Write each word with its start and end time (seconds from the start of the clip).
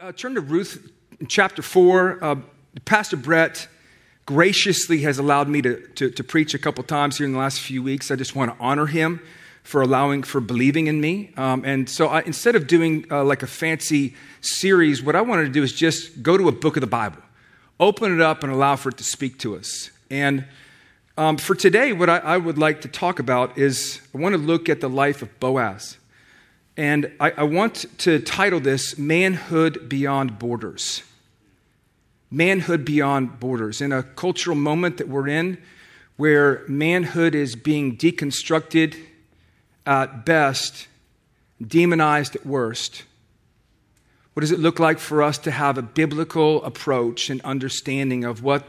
Uh, 0.00 0.12
turn 0.12 0.34
to 0.34 0.40
Ruth 0.40 0.90
chapter 1.28 1.60
4. 1.60 2.24
Uh, 2.24 2.36
Pastor 2.86 3.18
Brett 3.18 3.68
graciously 4.24 5.02
has 5.02 5.18
allowed 5.18 5.46
me 5.46 5.60
to, 5.60 5.76
to, 5.88 6.10
to, 6.10 6.24
preach 6.24 6.54
a 6.54 6.58
couple 6.58 6.82
times 6.84 7.18
here 7.18 7.26
in 7.26 7.34
the 7.34 7.38
last 7.38 7.60
few 7.60 7.82
weeks. 7.82 8.10
I 8.10 8.16
just 8.16 8.34
want 8.34 8.50
to 8.50 8.64
honor 8.64 8.86
him 8.86 9.20
for 9.62 9.82
allowing, 9.82 10.22
for 10.22 10.40
believing 10.40 10.86
in 10.86 11.02
me. 11.02 11.34
Um, 11.36 11.66
and 11.66 11.86
so 11.86 12.06
I, 12.06 12.22
instead 12.22 12.56
of 12.56 12.66
doing 12.66 13.04
uh, 13.10 13.24
like 13.24 13.42
a 13.42 13.46
fancy 13.46 14.14
series, 14.40 15.02
what 15.02 15.16
I 15.16 15.20
wanted 15.20 15.42
to 15.44 15.50
do 15.50 15.62
is 15.62 15.70
just 15.70 16.22
go 16.22 16.38
to 16.38 16.48
a 16.48 16.52
book 16.52 16.78
of 16.78 16.80
the 16.80 16.86
Bible, 16.86 17.20
open 17.78 18.14
it 18.14 18.22
up, 18.22 18.42
and 18.42 18.50
allow 18.50 18.76
for 18.76 18.88
it 18.88 18.96
to 18.96 19.04
speak 19.04 19.38
to 19.40 19.54
us. 19.54 19.90
And 20.10 20.46
um, 21.18 21.36
for 21.36 21.54
today, 21.54 21.92
what 21.92 22.08
I, 22.08 22.16
I 22.20 22.36
would 22.38 22.56
like 22.56 22.80
to 22.80 22.88
talk 22.88 23.18
about 23.18 23.58
is 23.58 24.00
I 24.14 24.18
want 24.18 24.32
to 24.32 24.40
look 24.40 24.70
at 24.70 24.80
the 24.80 24.88
life 24.88 25.20
of 25.20 25.38
Boaz. 25.40 25.98
And 26.80 27.12
I, 27.20 27.32
I 27.32 27.42
want 27.42 27.84
to 27.98 28.20
title 28.20 28.58
this 28.58 28.96
Manhood 28.96 29.86
Beyond 29.86 30.38
Borders. 30.38 31.02
Manhood 32.30 32.86
Beyond 32.86 33.38
Borders. 33.38 33.82
In 33.82 33.92
a 33.92 34.02
cultural 34.02 34.56
moment 34.56 34.96
that 34.96 35.06
we're 35.06 35.28
in, 35.28 35.58
where 36.16 36.64
manhood 36.68 37.34
is 37.34 37.54
being 37.54 37.98
deconstructed 37.98 38.96
at 39.84 40.24
best, 40.24 40.88
demonized 41.60 42.34
at 42.34 42.46
worst. 42.46 43.02
What 44.32 44.40
does 44.40 44.50
it 44.50 44.58
look 44.58 44.78
like 44.78 44.98
for 44.98 45.22
us 45.22 45.36
to 45.36 45.50
have 45.50 45.76
a 45.76 45.82
biblical 45.82 46.64
approach 46.64 47.28
and 47.28 47.42
understanding 47.42 48.24
of 48.24 48.42
what 48.42 48.66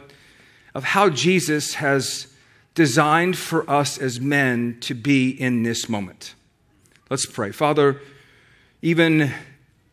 of 0.75 0.83
how 0.83 1.07
Jesus 1.09 1.75
has 1.75 2.27
designed 2.75 3.37
for 3.37 3.69
us 3.69 3.97
as 3.97 4.19
men 4.19 4.79
to 4.81 4.93
be 4.93 5.29
in 5.29 5.63
this 5.63 5.87
moment? 5.87 6.35
Let's 7.11 7.25
pray. 7.25 7.51
Father, 7.51 7.99
even 8.81 9.33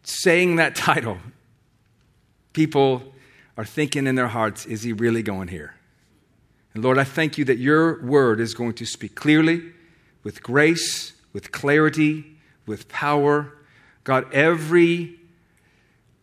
saying 0.05 0.55
that 0.57 0.77
title, 0.77 1.19
people 2.53 3.13
are 3.57 3.65
thinking 3.65 4.07
in 4.07 4.15
their 4.15 4.29
hearts, 4.29 4.65
is 4.67 4.85
he 4.85 4.93
really 4.93 5.25
going 5.25 5.49
here? 5.49 5.75
And 6.75 6.85
Lord, 6.85 6.97
I 6.97 7.03
thank 7.03 7.37
you 7.37 7.45
that 7.47 7.59
your 7.59 8.01
word 8.05 8.39
is 8.39 8.55
going 8.55 8.75
to 8.75 8.87
speak 8.87 9.17
clearly, 9.17 9.73
with 10.23 10.45
grace, 10.45 11.13
with 11.33 11.51
clarity, 11.51 12.37
with 12.67 12.89
power. 12.89 13.53
God, 14.05 14.33
every, 14.33 15.19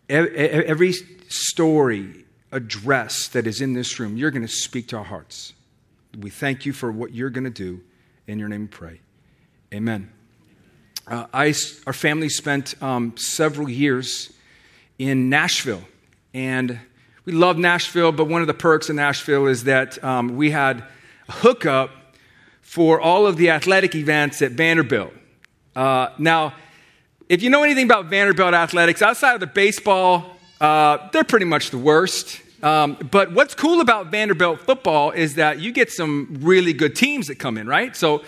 every 0.08 0.94
story, 1.28 2.24
address 2.54 3.28
that 3.28 3.46
is 3.48 3.60
in 3.60 3.74
this 3.74 4.00
room, 4.00 4.16
you're 4.16 4.32
going 4.32 4.48
to 4.48 4.48
speak 4.48 4.88
to 4.88 4.98
our 4.98 5.04
hearts. 5.04 5.52
We 6.18 6.30
thank 6.30 6.66
you 6.66 6.72
for 6.72 6.90
what 6.90 7.14
you're 7.14 7.32
going 7.32 7.44
to 7.44 7.50
do. 7.50 7.82
In 8.28 8.40
your 8.40 8.48
name 8.48 8.62
we 8.62 8.68
pray. 8.68 9.02
Amen. 9.74 10.10
Uh, 11.08 11.28
I, 11.32 11.54
our 11.86 11.94
family 11.94 12.30
spent 12.30 12.82
um, 12.82 13.16
several 13.16 13.70
years 13.70 14.34
in 14.98 15.30
Nashville, 15.30 15.84
and 16.34 16.80
we 17.26 17.34
love 17.34 17.60
Nashville. 17.60 18.12
But 18.12 18.28
one 18.28 18.42
of 18.42 18.48
the 18.48 18.56
perks 18.56 18.90
of 18.90 18.96
Nashville 18.96 19.46
is 19.46 19.66
that 19.66 20.04
um, 20.04 20.36
we 20.36 20.50
had 20.50 20.84
a 21.30 21.32
hookup 21.32 21.92
for 22.62 23.00
all 23.00 23.28
of 23.28 23.38
the 23.38 23.52
athletic 23.52 23.94
events 23.94 24.42
at 24.42 24.54
Vanderbilt. 24.54 25.14
Uh, 25.76 26.10
now, 26.18 26.56
if 27.30 27.44
you 27.44 27.52
know 27.52 27.62
anything 27.62 27.86
about 27.86 28.06
Vanderbilt 28.06 28.56
athletics, 28.56 29.04
outside 29.04 29.36
of 29.36 29.40
the 29.40 29.48
baseball, 29.48 30.38
uh, 30.60 31.10
they're 31.12 31.24
pretty 31.24 31.46
much 31.46 31.70
the 31.70 31.78
worst. 31.78 32.42
Um, 32.64 32.98
but 33.12 33.32
what's 33.32 33.54
cool 33.54 33.80
about 33.80 34.08
Vanderbilt 34.08 34.62
football 34.62 35.12
is 35.12 35.36
that 35.36 35.60
you 35.60 35.72
get 35.72 35.92
some 35.92 36.40
really 36.42 36.74
good 36.74 36.96
teams 36.96 37.28
that 37.28 37.36
come 37.36 37.60
in, 37.60 37.68
right? 37.68 37.96
So 37.96 38.24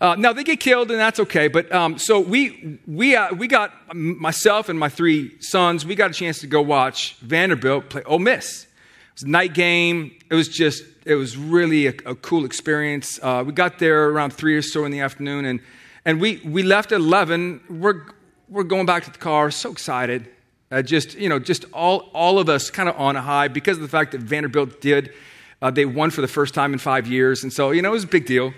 uh, 0.00 0.14
now 0.16 0.32
they 0.32 0.44
get 0.44 0.60
killed, 0.60 0.90
and 0.90 1.00
that's 1.00 1.18
okay. 1.20 1.48
But 1.48 1.72
um, 1.72 1.98
so 1.98 2.20
we 2.20 2.78
we 2.86 3.16
uh, 3.16 3.34
we 3.34 3.48
got 3.48 3.72
myself 3.94 4.68
and 4.68 4.78
my 4.78 4.90
three 4.90 5.40
sons. 5.40 5.86
We 5.86 5.94
got 5.94 6.10
a 6.10 6.14
chance 6.14 6.40
to 6.40 6.46
go 6.46 6.60
watch 6.60 7.14
Vanderbilt 7.20 7.88
play 7.88 8.02
Ole 8.04 8.18
Miss. 8.18 8.64
It 8.64 8.68
was 9.14 9.22
a 9.22 9.28
night 9.28 9.54
game. 9.54 10.12
It 10.30 10.34
was 10.34 10.48
just 10.48 10.84
it 11.06 11.14
was 11.14 11.38
really 11.38 11.86
a, 11.86 11.94
a 12.04 12.14
cool 12.14 12.44
experience. 12.44 13.18
Uh, 13.22 13.42
we 13.46 13.52
got 13.52 13.78
there 13.78 14.10
around 14.10 14.32
three 14.34 14.54
or 14.54 14.62
so 14.62 14.84
in 14.84 14.92
the 14.92 15.00
afternoon, 15.00 15.46
and 15.46 15.60
and 16.04 16.20
we 16.20 16.42
we 16.44 16.62
left 16.62 16.92
at 16.92 17.00
eleven. 17.00 17.62
We're 17.70 18.02
we're 18.50 18.64
going 18.64 18.84
back 18.84 19.04
to 19.04 19.10
the 19.10 19.18
car. 19.18 19.50
So 19.50 19.72
excited. 19.72 20.28
Uh, 20.70 20.82
just 20.82 21.14
you 21.14 21.30
know, 21.30 21.38
just 21.38 21.64
all 21.72 22.10
all 22.12 22.38
of 22.38 22.50
us 22.50 22.68
kind 22.68 22.90
of 22.90 22.96
on 22.96 23.16
a 23.16 23.22
high 23.22 23.48
because 23.48 23.78
of 23.78 23.82
the 23.82 23.88
fact 23.88 24.12
that 24.12 24.20
Vanderbilt 24.20 24.82
did. 24.82 25.14
Uh, 25.62 25.70
they 25.70 25.86
won 25.86 26.10
for 26.10 26.20
the 26.20 26.28
first 26.28 26.52
time 26.52 26.74
in 26.74 26.78
five 26.78 27.06
years, 27.06 27.42
and 27.42 27.50
so 27.50 27.70
you 27.70 27.80
know 27.80 27.88
it 27.88 27.92
was 27.92 28.04
a 28.04 28.08
big 28.08 28.26
deal. 28.26 28.52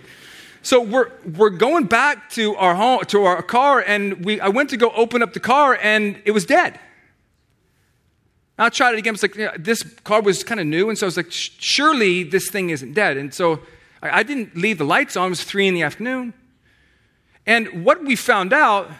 So 0.62 0.80
we're, 0.80 1.10
we're 1.36 1.50
going 1.50 1.84
back 1.84 2.30
to 2.30 2.56
our 2.56 2.74
home, 2.74 3.04
to 3.06 3.24
our 3.24 3.42
car, 3.42 3.80
and 3.80 4.24
we, 4.24 4.41
I 4.41 4.48
went 4.48 4.70
to 4.70 4.76
go 4.76 4.91
open 4.91 5.22
up 5.22 5.32
the 5.32 5.41
car, 5.41 5.78
and 5.80 6.20
it 6.24 6.32
was 6.32 6.44
dead. 6.44 6.78
I 8.58 8.69
tried 8.70 8.94
it 8.94 8.98
again. 8.98 9.14
It's 9.14 9.22
like, 9.22 9.62
this 9.62 9.82
car 10.02 10.20
was 10.20 10.42
kind 10.42 10.60
of 10.60 10.66
new, 10.66 10.88
and 10.88 10.98
so 10.98 11.06
I 11.06 11.08
was 11.08 11.16
like, 11.16 11.30
surely 11.30 12.24
this 12.24 12.50
thing 12.50 12.70
isn't 12.70 12.92
dead. 12.92 13.16
And 13.16 13.32
so 13.32 13.60
I, 14.02 14.19
I 14.19 14.22
didn't 14.24 14.56
leave 14.56 14.78
the 14.78 14.84
lights 14.84 15.16
on. 15.16 15.26
It 15.26 15.30
was 15.30 15.44
three 15.44 15.69
in 15.69 15.74
the 15.74 15.82
afternoon. 15.82 16.34
And 17.46 17.84
what 17.84 18.04
we 18.04 18.16
found 18.16 18.52
out 18.52 18.90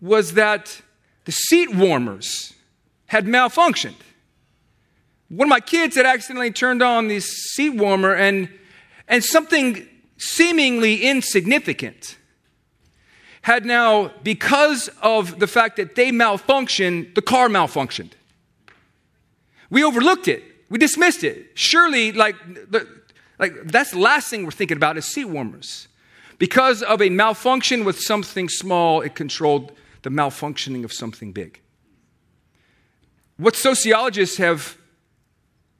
was 0.00 0.34
that 0.34 0.80
the 1.26 1.32
seat 1.32 1.74
warmers 1.74 2.54
had 3.06 3.26
malfunctioned. 3.26 3.94
One 5.28 5.48
of 5.48 5.50
my 5.50 5.60
kids 5.60 5.96
had 5.96 6.06
accidentally 6.06 6.50
turned 6.50 6.82
on 6.82 7.08
the 7.08 7.20
seat 7.20 7.70
warmer, 7.70 8.14
and, 8.14 8.48
and 9.06 9.22
something 9.22 9.86
seemingly 10.18 11.02
insignificant, 11.02 12.18
had 13.42 13.64
now, 13.64 14.12
because 14.22 14.88
of 15.00 15.38
the 15.38 15.46
fact 15.46 15.76
that 15.76 15.94
they 15.94 16.10
malfunctioned, 16.10 17.14
the 17.14 17.22
car 17.22 17.48
malfunctioned. 17.48 18.10
We 19.70 19.82
overlooked 19.82 20.28
it. 20.28 20.42
We 20.68 20.78
dismissed 20.78 21.24
it. 21.24 21.52
Surely, 21.54 22.12
like, 22.12 22.36
like 23.38 23.54
that's 23.64 23.92
the 23.92 23.98
last 23.98 24.28
thing 24.28 24.44
we're 24.44 24.50
thinking 24.50 24.76
about 24.76 24.98
is 24.98 25.06
seat 25.06 25.24
warmers. 25.24 25.88
Because 26.38 26.82
of 26.82 27.00
a 27.00 27.08
malfunction 27.08 27.84
with 27.84 27.98
something 27.98 28.48
small, 28.48 29.00
it 29.00 29.14
controlled 29.14 29.72
the 30.02 30.10
malfunctioning 30.10 30.84
of 30.84 30.92
something 30.92 31.32
big. 31.32 31.60
What 33.36 33.56
sociologists 33.56 34.36
have 34.36 34.76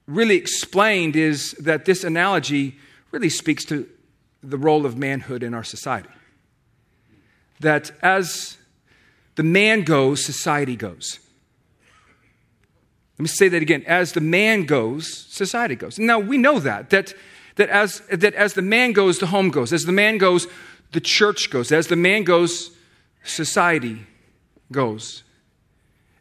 really 0.07 0.37
explained 0.37 1.15
is 1.15 1.51
that 1.53 1.85
this 1.85 2.03
analogy 2.03 2.77
really 3.11 3.29
speaks 3.29 3.63
to 3.65 3.87
the 4.41 4.57
role 4.57 4.85
of 4.85 4.97
manhood 4.97 5.43
in 5.43 5.53
our 5.53 5.63
society. 5.63 6.09
That 7.59 7.91
as 8.01 8.57
the 9.35 9.43
man 9.43 9.83
goes, 9.83 10.23
society 10.23 10.75
goes. 10.75 11.19
Let 13.17 13.23
me 13.23 13.27
say 13.27 13.49
that 13.49 13.61
again. 13.61 13.83
As 13.85 14.13
the 14.13 14.21
man 14.21 14.63
goes, 14.63 15.13
society 15.13 15.75
goes. 15.75 15.99
Now 15.99 16.19
we 16.19 16.37
know 16.37 16.59
that, 16.59 16.89
that, 16.91 17.13
that, 17.55 17.69
as, 17.69 17.99
that 18.09 18.33
as 18.33 18.53
the 18.53 18.61
man 18.61 18.93
goes, 18.93 19.19
the 19.19 19.27
home 19.27 19.49
goes. 19.49 19.73
As 19.73 19.83
the 19.83 19.91
man 19.91 20.17
goes, 20.17 20.47
the 20.93 21.01
church 21.01 21.49
goes. 21.49 21.71
As 21.71 21.87
the 21.87 21.97
man 21.97 22.23
goes, 22.23 22.71
society 23.23 24.07
goes. 24.71 25.23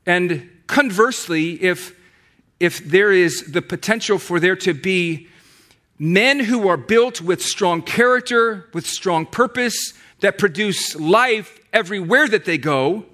And 0.04 0.50
conversely, 0.66 1.62
if, 1.62 1.96
if 2.58 2.84
there 2.84 3.12
is 3.12 3.52
the 3.52 3.62
potential 3.62 4.18
for 4.18 4.40
there 4.40 4.56
to 4.56 4.74
be 4.74 5.28
men 5.98 6.40
who 6.40 6.68
are 6.68 6.76
built 6.76 7.20
with 7.20 7.42
strong 7.42 7.82
character, 7.82 8.68
with 8.72 8.86
strong 8.86 9.26
purpose, 9.26 9.94
that 10.20 10.38
produce 10.38 10.96
life 10.96 11.58
everywhere 11.72 12.28
that 12.28 12.44
they 12.44 12.58
go, 12.58 13.04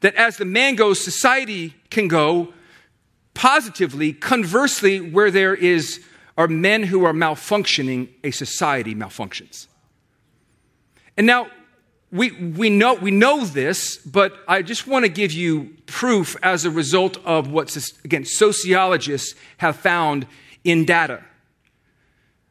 that 0.00 0.14
as 0.14 0.36
the 0.36 0.44
man 0.44 0.76
goes, 0.76 1.00
society 1.00 1.74
can 1.90 2.08
go 2.08 2.52
positively. 3.34 4.12
Conversely, 4.12 5.00
where 5.00 5.30
there 5.30 5.54
is 5.54 6.04
are 6.36 6.46
men 6.46 6.84
who 6.84 7.04
are 7.04 7.12
malfunctioning, 7.12 8.08
a 8.22 8.30
society 8.30 8.94
malfunctions. 8.94 9.66
And 11.16 11.26
now 11.26 11.48
we, 12.12 12.30
we, 12.30 12.70
know, 12.70 12.94
we 12.94 13.10
know 13.10 13.44
this, 13.44 13.98
but 13.98 14.38
I 14.46 14.62
just 14.62 14.86
want 14.86 15.04
to 15.04 15.08
give 15.08 15.32
you 15.32 15.76
proof 15.86 16.36
as 16.44 16.64
a 16.64 16.70
result 16.70 17.18
of 17.24 17.50
what, 17.50 17.76
again, 18.04 18.24
sociologists 18.24 19.34
have 19.58 19.76
found 19.76 20.26
in 20.62 20.84
data 20.84 21.24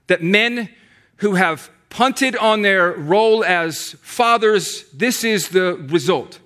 that 0.07 0.23
men 0.23 0.69
who 1.17 1.35
have 1.35 1.69
punted 1.89 2.35
on 2.35 2.61
their 2.61 2.91
role 2.93 3.43
as 3.43 3.93
fathers, 4.01 4.85
this 4.91 5.23
is 5.23 5.49
the 5.49 5.75
result. 5.89 6.39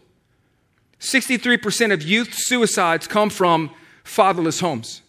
63% 0.99 1.91
of 1.91 2.03
youth 2.03 2.33
suicides 2.33 3.07
come 3.07 3.29
from 3.29 3.71
fatherless 4.03 4.59
homes. 4.59 5.01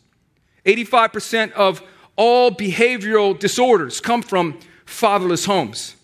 85% 0.64 1.52
of 1.52 1.82
all 2.16 2.50
behavioral 2.50 3.38
disorders 3.38 4.00
come 4.00 4.22
from 4.22 4.58
fatherless 4.86 5.44
homes. 5.44 5.96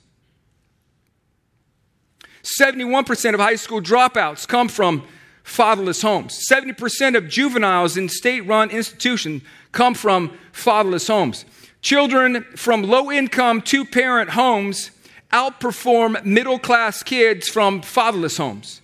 71% 2.61 3.35
of 3.35 3.41
high 3.41 3.57
school 3.57 3.81
dropouts 3.81 4.47
come 4.47 4.69
from 4.69 5.07
fatherless 5.43 6.03
homes. 6.03 6.47
70% 6.51 7.17
of 7.17 7.29
juveniles 7.29 7.97
in 7.97 8.09
state 8.09 8.41
run 8.43 8.71
institutions 8.71 9.43
come 9.73 9.95
from 9.95 10.37
fatherless 10.53 11.07
homes. 11.07 11.45
Children 11.89 12.45
from 12.55 12.83
low 12.83 13.11
income, 13.11 13.63
two 13.63 13.83
parent 13.83 14.29
homes 14.29 14.91
outperform 15.33 16.23
middle 16.23 16.59
class 16.59 17.03
kids 17.03 17.49
from 17.49 17.81
fatherless 17.81 18.37
homes. 18.37 18.83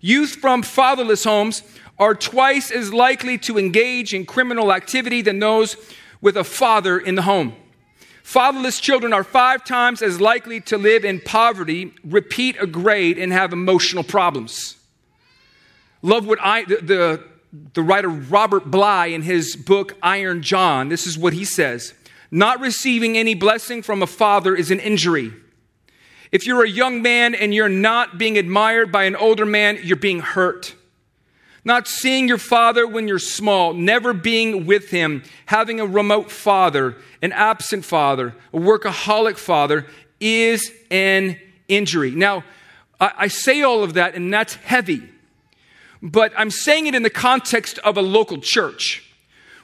Youth 0.00 0.36
from 0.36 0.62
fatherless 0.62 1.24
homes 1.24 1.62
are 1.98 2.14
twice 2.14 2.70
as 2.70 2.94
likely 2.94 3.36
to 3.36 3.58
engage 3.58 4.14
in 4.14 4.24
criminal 4.24 4.72
activity 4.72 5.20
than 5.20 5.38
those 5.38 5.76
with 6.22 6.38
a 6.38 6.42
father 6.42 6.98
in 6.98 7.14
the 7.14 7.20
home. 7.20 7.54
Fatherless 8.22 8.80
children 8.80 9.12
are 9.12 9.22
five 9.22 9.62
times 9.62 10.00
as 10.00 10.18
likely 10.18 10.62
to 10.62 10.78
live 10.78 11.04
in 11.04 11.20
poverty, 11.20 11.92
repeat 12.02 12.56
a 12.58 12.66
grade, 12.66 13.18
and 13.18 13.34
have 13.34 13.52
emotional 13.52 14.02
problems. 14.02 14.78
Love 16.00 16.26
what 16.26 16.38
I, 16.40 16.64
the, 16.64 16.76
the, 16.76 17.24
the 17.74 17.82
writer 17.82 18.08
Robert 18.08 18.70
Bly 18.70 19.08
in 19.08 19.20
his 19.20 19.56
book 19.56 19.94
Iron 20.02 20.40
John, 20.40 20.88
this 20.88 21.06
is 21.06 21.18
what 21.18 21.34
he 21.34 21.44
says 21.44 21.92
Not 22.30 22.60
receiving 22.60 23.16
any 23.16 23.34
blessing 23.34 23.82
from 23.82 24.02
a 24.02 24.06
father 24.06 24.54
is 24.54 24.70
an 24.70 24.80
injury. 24.80 25.32
If 26.30 26.46
you're 26.46 26.64
a 26.64 26.68
young 26.68 27.02
man 27.02 27.34
and 27.34 27.52
you're 27.52 27.68
not 27.68 28.18
being 28.18 28.38
admired 28.38 28.92
by 28.92 29.04
an 29.04 29.16
older 29.16 29.44
man, 29.44 29.80
you're 29.82 29.96
being 29.96 30.20
hurt. 30.20 30.74
Not 31.64 31.88
seeing 31.88 32.28
your 32.28 32.38
father 32.38 32.86
when 32.86 33.08
you're 33.08 33.18
small, 33.18 33.74
never 33.74 34.12
being 34.12 34.64
with 34.64 34.90
him, 34.90 35.24
having 35.46 35.80
a 35.80 35.86
remote 35.86 36.30
father, 36.30 36.96
an 37.20 37.32
absent 37.32 37.84
father, 37.84 38.34
a 38.52 38.58
workaholic 38.58 39.36
father 39.36 39.86
is 40.20 40.72
an 40.90 41.36
injury. 41.68 42.12
Now, 42.12 42.44
I, 43.00 43.28
say 43.28 43.62
all 43.62 43.82
of 43.82 43.94
that, 43.94 44.14
and 44.14 44.32
that's 44.32 44.54
heavy 44.54 45.08
but 46.02 46.32
I'm 46.36 46.50
saying 46.50 46.86
it 46.86 46.94
in 46.94 47.02
the 47.02 47.10
context 47.10 47.78
of 47.80 47.96
a 47.96 48.02
local 48.02 48.38
church 48.38 49.09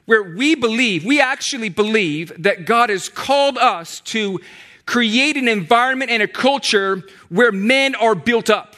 where 0.07 0.23
we 0.23 0.55
believe, 0.55 1.05
we 1.05 1.21
actually 1.21 1.69
believe 1.69 2.33
that 2.43 2.65
God 2.65 2.91
has 2.91 3.09
called 3.09 3.59
us 3.59 4.01
to 4.01 4.41
create 4.87 5.37
an 5.37 5.49
environment 5.49 6.11
and 6.11 6.23
a 6.23 6.29
culture 6.29 7.03
where 7.29 7.53
men 7.53 7.95
are 7.97 8.15
built 8.15 8.49
up, 8.49 8.77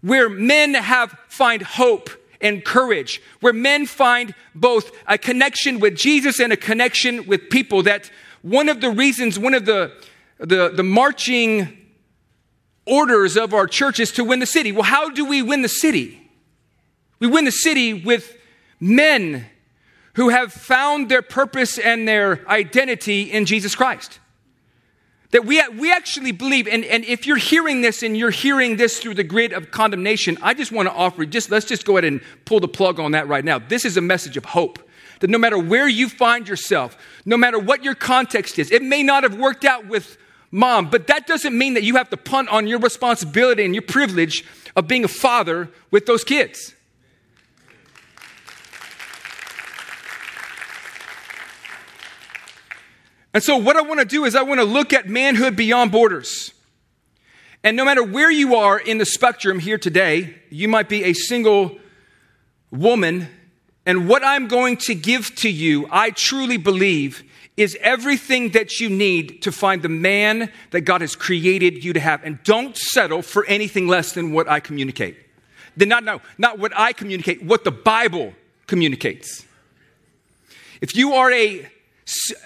where 0.00 0.28
men 0.28 0.74
have 0.74 1.16
find 1.28 1.62
hope 1.62 2.10
and 2.40 2.64
courage, 2.64 3.22
where 3.40 3.52
men 3.52 3.86
find 3.86 4.34
both 4.54 4.90
a 5.06 5.16
connection 5.16 5.80
with 5.80 5.96
Jesus 5.96 6.40
and 6.40 6.52
a 6.52 6.56
connection 6.56 7.26
with 7.26 7.48
people. 7.48 7.82
That 7.84 8.10
one 8.42 8.68
of 8.68 8.80
the 8.80 8.90
reasons, 8.90 9.38
one 9.38 9.54
of 9.54 9.64
the 9.64 9.92
the, 10.38 10.68
the 10.68 10.82
marching 10.82 11.78
orders 12.84 13.36
of 13.36 13.54
our 13.54 13.66
church 13.66 13.98
is 14.00 14.12
to 14.12 14.24
win 14.24 14.38
the 14.38 14.46
city. 14.46 14.70
Well, 14.72 14.82
how 14.82 15.10
do 15.10 15.24
we 15.24 15.42
win 15.42 15.62
the 15.62 15.68
city? 15.68 16.30
We 17.18 17.26
win 17.26 17.44
the 17.44 17.50
city 17.50 17.94
with 17.94 18.36
men 18.78 19.46
who 20.16 20.30
have 20.30 20.52
found 20.52 21.10
their 21.10 21.22
purpose 21.22 21.78
and 21.78 22.08
their 22.08 22.46
identity 22.48 23.22
in 23.30 23.44
Jesus 23.44 23.74
Christ. 23.74 24.18
That 25.32 25.44
we, 25.44 25.62
we 25.78 25.92
actually 25.92 26.32
believe, 26.32 26.66
and, 26.66 26.84
and 26.86 27.04
if 27.04 27.26
you're 27.26 27.36
hearing 27.36 27.82
this 27.82 28.02
and 28.02 28.16
you're 28.16 28.30
hearing 28.30 28.76
this 28.76 28.98
through 28.98 29.14
the 29.14 29.24
grid 29.24 29.52
of 29.52 29.70
condemnation, 29.70 30.38
I 30.40 30.54
just 30.54 30.72
want 30.72 30.88
to 30.88 30.94
offer, 30.94 31.26
just 31.26 31.50
let's 31.50 31.66
just 31.66 31.84
go 31.84 31.98
ahead 31.98 32.04
and 32.10 32.22
pull 32.46 32.60
the 32.60 32.68
plug 32.68 32.98
on 32.98 33.12
that 33.12 33.28
right 33.28 33.44
now. 33.44 33.58
This 33.58 33.84
is 33.84 33.98
a 33.98 34.00
message 34.00 34.38
of 34.38 34.46
hope. 34.46 34.78
That 35.20 35.28
no 35.28 35.38
matter 35.38 35.58
where 35.58 35.88
you 35.88 36.08
find 36.08 36.48
yourself, 36.48 36.96
no 37.26 37.36
matter 37.36 37.58
what 37.58 37.84
your 37.84 37.94
context 37.94 38.58
is, 38.58 38.70
it 38.70 38.82
may 38.82 39.02
not 39.02 39.22
have 39.22 39.36
worked 39.36 39.64
out 39.66 39.86
with 39.86 40.16
mom, 40.50 40.88
but 40.88 41.08
that 41.08 41.26
doesn't 41.26 41.56
mean 41.56 41.74
that 41.74 41.82
you 41.82 41.96
have 41.96 42.08
to 42.10 42.16
punt 42.16 42.48
on 42.48 42.66
your 42.66 42.78
responsibility 42.78 43.64
and 43.64 43.74
your 43.74 43.82
privilege 43.82 44.44
of 44.76 44.88
being 44.88 45.04
a 45.04 45.08
father 45.08 45.70
with 45.90 46.06
those 46.06 46.24
kids. 46.24 46.75
And 53.36 53.44
so, 53.44 53.58
what 53.58 53.76
I 53.76 53.82
want 53.82 54.00
to 54.00 54.06
do 54.06 54.24
is, 54.24 54.34
I 54.34 54.40
want 54.40 54.60
to 54.60 54.64
look 54.64 54.94
at 54.94 55.10
manhood 55.10 55.56
beyond 55.56 55.92
borders. 55.92 56.54
And 57.62 57.76
no 57.76 57.84
matter 57.84 58.02
where 58.02 58.30
you 58.30 58.54
are 58.54 58.78
in 58.78 58.96
the 58.96 59.04
spectrum 59.04 59.58
here 59.58 59.76
today, 59.76 60.36
you 60.48 60.68
might 60.68 60.88
be 60.88 61.04
a 61.04 61.12
single 61.12 61.78
woman. 62.70 63.28
And 63.84 64.08
what 64.08 64.24
I'm 64.24 64.48
going 64.48 64.78
to 64.78 64.94
give 64.94 65.34
to 65.34 65.50
you, 65.50 65.86
I 65.90 66.12
truly 66.12 66.56
believe, 66.56 67.24
is 67.58 67.76
everything 67.82 68.52
that 68.52 68.80
you 68.80 68.88
need 68.88 69.42
to 69.42 69.52
find 69.52 69.82
the 69.82 69.90
man 69.90 70.50
that 70.70 70.86
God 70.86 71.02
has 71.02 71.14
created 71.14 71.84
you 71.84 71.92
to 71.92 72.00
have. 72.00 72.24
And 72.24 72.42
don't 72.42 72.74
settle 72.74 73.20
for 73.20 73.44
anything 73.44 73.86
less 73.86 74.12
than 74.12 74.32
what 74.32 74.48
I 74.48 74.60
communicate. 74.60 75.14
Then 75.76 75.90
not, 75.90 76.04
no, 76.04 76.22
not 76.38 76.58
what 76.58 76.72
I 76.74 76.94
communicate, 76.94 77.42
what 77.42 77.64
the 77.64 77.70
Bible 77.70 78.32
communicates. 78.66 79.44
If 80.80 80.96
you 80.96 81.12
are 81.12 81.30
a, 81.30 81.70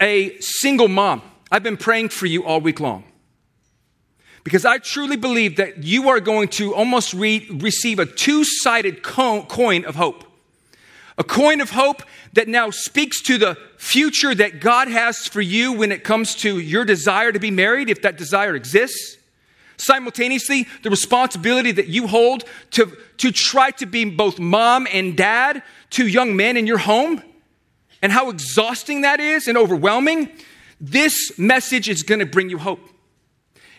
a 0.00 0.38
single 0.40 0.88
mom, 0.88 1.22
I've 1.50 1.62
been 1.62 1.76
praying 1.76 2.10
for 2.10 2.26
you 2.26 2.44
all 2.44 2.60
week 2.60 2.80
long. 2.80 3.04
Because 4.42 4.64
I 4.64 4.78
truly 4.78 5.16
believe 5.16 5.56
that 5.56 5.84
you 5.84 6.08
are 6.08 6.20
going 6.20 6.48
to 6.48 6.74
almost 6.74 7.12
re- 7.12 7.46
receive 7.50 7.98
a 7.98 8.06
two 8.06 8.44
sided 8.44 9.02
co- 9.02 9.44
coin 9.44 9.84
of 9.84 9.96
hope. 9.96 10.24
A 11.18 11.24
coin 11.24 11.60
of 11.60 11.70
hope 11.70 12.02
that 12.32 12.48
now 12.48 12.70
speaks 12.70 13.20
to 13.22 13.36
the 13.36 13.58
future 13.76 14.34
that 14.34 14.60
God 14.60 14.88
has 14.88 15.26
for 15.26 15.42
you 15.42 15.72
when 15.72 15.92
it 15.92 16.04
comes 16.04 16.34
to 16.36 16.58
your 16.58 16.86
desire 16.86 17.32
to 17.32 17.38
be 17.38 17.50
married, 17.50 17.90
if 17.90 18.00
that 18.02 18.16
desire 18.16 18.54
exists. 18.54 19.18
Simultaneously, 19.76 20.66
the 20.82 20.90
responsibility 20.90 21.72
that 21.72 21.88
you 21.88 22.06
hold 22.06 22.44
to, 22.70 22.96
to 23.18 23.32
try 23.32 23.70
to 23.72 23.86
be 23.86 24.04
both 24.04 24.38
mom 24.38 24.86
and 24.90 25.16
dad 25.16 25.62
to 25.90 26.06
young 26.06 26.36
men 26.36 26.56
in 26.56 26.66
your 26.66 26.78
home, 26.78 27.22
and 28.02 28.12
how 28.12 28.30
exhausting 28.30 29.02
that 29.02 29.20
is 29.20 29.48
and 29.48 29.58
overwhelming. 29.58 30.30
This 30.80 31.38
message 31.38 31.88
is 31.88 32.02
going 32.02 32.20
to 32.20 32.26
bring 32.26 32.50
you 32.50 32.58
hope. 32.58 32.80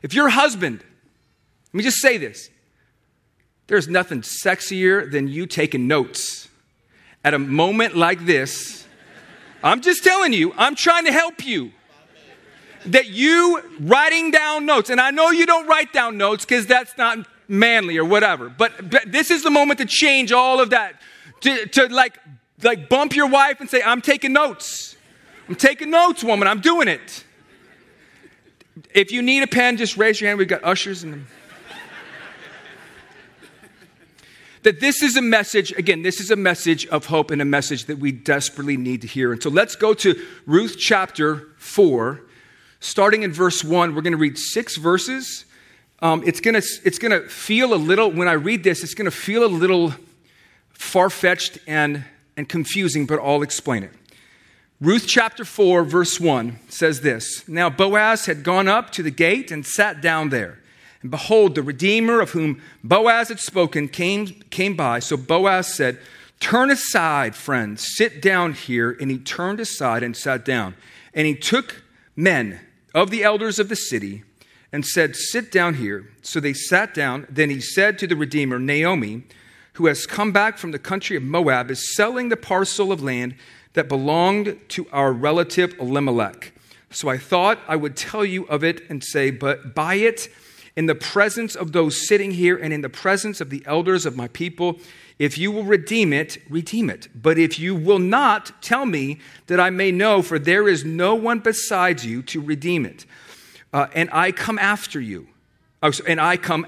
If 0.04 0.14
your 0.14 0.30
husband, 0.30 0.84
let 1.74 1.78
me 1.78 1.84
just 1.84 1.98
say 1.98 2.18
this 2.18 2.50
there's 3.68 3.88
nothing 3.88 4.22
sexier 4.22 5.10
than 5.10 5.28
you 5.28 5.46
taking 5.46 5.88
notes 5.88 6.50
at 7.24 7.34
a 7.34 7.40
moment 7.40 7.96
like 7.96 8.26
this, 8.26 8.88
I'm 9.64 9.82
just 9.82 10.04
telling 10.04 10.34
you, 10.34 10.54
I'm 10.58 10.76
trying 10.76 11.06
to 11.06 11.12
help 11.12 11.46
you. 11.46 11.72
That 12.88 13.10
you 13.10 13.62
writing 13.80 14.32
down 14.32 14.66
notes, 14.66 14.90
and 14.90 15.00
I 15.00 15.12
know 15.12 15.30
you 15.30 15.46
don't 15.46 15.68
write 15.68 15.94
down 15.94 16.18
notes 16.18 16.46
because 16.46 16.66
that's 16.66 16.98
not 16.98 17.28
manly 17.48 17.98
or 18.00 18.06
whatever, 18.06 18.50
but, 18.50 18.90
but, 18.90 19.12
this 19.12 19.30
is 19.30 19.44
the 19.44 19.52
moment 19.52 19.80
to 19.80 19.86
change 19.86 20.32
all 20.32 20.60
of 20.60 20.72
that. 20.72 21.00
To, 21.42 21.68
to 21.68 21.88
like, 21.90 22.18
like 22.64 22.90
bump 22.90 23.16
your 23.16 23.28
wife 23.28 23.60
and 23.60 23.70
say, 23.70 23.82
I'm 23.82 24.02
taking 24.02 24.34
notes. 24.34 24.96
I'm 25.48 25.56
taking 25.56 25.90
notes, 25.90 26.24
woman. 26.24 26.48
I'm 26.48 26.62
doing 26.62 26.88
it. 26.88 27.24
If 28.94 29.12
you 29.12 29.22
need 29.22 29.44
a 29.44 29.48
pen, 29.48 29.78
just 29.78 29.98
raise 29.98 30.22
your 30.22 30.30
hand. 30.30 30.40
We've 30.40 30.48
got 30.48 30.64
ushers 30.64 31.04
and 31.04 31.26
that 34.64 34.80
this 34.80 35.02
is 35.02 35.18
a 35.18 35.22
message, 35.22 35.72
again, 35.74 36.04
this 36.04 36.20
is 36.20 36.30
a 36.30 36.36
message 36.36 36.86
of 36.88 37.08
hope 37.08 37.32
and 37.32 37.42
a 37.42 37.46
message 37.46 37.86
that 37.86 37.98
we 37.98 38.12
desperately 38.12 38.78
need 38.78 39.02
to 39.02 39.08
hear. 39.08 39.32
And 39.32 39.42
so 39.42 39.50
let's 39.50 39.76
go 39.76 39.94
to 39.96 40.24
Ruth 40.46 40.78
chapter 40.78 41.50
4, 41.58 42.22
starting 42.80 43.24
in 43.24 43.34
verse 43.34 43.64
1. 43.64 43.96
We're 43.96 44.02
going 44.02 44.12
to 44.14 44.18
read 44.18 44.38
six 44.38 44.78
verses. 44.78 45.46
Um, 46.00 46.24
it's 46.26 46.40
going 46.40 46.54
to 46.54 46.68
it's 46.84 47.00
to 47.00 47.28
feel 47.28 47.74
a 47.74 47.76
little, 47.76 48.12
when 48.12 48.28
I 48.28 48.34
read 48.34 48.64
this, 48.64 48.84
it's 48.84 48.94
going 48.94 49.06
to 49.06 49.12
feel 49.12 49.44
a 49.44 49.48
little 49.48 49.94
far 50.70 51.10
fetched 51.10 51.58
and, 51.68 52.04
and 52.38 52.48
confusing, 52.48 53.06
but 53.06 53.20
I'll 53.20 53.42
explain 53.42 53.84
it. 53.84 53.92
Ruth 54.80 55.06
chapter 55.08 55.46
4, 55.46 55.84
verse 55.84 56.20
1 56.20 56.60
says 56.70 57.02
this 57.02 57.48
Now 57.48 57.70
Boaz 57.70 58.26
had 58.26 58.44
gone 58.44 58.68
up 58.68 58.92
to 58.94 59.04
the 59.04 59.12
gate 59.12 59.52
and 59.52 59.66
sat 59.66 60.02
down 60.02 60.30
there. 60.30 60.58
And 61.02 61.12
behold, 61.12 61.56
the 61.56 61.64
Redeemer 61.64 62.20
of 62.20 62.32
whom 62.32 62.62
Boaz 62.84 63.30
had 63.30 63.40
spoken 63.40 63.88
came, 63.88 64.28
came 64.50 64.76
by. 64.76 65.00
So 65.00 65.18
Boaz 65.18 65.74
said, 65.74 66.00
Turn 66.40 66.72
aside, 66.72 67.36
friend, 67.36 67.80
sit 67.80 68.22
down 68.22 68.54
here. 68.54 68.98
And 69.00 69.12
he 69.12 69.20
turned 69.20 69.60
aside 69.60 70.02
and 70.02 70.18
sat 70.18 70.44
down. 70.44 70.76
And 71.14 71.28
he 71.28 71.36
took 71.36 71.84
men 72.16 72.60
of 72.94 73.12
the 73.12 73.24
elders 73.24 73.60
of 73.60 73.70
the 73.70 73.76
city 73.76 74.24
and 74.72 74.86
said, 74.86 75.16
Sit 75.16 75.52
down 75.52 75.76
here. 75.76 76.10
So 76.22 76.40
they 76.40 76.54
sat 76.54 76.94
down. 76.94 77.28
Then 77.30 77.50
he 77.50 77.62
said 77.62 78.00
to 78.00 78.08
the 78.08 78.16
Redeemer, 78.16 78.58
Naomi, 78.58 79.24
who 79.74 79.88
has 79.88 80.06
come 80.06 80.32
back 80.32 80.58
from 80.58 80.72
the 80.72 80.80
country 80.80 81.16
of 81.16 81.24
Moab, 81.24 81.72
is 81.72 81.96
selling 81.96 82.30
the 82.30 82.38
parcel 82.38 82.92
of 82.92 83.02
land 83.02 83.36
that 83.74 83.88
belonged 83.88 84.60
to 84.70 84.88
our 84.92 85.14
relative 85.14 85.74
Elimelech. 85.80 86.54
So 86.90 87.08
I 87.08 87.18
thought 87.18 87.60
I 87.68 87.78
would 87.78 87.96
tell 87.96 88.26
you 88.26 88.46
of 88.46 88.64
it 88.64 88.90
and 88.90 89.04
say, 89.04 89.32
But 89.32 89.74
buy 89.74 89.96
it 89.96 90.28
in 90.76 90.86
the 90.86 90.96
presence 90.96 91.56
of 91.56 91.72
those 91.72 92.08
sitting 92.08 92.32
here 92.32 92.58
and 92.58 92.74
in 92.74 92.82
the 92.82 92.90
presence 92.90 93.42
of 93.42 93.50
the 93.50 93.64
elders 93.66 94.06
of 94.06 94.16
my 94.16 94.28
people. 94.30 94.80
If 95.20 95.38
you 95.38 95.52
will 95.52 95.64
redeem 95.64 96.14
it, 96.14 96.38
redeem 96.50 96.90
it. 96.90 97.08
But 97.16 97.38
if 97.38 97.60
you 97.60 97.76
will 97.76 98.00
not, 98.00 98.62
tell 98.62 98.86
me 98.86 99.20
that 99.48 99.60
I 99.60 99.70
may 99.70 99.92
know, 99.92 100.22
for 100.22 100.40
there 100.40 100.68
is 100.68 100.84
no 100.84 101.16
one 101.16 101.40
besides 101.40 102.06
you 102.06 102.22
to 102.24 102.42
redeem 102.42 102.86
it. 102.86 103.06
Uh, 103.72 103.88
and 103.94 104.10
I 104.12 104.32
come 104.32 104.60
after 104.60 105.00
you. 105.00 105.28
Oh, 105.84 105.92
and 106.08 106.20
I 106.20 106.38
come 106.38 106.68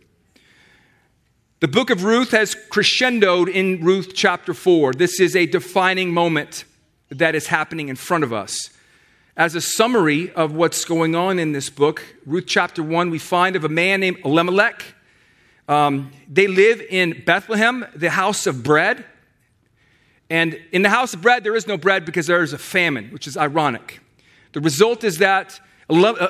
The 1.61 1.67
book 1.67 1.91
of 1.91 2.03
Ruth 2.03 2.31
has 2.31 2.55
crescendoed 2.55 3.47
in 3.47 3.83
Ruth 3.83 4.13
chapter 4.15 4.51
4. 4.51 4.93
This 4.93 5.19
is 5.19 5.35
a 5.35 5.45
defining 5.45 6.11
moment 6.11 6.65
that 7.09 7.35
is 7.35 7.47
happening 7.47 7.87
in 7.87 7.95
front 7.95 8.23
of 8.23 8.33
us. 8.33 8.71
As 9.37 9.53
a 9.53 9.61
summary 9.61 10.31
of 10.33 10.53
what's 10.55 10.83
going 10.85 11.13
on 11.13 11.37
in 11.37 11.51
this 11.51 11.69
book, 11.69 12.03
Ruth 12.25 12.45
chapter 12.47 12.81
1, 12.81 13.11
we 13.11 13.19
find 13.19 13.55
of 13.55 13.63
a 13.63 13.69
man 13.69 13.99
named 13.99 14.17
Elimelech 14.25 14.83
um, 15.67 16.11
they 16.27 16.47
live 16.47 16.81
in 16.89 17.23
Bethlehem, 17.25 17.85
the 17.95 18.09
house 18.09 18.47
of 18.47 18.63
bread. 18.63 19.05
And 20.31 20.59
in 20.71 20.81
the 20.81 20.89
house 20.89 21.13
of 21.13 21.21
bread, 21.21 21.43
there 21.43 21.55
is 21.55 21.67
no 21.67 21.77
bread 21.77 22.05
because 22.05 22.25
there 22.25 22.41
is 22.41 22.53
a 22.53 22.57
famine, 22.57 23.09
which 23.11 23.27
is 23.27 23.37
ironic. 23.37 23.99
The 24.53 24.61
result 24.61 25.03
is 25.03 25.19
that 25.19 25.59
uh, 25.89 26.29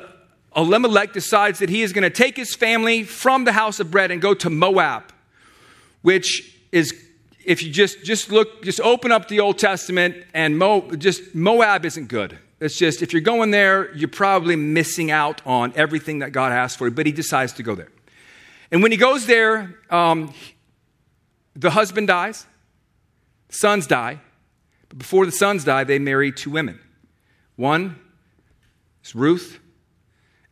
Elimelech 0.55 1.13
decides 1.13 1.59
that 1.59 1.69
he 1.69 1.83
is 1.83 1.93
going 1.93 2.03
to 2.03 2.09
take 2.09 2.35
his 2.35 2.53
family 2.53 3.03
from 3.03 3.45
the 3.45 3.53
house 3.53 3.79
of 3.79 3.89
bread 3.89 4.11
and 4.11 4.21
go 4.21 4.33
to 4.33 4.49
Moab, 4.49 5.11
which 6.01 6.57
is, 6.71 6.93
if 7.45 7.63
you 7.63 7.71
just, 7.71 8.03
just 8.03 8.31
look, 8.31 8.63
just 8.63 8.79
open 8.81 9.11
up 9.11 9.27
the 9.27 9.39
Old 9.39 9.57
Testament, 9.57 10.15
and 10.33 10.57
Mo, 10.57 10.91
just 10.95 11.35
Moab 11.35 11.85
isn't 11.85 12.07
good. 12.07 12.37
It's 12.59 12.77
just, 12.77 13.01
if 13.01 13.11
you're 13.11 13.21
going 13.21 13.51
there, 13.51 13.91
you're 13.95 14.07
probably 14.07 14.55
missing 14.55 15.09
out 15.09 15.41
on 15.47 15.73
everything 15.75 16.19
that 16.19 16.31
God 16.31 16.51
has 16.51 16.75
for 16.75 16.87
you, 16.87 16.93
but 16.93 17.05
he 17.05 17.11
decides 17.11 17.53
to 17.53 17.63
go 17.63 17.73
there. 17.73 17.91
And 18.71 18.83
when 18.83 18.91
he 18.91 18.97
goes 18.97 19.25
there, 19.25 19.79
um, 19.89 20.33
the 21.55 21.71
husband 21.71 22.07
dies, 22.07 22.45
sons 23.49 23.87
die. 23.87 24.21
But 24.89 24.99
before 24.99 25.25
the 25.25 25.31
sons 25.31 25.63
die, 25.63 25.83
they 25.83 25.99
marry 25.99 26.31
two 26.31 26.51
women. 26.51 26.79
One 27.55 27.99
is 29.03 29.15
Ruth, 29.15 29.59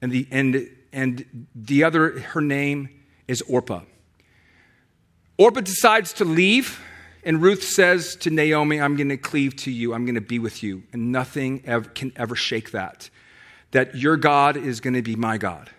and 0.01 0.11
the, 0.11 0.27
and, 0.31 0.69
and 0.91 1.47
the 1.53 1.83
other, 1.83 2.19
her 2.19 2.41
name 2.41 2.89
is 3.27 3.41
Orpah. 3.43 3.81
Orpah 5.39 5.61
decides 5.61 6.11
to 6.15 6.25
leave, 6.25 6.81
and 7.23 7.41
Ruth 7.41 7.63
says 7.63 8.17
to 8.17 8.29
Naomi, 8.29 8.81
I'm 8.81 8.97
going 8.97 9.07
to 9.07 9.15
cleave 9.15 9.55
to 9.57 9.71
you, 9.71 9.93
I'm 9.93 10.03
going 10.03 10.15
to 10.15 10.21
be 10.21 10.37
with 10.37 10.61
you, 10.61 10.83
and 10.91 11.13
nothing 11.13 11.59
can 11.95 12.11
ever 12.17 12.35
shake 12.35 12.71
that. 12.71 13.09
That 13.71 13.95
your 13.95 14.17
God 14.17 14.57
is 14.57 14.81
going 14.81 14.95
to 14.95 15.01
be 15.01 15.15
my 15.15 15.37
God. 15.37 15.69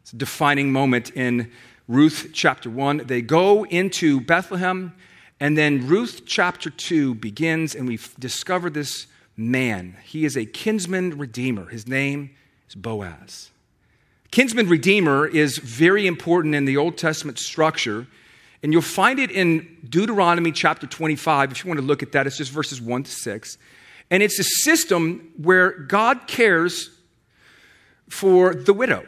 It's 0.00 0.14
a 0.14 0.16
defining 0.16 0.72
moment 0.72 1.10
in 1.10 1.52
Ruth 1.86 2.30
chapter 2.32 2.70
1. 2.70 3.02
They 3.04 3.20
go 3.20 3.66
into 3.66 4.22
Bethlehem, 4.22 4.94
and 5.38 5.58
then 5.58 5.86
Ruth 5.86 6.22
chapter 6.24 6.70
2 6.70 7.14
begins, 7.16 7.74
and 7.74 7.86
we 7.86 7.98
discover 8.18 8.70
this 8.70 9.06
man. 9.36 9.98
He 10.02 10.24
is 10.24 10.34
a 10.34 10.46
kinsman 10.46 11.18
redeemer. 11.18 11.66
His 11.66 11.86
name 11.86 12.30
is 12.66 12.74
Boaz. 12.74 13.50
Kinsman 14.30 14.66
redeemer 14.70 15.26
is 15.26 15.58
very 15.58 16.06
important 16.06 16.54
in 16.54 16.64
the 16.64 16.78
Old 16.78 16.96
Testament 16.96 17.38
structure, 17.38 18.06
and 18.62 18.72
you'll 18.72 18.82
find 18.82 19.18
it 19.18 19.30
in 19.30 19.78
Deuteronomy 19.88 20.52
chapter 20.52 20.86
25. 20.86 21.52
If 21.52 21.64
you 21.64 21.68
want 21.68 21.80
to 21.80 21.86
look 21.86 22.02
at 22.02 22.12
that, 22.12 22.26
it's 22.26 22.36
just 22.36 22.50
verses 22.50 22.80
1 22.80 23.04
to 23.04 23.10
6. 23.10 23.58
And 24.10 24.22
it's 24.22 24.38
a 24.38 24.44
system 24.44 25.32
where 25.36 25.70
God 25.70 26.26
cares 26.26 26.90
for 28.08 28.54
the 28.54 28.72
widow. 28.72 29.06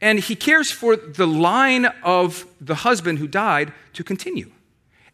And 0.00 0.18
he 0.18 0.36
cares 0.36 0.70
for 0.70 0.96
the 0.96 1.26
line 1.26 1.86
of 2.02 2.46
the 2.60 2.74
husband 2.74 3.18
who 3.18 3.26
died 3.26 3.72
to 3.94 4.04
continue, 4.04 4.50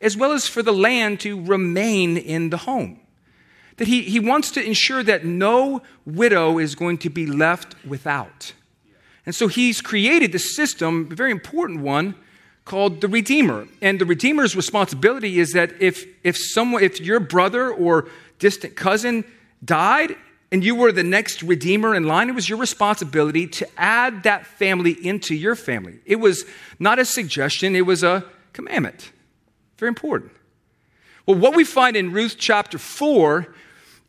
as 0.00 0.16
well 0.16 0.32
as 0.32 0.48
for 0.48 0.62
the 0.62 0.72
land 0.72 1.20
to 1.20 1.40
remain 1.40 2.16
in 2.16 2.50
the 2.50 2.56
home. 2.58 2.98
That 3.76 3.86
he, 3.86 4.02
he 4.02 4.18
wants 4.18 4.50
to 4.52 4.64
ensure 4.64 5.02
that 5.04 5.24
no 5.24 5.82
widow 6.04 6.58
is 6.58 6.74
going 6.74 6.98
to 6.98 7.10
be 7.10 7.26
left 7.26 7.76
without. 7.84 8.54
And 9.24 9.34
so 9.34 9.46
he's 9.46 9.80
created 9.80 10.32
this 10.32 10.56
system, 10.56 11.08
a 11.12 11.14
very 11.14 11.30
important 11.30 11.80
one, 11.80 12.16
called 12.64 13.00
the 13.00 13.08
Redeemer. 13.08 13.66
And 13.80 14.00
the 14.00 14.06
Redeemer's 14.06 14.54
responsibility 14.54 15.38
is 15.38 15.52
that 15.52 15.80
if, 15.80 16.06
if 16.22 16.36
someone, 16.36 16.82
if 16.82 17.00
your 17.00 17.20
brother 17.20 17.70
or 17.70 18.08
distant 18.38 18.76
cousin 18.76 19.24
died 19.64 20.16
and 20.50 20.62
you 20.62 20.74
were 20.74 20.92
the 20.92 21.02
next 21.02 21.42
redeemer 21.42 21.94
in 21.94 22.04
line, 22.04 22.28
it 22.28 22.34
was 22.34 22.48
your 22.48 22.58
responsibility 22.58 23.46
to 23.46 23.68
add 23.76 24.24
that 24.24 24.46
family 24.46 24.92
into 24.92 25.34
your 25.34 25.54
family. 25.54 25.98
It 26.04 26.16
was 26.16 26.44
not 26.78 26.98
a 26.98 27.04
suggestion, 27.04 27.74
it 27.74 27.86
was 27.86 28.02
a 28.02 28.24
commandment. 28.52 29.10
Very 29.78 29.88
important. 29.88 30.32
Well, 31.26 31.38
what 31.38 31.54
we 31.54 31.64
find 31.64 31.96
in 31.96 32.12
Ruth 32.12 32.36
chapter 32.38 32.78
4 32.78 33.46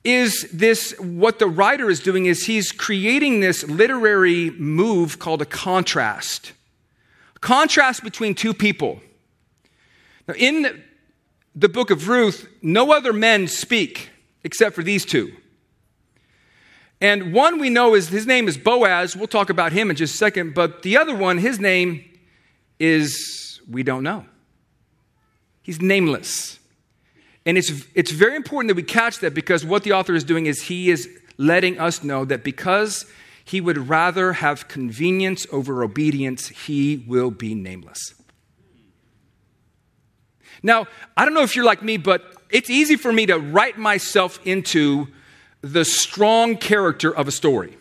is 0.03 0.49
this 0.51 0.93
what 0.99 1.39
the 1.39 1.47
writer 1.47 1.89
is 1.89 2.01
doing 2.01 2.25
is 2.25 2.45
he's 2.45 2.71
creating 2.71 3.39
this 3.39 3.63
literary 3.67 4.51
move 4.51 5.19
called 5.19 5.41
a 5.41 5.45
contrast. 5.45 6.51
Contrast 7.43 8.05
between 8.05 8.33
two 8.35 8.53
people. 8.53 9.01
Now, 10.29 10.33
in 10.35 10.81
the 11.53 11.67
book 11.67 11.91
of 11.91 12.07
Ruth, 12.07 12.47
no 12.61 12.93
other 12.93 13.11
men 13.11 13.49
speak 13.49 14.11
except 14.45 14.73
for 14.73 14.81
these 14.81 15.03
two. 15.03 15.35
And 17.01 17.33
one 17.33 17.59
we 17.59 17.69
know 17.69 17.95
is 17.95 18.07
his 18.07 18.25
name 18.25 18.47
is 18.47 18.57
Boaz. 18.57 19.17
We'll 19.17 19.27
talk 19.27 19.49
about 19.49 19.73
him 19.73 19.89
in 19.89 19.97
just 19.97 20.15
a 20.15 20.17
second. 20.17 20.53
But 20.53 20.83
the 20.83 20.95
other 20.95 21.13
one, 21.13 21.37
his 21.37 21.59
name 21.59 22.09
is 22.79 23.59
we 23.69 23.83
don't 23.83 24.03
know. 24.03 24.23
He's 25.63 25.81
nameless. 25.81 26.59
And 27.45 27.57
it's, 27.57 27.73
it's 27.93 28.11
very 28.11 28.37
important 28.37 28.69
that 28.69 28.75
we 28.75 28.83
catch 28.83 29.19
that 29.19 29.33
because 29.33 29.65
what 29.65 29.83
the 29.83 29.91
author 29.91 30.15
is 30.15 30.23
doing 30.23 30.45
is 30.45 30.61
he 30.61 30.89
is 30.89 31.09
letting 31.37 31.77
us 31.77 32.05
know 32.05 32.23
that 32.23 32.45
because 32.45 33.05
he 33.43 33.59
would 33.59 33.89
rather 33.89 34.33
have 34.33 34.67
convenience 34.67 35.45
over 35.51 35.83
obedience, 35.83 36.47
he 36.47 37.03
will 37.07 37.31
be 37.31 37.53
nameless. 37.53 38.13
Now, 40.61 40.87
I 41.17 41.25
don't 41.25 41.33
know 41.33 41.43
if 41.43 41.55
you're 41.55 41.65
like 41.65 41.83
me, 41.83 41.97
but 41.97 42.23
it's 42.49 42.69
easy 42.69 42.95
for 42.95 43.11
me 43.11 43.25
to 43.25 43.37
write 43.37 43.77
myself 43.77 44.39
into 44.45 45.07
the 45.61 45.83
strong 45.83 46.55
character 46.55 47.13
of 47.13 47.27
a 47.27 47.31
story. 47.31 47.77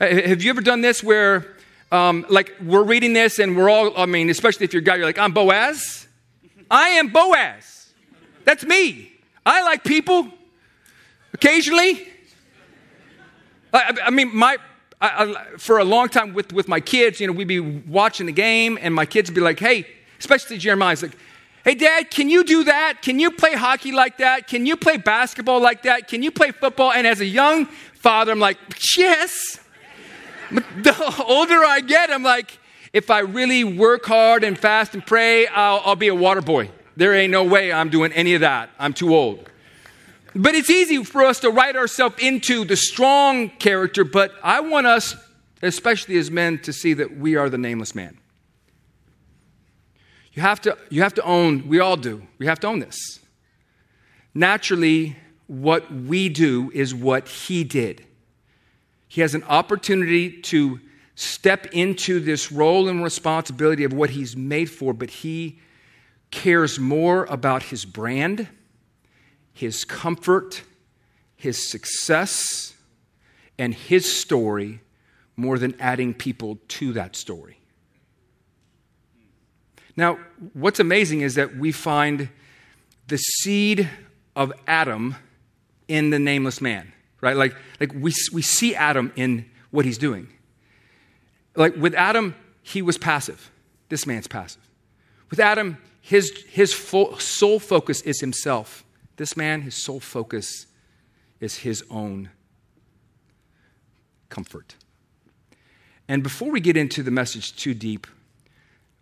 Have 0.00 0.42
you 0.42 0.50
ever 0.50 0.60
done 0.60 0.80
this 0.80 1.02
where, 1.02 1.54
um, 1.92 2.24
like, 2.28 2.54
we're 2.62 2.82
reading 2.82 3.12
this 3.12 3.38
and 3.38 3.56
we're 3.56 3.68
all, 3.68 3.96
I 3.96 4.06
mean, 4.06 4.30
especially 4.30 4.64
if 4.64 4.72
you're 4.72 4.82
a 4.82 4.84
guy, 4.84 4.96
you're 4.96 5.04
like, 5.04 5.18
I'm 5.18 5.32
Boaz. 5.32 6.06
I 6.70 6.88
am 6.90 7.08
Boaz. 7.08 7.92
That's 8.44 8.64
me. 8.64 9.12
I 9.44 9.62
like 9.62 9.84
people 9.84 10.28
occasionally. 11.32 12.08
I, 13.74 13.94
I 14.04 14.10
mean, 14.10 14.34
my, 14.34 14.56
I, 15.00 15.24
I, 15.24 15.56
for 15.58 15.78
a 15.78 15.84
long 15.84 16.08
time 16.08 16.32
with, 16.32 16.52
with 16.52 16.68
my 16.68 16.80
kids, 16.80 17.20
you 17.20 17.26
know, 17.26 17.32
we'd 17.32 17.48
be 17.48 17.60
watching 17.60 18.26
the 18.26 18.32
game 18.32 18.78
and 18.80 18.94
my 18.94 19.04
kids 19.04 19.28
would 19.28 19.34
be 19.34 19.40
like, 19.40 19.58
hey, 19.58 19.86
especially 20.18 20.58
Jeremiah's 20.58 21.02
like, 21.02 21.16
Hey, 21.64 21.74
dad, 21.74 22.10
can 22.10 22.28
you 22.28 22.44
do 22.44 22.64
that? 22.64 23.00
Can 23.00 23.18
you 23.18 23.30
play 23.30 23.54
hockey 23.54 23.90
like 23.90 24.18
that? 24.18 24.46
Can 24.46 24.66
you 24.66 24.76
play 24.76 24.98
basketball 24.98 25.60
like 25.60 25.84
that? 25.84 26.08
Can 26.08 26.22
you 26.22 26.30
play 26.30 26.50
football? 26.50 26.92
And 26.92 27.06
as 27.06 27.22
a 27.22 27.24
young 27.24 27.64
father, 27.94 28.32
I'm 28.32 28.38
like, 28.38 28.58
yes. 28.98 29.60
But 30.52 30.62
the 30.82 31.24
older 31.26 31.64
I 31.64 31.80
get, 31.80 32.10
I'm 32.10 32.22
like, 32.22 32.58
if 32.92 33.10
I 33.10 33.20
really 33.20 33.64
work 33.64 34.04
hard 34.04 34.44
and 34.44 34.58
fast 34.58 34.92
and 34.92 35.04
pray, 35.06 35.46
I'll, 35.46 35.80
I'll 35.86 35.96
be 35.96 36.08
a 36.08 36.14
water 36.14 36.42
boy. 36.42 36.70
There 36.98 37.14
ain't 37.14 37.32
no 37.32 37.44
way 37.44 37.72
I'm 37.72 37.88
doing 37.88 38.12
any 38.12 38.34
of 38.34 38.42
that. 38.42 38.68
I'm 38.78 38.92
too 38.92 39.14
old. 39.14 39.48
But 40.34 40.54
it's 40.54 40.70
easy 40.70 41.04
for 41.04 41.24
us 41.24 41.40
to 41.40 41.50
write 41.50 41.76
ourselves 41.76 42.16
into 42.18 42.64
the 42.64 42.76
strong 42.76 43.50
character, 43.50 44.04
but 44.04 44.32
I 44.42 44.60
want 44.60 44.86
us, 44.86 45.14
especially 45.62 46.16
as 46.16 46.30
men, 46.30 46.58
to 46.60 46.72
see 46.72 46.92
that 46.94 47.16
we 47.16 47.36
are 47.36 47.48
the 47.48 47.58
nameless 47.58 47.94
man. 47.94 48.18
You 50.32 50.42
have 50.42 50.60
to, 50.62 50.76
you 50.90 51.02
have 51.02 51.14
to 51.14 51.22
own, 51.22 51.68
we 51.68 51.78
all 51.78 51.96
do, 51.96 52.26
we 52.38 52.46
have 52.46 52.58
to 52.60 52.66
own 52.66 52.80
this. 52.80 53.20
Naturally, 54.34 55.16
what 55.46 55.92
we 55.92 56.28
do 56.28 56.72
is 56.74 56.92
what 56.92 57.28
he 57.28 57.62
did. 57.62 58.04
He 59.06 59.20
has 59.20 59.36
an 59.36 59.44
opportunity 59.44 60.42
to 60.42 60.80
step 61.14 61.66
into 61.66 62.18
this 62.18 62.50
role 62.50 62.88
and 62.88 63.04
responsibility 63.04 63.84
of 63.84 63.92
what 63.92 64.10
he's 64.10 64.36
made 64.36 64.66
for, 64.66 64.92
but 64.92 65.10
he 65.10 65.60
cares 66.32 66.80
more 66.80 67.24
about 67.26 67.64
his 67.64 67.84
brand, 67.84 68.48
his 69.54 69.84
comfort, 69.84 70.62
his 71.36 71.70
success, 71.70 72.74
and 73.56 73.72
his 73.72 74.12
story 74.12 74.80
more 75.36 75.58
than 75.58 75.74
adding 75.80 76.12
people 76.12 76.58
to 76.68 76.92
that 76.92 77.16
story. 77.16 77.58
Now, 79.96 80.18
what's 80.52 80.80
amazing 80.80 81.20
is 81.20 81.36
that 81.36 81.56
we 81.56 81.72
find 81.72 82.28
the 83.06 83.16
seed 83.16 83.88
of 84.34 84.52
Adam 84.66 85.14
in 85.86 86.10
the 86.10 86.18
nameless 86.18 86.60
man, 86.60 86.92
right? 87.20 87.36
Like, 87.36 87.54
like 87.80 87.92
we, 87.94 88.12
we 88.32 88.42
see 88.42 88.74
Adam 88.74 89.12
in 89.14 89.48
what 89.70 89.84
he's 89.84 89.98
doing. 89.98 90.28
Like 91.54 91.76
with 91.76 91.94
Adam, 91.94 92.34
he 92.62 92.82
was 92.82 92.98
passive. 92.98 93.50
this 93.88 94.06
man's 94.06 94.26
passive. 94.26 94.62
With 95.30 95.38
Adam, 95.38 95.78
his, 96.00 96.44
his 96.48 96.72
full, 96.72 97.18
sole 97.18 97.60
focus 97.60 98.00
is 98.02 98.20
himself. 98.20 98.83
This 99.16 99.36
man, 99.36 99.62
his 99.62 99.74
sole 99.74 100.00
focus 100.00 100.66
is 101.40 101.58
his 101.58 101.84
own 101.90 102.30
comfort. 104.28 104.74
And 106.08 106.22
before 106.22 106.50
we 106.50 106.60
get 106.60 106.76
into 106.76 107.02
the 107.02 107.10
message 107.10 107.56
too 107.56 107.74
deep, 107.74 108.06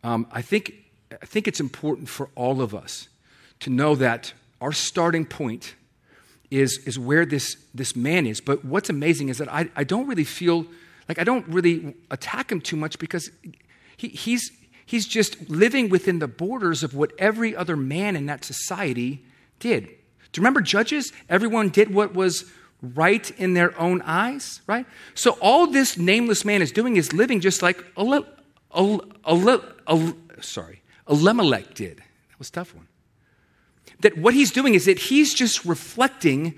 um, 0.05 0.27
I, 0.31 0.43
think, 0.43 0.75
I 1.11 1.27
think 1.27 1.49
it's 1.49 1.61
important 1.61 2.09
for 2.09 2.29
all 2.35 2.61
of 2.61 2.75
us 2.75 3.09
to 3.61 3.71
know 3.71 3.95
that 3.97 4.33
our 4.61 4.73
starting 4.73 5.25
point 5.25 5.75
is, 6.51 6.79
is 6.79 6.99
where 6.99 7.25
this, 7.25 7.57
this 7.75 7.97
man 7.97 8.27
is. 8.27 8.41
But 8.41 8.65
what's 8.65 8.91
amazing 8.91 9.31
is 9.31 9.39
that 9.39 9.53
I, 9.53 9.71
I 9.75 9.85
don't 9.85 10.07
really 10.07 10.25
feel 10.25 10.67
like 11.09 11.19
I 11.19 11.25
don't 11.25 11.47
really 11.49 11.95
attack 12.11 12.53
him 12.53 12.61
too 12.61 12.77
much 12.77 12.99
because 12.99 13.31
he, 13.97 14.09
he's, 14.09 14.51
he's 14.85 15.07
just 15.07 15.49
living 15.49 15.89
within 15.89 16.19
the 16.19 16.29
borders 16.29 16.83
of 16.83 16.95
what 16.95 17.13
every 17.19 17.57
other 17.57 17.77
man 17.77 18.17
in 18.17 18.27
that 18.27 18.45
society 18.45 19.25
did. 19.59 19.89
Do 20.33 20.41
you 20.41 20.43
remember 20.43 20.63
Judges? 20.63 21.13
Everyone 21.29 21.69
did 21.69 21.95
what 21.95 22.15
was 22.15 22.51
right 22.83 23.31
in 23.39 23.55
their 23.55 23.79
own 23.79 24.03
eyes, 24.03 24.61
right? 24.67 24.87
So 25.15 25.33
all 25.41 25.67
this 25.67 25.97
nameless 25.97 26.45
man 26.45 26.63
is 26.63 26.73
doing 26.73 26.97
is 26.97 27.13
living 27.13 27.41
just 27.41 27.63
like 27.63 27.83
sorry, 30.41 30.83
Elimelech 31.09 31.75
did. 31.75 31.99
That 31.99 32.39
was 32.39 32.51
tough 32.51 32.75
one. 32.75 32.89
That 34.01 34.19
what 34.19 34.35
he's 34.35 34.51
doing 34.51 34.75
is 34.75 34.87
that 34.87 34.99
he's 34.99 35.33
just 35.33 35.65
reflecting 35.65 36.55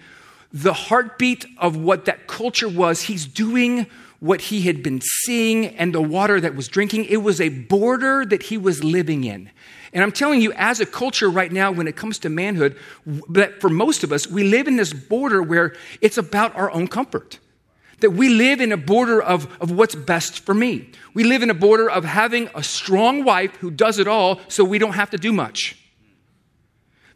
the 0.52 0.73
heartbeat 0.73 1.45
of 1.59 1.76
what 1.76 2.04
that 2.04 2.26
culture 2.26 2.69
was. 2.69 3.02
He's 3.02 3.26
doing 3.26 3.87
what 4.25 4.40
he 4.40 4.62
had 4.62 4.83
been 4.83 5.02
seeing 5.02 5.66
and 5.76 5.95
the 5.95 6.00
water 6.00 6.40
that 6.40 6.54
was 6.54 6.66
drinking. 6.66 7.04
It 7.04 7.19
was 7.19 7.43
a 7.43 7.50
border 7.50 8.25
that 8.25 8.45
he 8.45 8.57
was 8.57 8.83
living 8.83 9.23
in. 9.25 9.50
And 9.93 10.02
I'm 10.02 10.12
telling 10.12 10.40
you, 10.40 10.50
as 10.54 10.81
a 10.81 10.87
culture 10.87 11.28
right 11.28 11.52
now, 11.52 11.71
when 11.71 11.87
it 11.87 11.95
comes 11.95 12.19
to 12.21 12.31
manhood, 12.31 12.75
that 13.28 13.61
for 13.61 13.69
most 13.69 14.02
of 14.02 14.12
us, 14.12 14.26
we 14.26 14.43
live 14.43 14.66
in 14.66 14.76
this 14.76 14.95
border 14.95 15.43
where 15.43 15.76
it's 16.00 16.16
about 16.16 16.57
our 16.57 16.71
own 16.71 16.88
comfort. 16.88 17.38
That 18.00 18.12
we 18.12 18.31
live 18.31 18.62
in 18.62 18.73
a 18.73 18.78
border 18.78 19.23
of, 19.23 19.47
of 19.61 19.71
what's 19.71 19.95
best 19.95 20.40
for 20.40 20.54
me. 20.54 20.90
We 21.12 21.25
live 21.25 21.43
in 21.43 21.50
a 21.50 21.54
border 21.54 21.90
of 21.90 22.07
having 22.07 22.49
a 22.54 22.62
strong 22.62 23.25
wife 23.25 23.54
who 23.57 23.71
does 23.71 23.99
it 23.99 24.09
all 24.09 24.40
so 24.49 24.64
we 24.64 24.78
don't 24.78 24.95
have 24.95 25.11
to 25.11 25.19
do 25.19 25.35
much. 25.35 25.84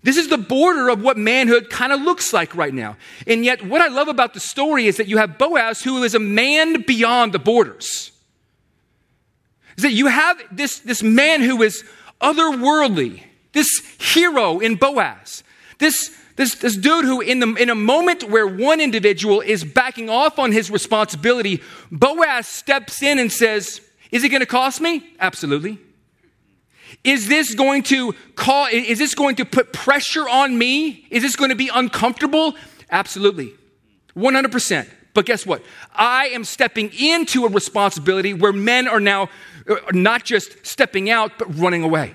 This 0.03 0.17
is 0.17 0.29
the 0.29 0.39
border 0.39 0.89
of 0.89 1.03
what 1.03 1.17
manhood 1.17 1.71
kind 1.71 1.93
of 1.93 2.01
looks 2.01 2.33
like 2.33 2.55
right 2.55 2.73
now. 2.73 2.97
And 3.27 3.45
yet, 3.45 3.65
what 3.65 3.81
I 3.81 3.89
love 3.89 4.09
about 4.09 4.33
the 4.33 4.41
story 4.41 4.87
is 4.87 4.97
that 4.97 5.09
you 5.09 5.19
have 5.19 5.39
Boaz, 5.39 5.83
who 5.83 6.03
is 6.05 6.15
a 6.15 6.21
man 6.21 6.83
beyond 6.83 7.33
the 7.33 7.39
borders. 7.39 8.13
Is 9.77 9.83
that 9.83 9.93
you 9.93 10.07
have 10.07 10.41
this, 10.53 10.79
this 10.81 11.03
man 11.03 11.43
who 11.43 11.63
is 11.63 11.85
otherworldly, 12.21 13.23
this 13.53 13.81
hero 13.99 14.61
in 14.61 14.77
Boaz, 14.77 15.43
this, 15.79 16.17
this, 16.37 16.55
this 16.57 16.77
dude 16.77 17.05
who, 17.05 17.21
in, 17.21 17.41
the, 17.41 17.55
in 17.55 17.69
a 17.69 17.75
moment 17.75 18.31
where 18.31 18.47
one 18.47 18.81
individual 18.81 19.41
is 19.41 19.65
backing 19.65 20.09
off 20.09 20.39
on 20.39 20.53
his 20.53 20.71
responsibility, 20.71 21.61
Boaz 21.91 22.47
steps 22.47 23.03
in 23.03 23.19
and 23.19 23.33
says, 23.33 23.81
Is 24.13 24.23
it 24.23 24.29
going 24.29 24.41
to 24.41 24.47
cost 24.47 24.81
me? 24.81 25.15
Absolutely. 25.19 25.79
Is 27.05 27.29
this 27.29 27.55
going 27.55 27.83
to 27.85 28.15
call, 28.35 28.67
is 28.71 28.99
this 28.99 29.15
going 29.15 29.37
to 29.37 29.45
put 29.45 29.73
pressure 29.73 30.29
on 30.29 30.57
me? 30.57 31.07
Is 31.11 31.23
this 31.23 31.37
going 31.37 31.51
to 31.51 31.57
be 31.57 31.71
uncomfortable? 31.73 32.57
Absolutely. 32.91 33.53
100%. 34.17 34.89
But 35.15 35.27
guess 35.27 35.47
what? 35.47 35.63
I 35.95 36.29
am 36.29 36.45
stepping 36.45 36.93
into 36.93 37.45
a 37.45 37.49
responsibility 37.49 38.35
where 38.35 38.53
men 38.53 38.87
are 38.87 39.01
now 39.01 39.31
uh, 39.69 39.77
not 39.93 40.25
just 40.25 40.65
stepping 40.67 41.11
out, 41.11 41.33
but 41.39 41.59
running 41.59 41.83
away. 41.83 42.15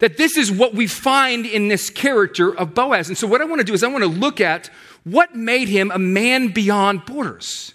That 0.00 0.16
this 0.16 0.36
is 0.36 0.50
what 0.50 0.74
we 0.74 0.86
find 0.86 1.44
in 1.44 1.68
this 1.68 1.90
character 1.90 2.54
of 2.56 2.74
Boaz. 2.74 3.08
And 3.08 3.18
so, 3.18 3.26
what 3.26 3.40
I 3.40 3.44
want 3.44 3.60
to 3.60 3.64
do 3.64 3.74
is, 3.74 3.82
I 3.82 3.88
want 3.88 4.02
to 4.02 4.10
look 4.10 4.40
at 4.40 4.70
what 5.04 5.34
made 5.34 5.68
him 5.68 5.90
a 5.90 5.98
man 5.98 6.48
beyond 6.48 7.04
borders. 7.04 7.74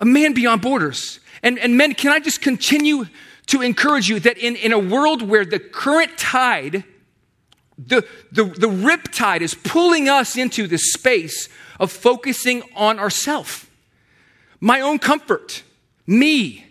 A 0.00 0.04
man 0.04 0.32
beyond 0.32 0.62
borders. 0.62 1.20
And, 1.42 1.58
and 1.58 1.76
men, 1.76 1.94
can 1.94 2.10
I 2.10 2.18
just 2.18 2.40
continue 2.40 3.06
to 3.46 3.62
encourage 3.62 4.08
you 4.08 4.18
that 4.20 4.38
in, 4.38 4.56
in 4.56 4.72
a 4.72 4.78
world 4.78 5.22
where 5.22 5.44
the 5.44 5.58
current 5.58 6.18
tide, 6.18 6.84
the, 7.78 8.06
the, 8.32 8.44
the 8.44 8.68
rip 8.68 9.12
tide 9.12 9.42
is 9.42 9.54
pulling 9.54 10.08
us 10.08 10.36
into 10.36 10.66
the 10.66 10.78
space 10.78 11.48
of 11.78 11.92
focusing 11.92 12.62
on 12.74 12.98
ourself, 12.98 13.70
my 14.60 14.80
own 14.80 14.98
comfort, 14.98 15.62
me. 16.06 16.64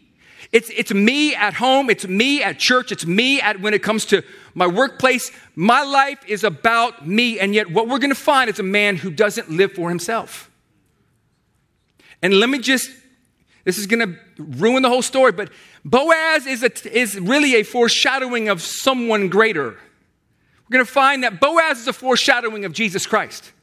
It's, 0.52 0.70
it's 0.70 0.94
me 0.94 1.36
at 1.36 1.56
home, 1.56 1.90
it's 1.90 2.08
me 2.08 2.42
at 2.42 2.60
church, 2.60 2.92
it's 2.92 3.06
me 3.06 3.42
at 3.42 3.60
when 3.62 3.74
it 3.74 3.84
comes 3.84 4.06
to 4.06 4.24
my 4.54 4.68
workplace. 4.68 5.32
My 5.56 5.84
life 5.84 6.20
is 6.28 6.44
about 6.44 7.06
me, 7.06 7.40
and 7.40 7.54
yet 7.54 7.70
what 7.70 7.88
we're 7.88 8.00
gonna 8.00 8.16
find 8.16 8.50
is 8.50 8.60
a 8.60 8.64
man 8.64 8.96
who 8.96 9.12
doesn't 9.12 9.50
live 9.50 9.74
for 9.74 9.90
himself. 9.90 10.50
And 12.22 12.34
let 12.40 12.50
me 12.50 12.60
just, 12.60 12.90
this 13.66 13.78
is 13.78 13.86
gonna 13.86 14.18
ruin 14.38 14.82
the 14.82 14.90
whole 14.90 15.02
story, 15.02 15.32
but 15.32 15.52
Boaz 15.86 16.46
is, 16.48 16.64
a, 16.64 16.98
is 16.98 17.18
really 17.18 17.56
a 17.56 17.64
foreshadowing 17.64 18.50
of 18.50 18.62
someone 18.62 19.30
greater. 19.30 19.70
We're 19.70 20.74
gonna 20.74 20.86
find 20.86 21.24
that 21.24 21.40
Boaz 21.40 21.80
is 21.80 21.88
a 21.88 21.94
foreshadowing 21.94 22.66
of 22.66 22.74
Jesus 22.74 23.06
Christ 23.06 23.54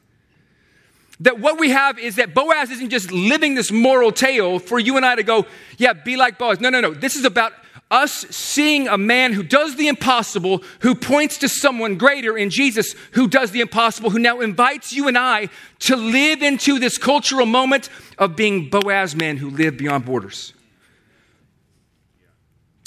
that 1.19 1.39
what 1.39 1.59
we 1.59 1.69
have 1.69 1.99
is 1.99 2.15
that 2.15 2.33
Boaz 2.33 2.69
isn't 2.69 2.89
just 2.89 3.11
living 3.11 3.55
this 3.55 3.71
moral 3.71 4.11
tale 4.11 4.59
for 4.59 4.79
you 4.79 4.97
and 4.97 5.05
I 5.05 5.15
to 5.15 5.23
go, 5.23 5.45
yeah, 5.77 5.93
be 5.93 6.17
like 6.17 6.37
Boaz. 6.37 6.59
No, 6.59 6.69
no, 6.69 6.81
no. 6.81 6.93
This 6.93 7.15
is 7.15 7.23
about 7.23 7.53
us 7.89 8.25
seeing 8.29 8.87
a 8.87 8.97
man 8.97 9.33
who 9.33 9.43
does 9.43 9.75
the 9.75 9.87
impossible, 9.87 10.63
who 10.79 10.95
points 10.95 11.37
to 11.39 11.47
someone 11.47 11.97
greater 11.97 12.37
in 12.37 12.49
Jesus 12.49 12.95
who 13.11 13.27
does 13.27 13.51
the 13.51 13.61
impossible, 13.61 14.09
who 14.09 14.19
now 14.19 14.41
invites 14.41 14.91
you 14.91 15.07
and 15.07 15.17
I 15.17 15.49
to 15.79 15.95
live 15.95 16.41
into 16.41 16.79
this 16.79 16.97
cultural 16.97 17.45
moment 17.45 17.89
of 18.17 18.35
being 18.35 18.69
Boaz 18.69 19.15
men 19.15 19.37
who 19.37 19.49
live 19.49 19.77
beyond 19.77 20.05
borders. 20.05 20.53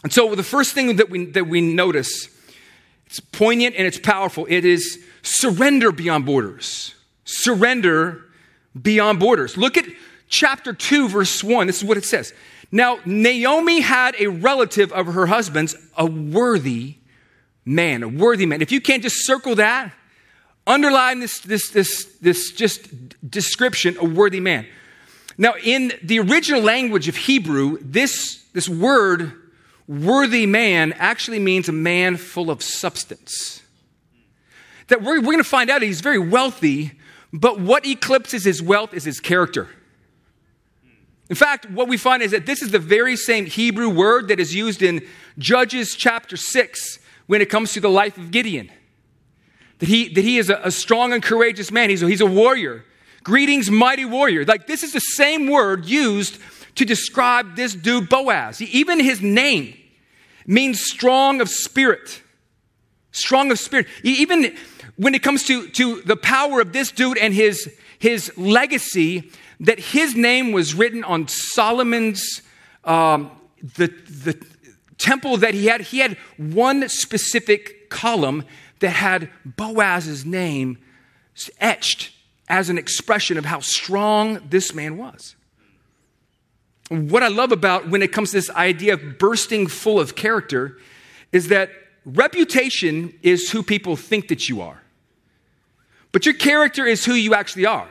And 0.02 0.12
so 0.12 0.34
the 0.34 0.42
first 0.42 0.74
thing 0.74 0.96
that 0.96 1.10
we, 1.10 1.26
that 1.26 1.46
we 1.46 1.60
notice, 1.60 2.28
it's 3.06 3.20
poignant 3.20 3.76
and 3.76 3.86
it's 3.86 3.98
powerful, 3.98 4.46
it 4.48 4.64
is 4.64 5.02
surrender 5.22 5.92
beyond 5.92 6.26
borders 6.26 6.96
surrender 7.26 8.24
beyond 8.80 9.20
borders. 9.20 9.58
Look 9.58 9.76
at 9.76 9.84
chapter 10.28 10.72
2, 10.72 11.10
verse 11.10 11.44
1. 11.44 11.66
This 11.66 11.78
is 11.78 11.84
what 11.84 11.98
it 11.98 12.04
says. 12.04 12.32
Now, 12.72 12.98
Naomi 13.04 13.80
had 13.80 14.16
a 14.18 14.28
relative 14.28 14.90
of 14.92 15.06
her 15.06 15.26
husband's, 15.26 15.76
a 15.96 16.06
worthy 16.06 16.96
man, 17.64 18.02
a 18.02 18.08
worthy 18.08 18.46
man. 18.46 18.62
If 18.62 18.72
you 18.72 18.80
can't 18.80 19.02
just 19.02 19.26
circle 19.26 19.56
that, 19.56 19.92
underline 20.66 21.20
this, 21.20 21.40
this, 21.40 21.70
this, 21.70 22.04
this 22.20 22.52
just 22.52 22.88
description, 23.28 23.96
a 24.00 24.04
worthy 24.04 24.40
man. 24.40 24.66
Now, 25.38 25.54
in 25.62 25.92
the 26.02 26.18
original 26.20 26.62
language 26.62 27.08
of 27.08 27.16
Hebrew, 27.16 27.78
this, 27.80 28.44
this 28.52 28.68
word, 28.68 29.32
worthy 29.88 30.46
man, 30.46 30.92
actually 30.94 31.38
means 31.38 31.68
a 31.68 31.72
man 31.72 32.16
full 32.16 32.50
of 32.50 32.62
substance. 32.62 33.62
That 34.88 35.02
we're, 35.02 35.18
we're 35.18 35.22
going 35.22 35.38
to 35.38 35.44
find 35.44 35.70
out 35.70 35.82
he's 35.82 36.00
very 36.00 36.18
wealthy, 36.18 36.92
but 37.32 37.60
what 37.60 37.86
eclipses 37.86 38.44
his 38.44 38.62
wealth 38.62 38.94
is 38.94 39.04
his 39.04 39.20
character. 39.20 39.68
In 41.28 41.36
fact, 41.36 41.68
what 41.70 41.88
we 41.88 41.96
find 41.96 42.22
is 42.22 42.30
that 42.30 42.46
this 42.46 42.62
is 42.62 42.70
the 42.70 42.78
very 42.78 43.16
same 43.16 43.46
Hebrew 43.46 43.88
word 43.88 44.28
that 44.28 44.38
is 44.38 44.54
used 44.54 44.82
in 44.82 45.04
Judges 45.38 45.94
chapter 45.96 46.36
6 46.36 46.98
when 47.26 47.40
it 47.40 47.50
comes 47.50 47.72
to 47.72 47.80
the 47.80 47.90
life 47.90 48.16
of 48.16 48.30
Gideon. 48.30 48.70
That 49.78 49.88
he, 49.88 50.08
that 50.14 50.22
he 50.22 50.38
is 50.38 50.50
a, 50.50 50.60
a 50.62 50.70
strong 50.70 51.12
and 51.12 51.22
courageous 51.22 51.70
man, 51.72 51.90
he's 51.90 52.02
a, 52.02 52.08
he's 52.08 52.20
a 52.20 52.26
warrior. 52.26 52.84
Greetings, 53.24 53.70
mighty 53.70 54.04
warrior. 54.04 54.44
Like, 54.44 54.68
this 54.68 54.84
is 54.84 54.92
the 54.92 55.00
same 55.00 55.50
word 55.50 55.84
used 55.84 56.38
to 56.76 56.84
describe 56.84 57.56
this 57.56 57.74
dude, 57.74 58.08
Boaz. 58.08 58.62
Even 58.62 59.00
his 59.00 59.20
name 59.20 59.76
means 60.46 60.80
strong 60.80 61.40
of 61.40 61.48
spirit. 61.48 62.22
Strong 63.10 63.50
of 63.50 63.58
spirit. 63.58 63.86
Even 64.02 64.54
when 64.96 65.14
it 65.14 65.22
comes 65.22 65.44
to, 65.44 65.68
to 65.68 66.02
the 66.02 66.16
power 66.16 66.60
of 66.60 66.72
this 66.72 66.90
dude 66.90 67.18
and 67.18 67.34
his, 67.34 67.70
his 67.98 68.32
legacy, 68.36 69.30
that 69.60 69.78
his 69.78 70.14
name 70.14 70.52
was 70.52 70.74
written 70.74 71.02
on 71.02 71.28
Solomon's, 71.28 72.42
um, 72.84 73.30
the, 73.76 73.88
the 73.88 74.38
temple 74.98 75.38
that 75.38 75.54
he 75.54 75.66
had. 75.66 75.80
He 75.80 75.98
had 75.98 76.16
one 76.36 76.88
specific 76.88 77.88
column 77.88 78.44
that 78.80 78.90
had 78.90 79.30
Boaz's 79.44 80.24
name 80.24 80.78
etched 81.58 82.12
as 82.48 82.68
an 82.68 82.78
expression 82.78 83.38
of 83.38 83.44
how 83.44 83.60
strong 83.60 84.40
this 84.48 84.74
man 84.74 84.96
was. 84.96 85.34
What 86.88 87.22
I 87.22 87.28
love 87.28 87.50
about 87.50 87.88
when 87.88 88.02
it 88.02 88.12
comes 88.12 88.30
to 88.30 88.36
this 88.36 88.50
idea 88.50 88.94
of 88.94 89.18
bursting 89.18 89.66
full 89.66 89.98
of 89.98 90.14
character 90.14 90.78
is 91.32 91.48
that 91.48 91.70
reputation 92.04 93.12
is 93.22 93.50
who 93.50 93.62
people 93.62 93.96
think 93.96 94.28
that 94.28 94.48
you 94.48 94.60
are. 94.60 94.80
But 96.12 96.24
your 96.24 96.34
character 96.34 96.86
is 96.86 97.04
who 97.04 97.14
you 97.14 97.34
actually 97.34 97.66
are. 97.66 97.88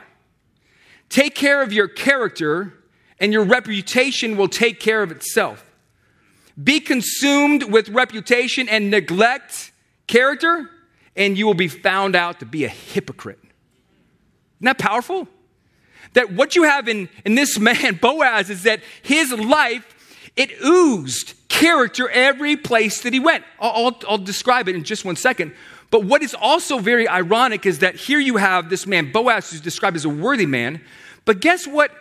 Take 1.08 1.34
care 1.34 1.62
of 1.62 1.72
your 1.72 1.86
character, 1.86 2.72
and 3.20 3.32
your 3.32 3.44
reputation 3.44 4.36
will 4.36 4.48
take 4.48 4.80
care 4.80 5.02
of 5.02 5.10
itself. 5.12 5.62
Be 6.62 6.80
consumed 6.80 7.64
with 7.64 7.90
reputation 7.90 8.68
and 8.68 8.90
neglect 8.90 9.72
character, 10.06 10.70
and 11.14 11.36
you 11.36 11.46
will 11.46 11.54
be 11.54 11.68
found 11.68 12.16
out 12.16 12.40
to 12.40 12.46
be 12.46 12.64
a 12.64 12.68
hypocrite. 12.68 13.38
Isn't 13.42 14.64
that 14.64 14.78
powerful? 14.78 15.28
That 16.16 16.32
what 16.32 16.56
you 16.56 16.62
have 16.62 16.88
in, 16.88 17.10
in 17.26 17.34
this 17.34 17.58
man, 17.60 17.96
Boaz, 18.00 18.48
is 18.48 18.62
that 18.62 18.80
his 19.02 19.32
life, 19.32 20.32
it 20.34 20.50
oozed 20.64 21.34
character 21.48 22.08
every 22.08 22.56
place 22.56 23.02
that 23.02 23.12
he 23.12 23.20
went. 23.20 23.44
I'll, 23.60 23.86
I'll, 23.86 24.00
I'll 24.08 24.18
describe 24.18 24.66
it 24.68 24.74
in 24.74 24.82
just 24.82 25.04
one 25.04 25.16
second. 25.16 25.54
But 25.90 26.04
what 26.04 26.22
is 26.22 26.34
also 26.34 26.78
very 26.78 27.06
ironic 27.06 27.66
is 27.66 27.80
that 27.80 27.96
here 27.96 28.18
you 28.18 28.38
have 28.38 28.70
this 28.70 28.86
man, 28.86 29.12
Boaz, 29.12 29.50
who's 29.50 29.60
described 29.60 29.94
as 29.94 30.06
a 30.06 30.08
worthy 30.08 30.46
man. 30.46 30.80
But 31.26 31.40
guess 31.40 31.66
what 31.66 31.92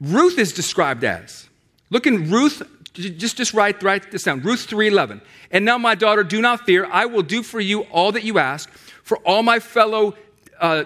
Ruth 0.00 0.38
is 0.38 0.52
described 0.52 1.02
as? 1.02 1.48
Look 1.90 2.06
in 2.06 2.30
Ruth, 2.30 2.62
just, 2.92 3.36
just 3.36 3.52
write, 3.52 3.82
write 3.82 4.12
this 4.12 4.22
down. 4.22 4.42
Ruth 4.42 4.68
3.11. 4.68 5.22
And 5.50 5.64
now, 5.64 5.76
my 5.76 5.96
daughter, 5.96 6.22
do 6.22 6.40
not 6.40 6.66
fear. 6.66 6.86
I 6.86 7.06
will 7.06 7.22
do 7.22 7.42
for 7.42 7.58
you 7.58 7.80
all 7.82 8.12
that 8.12 8.22
you 8.22 8.38
ask. 8.38 8.70
For 9.02 9.16
all 9.18 9.42
my 9.42 9.58
fellow 9.58 10.14
uh, 10.60 10.84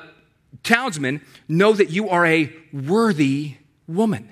townsmen 0.64 1.20
know 1.46 1.72
that 1.72 1.90
you 1.90 2.08
are 2.08 2.26
a 2.26 2.52
worthy 2.72 3.54
woman. 3.86 4.28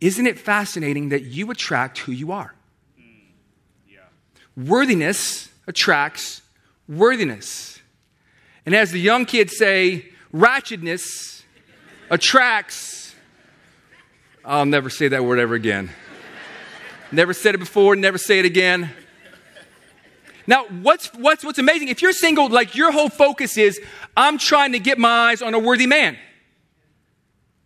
Isn't 0.00 0.26
it 0.26 0.38
fascinating 0.38 1.10
that 1.10 1.22
you 1.22 1.50
attract 1.50 1.98
who 1.98 2.12
you 2.12 2.32
are? 2.32 2.54
Worthiness 4.56 5.48
attracts 5.66 6.42
worthiness. 6.88 7.80
And 8.66 8.74
as 8.74 8.90
the 8.90 9.00
young 9.00 9.24
kids 9.24 9.56
say, 9.56 10.06
ratchetness 10.32 11.42
attracts. 12.10 13.14
I'll 14.44 14.66
never 14.66 14.90
say 14.90 15.08
that 15.08 15.24
word 15.24 15.38
ever 15.38 15.54
again. 15.54 15.90
never 17.10 17.32
said 17.32 17.54
it 17.54 17.58
before, 17.58 17.96
never 17.96 18.18
say 18.18 18.38
it 18.38 18.44
again. 18.44 18.90
Now, 20.46 20.66
what's, 20.66 21.08
what's, 21.14 21.44
what's 21.44 21.58
amazing, 21.58 21.88
if 21.88 22.02
you're 22.02 22.12
single, 22.12 22.48
like 22.48 22.74
your 22.74 22.92
whole 22.92 23.08
focus 23.08 23.56
is, 23.56 23.80
I'm 24.16 24.38
trying 24.38 24.72
to 24.72 24.78
get 24.78 24.98
my 24.98 25.30
eyes 25.30 25.42
on 25.42 25.54
a 25.54 25.58
worthy 25.58 25.86
man. 25.86 26.18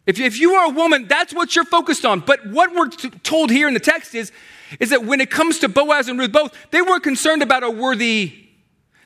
If, 0.07 0.21
if 0.21 0.39
you 0.39 0.55
are 0.55 0.67
a 0.67 0.75
woman, 0.75 1.09
that's 1.09 1.35
what 1.35 1.57
you're 1.57 1.65
focused 1.65 2.05
on. 2.05 2.21
But 2.21 2.47
what 2.47 2.75
we're 2.75 2.89
t- 2.89 3.11
told 3.11 3.51
here 3.51 3.67
in 3.67 3.75
the 3.75 3.81
text 3.81 4.15
is, 4.15 4.31
is 4.79 4.91
that 4.91 5.05
when 5.05 5.21
it 5.21 5.31
comes 5.31 5.59
to 5.61 5.69
Boaz 5.69 6.09
and 6.09 6.19
Ruth 6.19 6.33
both, 6.33 6.55
they 6.71 6.83
weren't 6.83 7.03
concerned 7.03 7.43
about 7.43 7.63
a 7.65 7.71
worthy, 7.71 8.33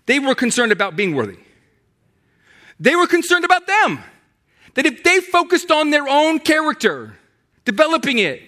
they 0.07 0.19
were 0.19 0.35
concerned 0.35 0.73
about 0.73 0.97
being 0.97 1.15
worthy. 1.15 1.39
They 2.79 2.97
were 2.97 3.07
concerned 3.07 3.45
about 3.45 3.67
them. 3.67 4.01
That 4.75 4.87
if 4.87 5.03
they 5.03 5.21
focused 5.21 5.71
on 5.71 5.91
their 5.91 6.09
own 6.09 6.39
character, 6.39 7.17
developing 7.65 8.19
it, 8.19 8.43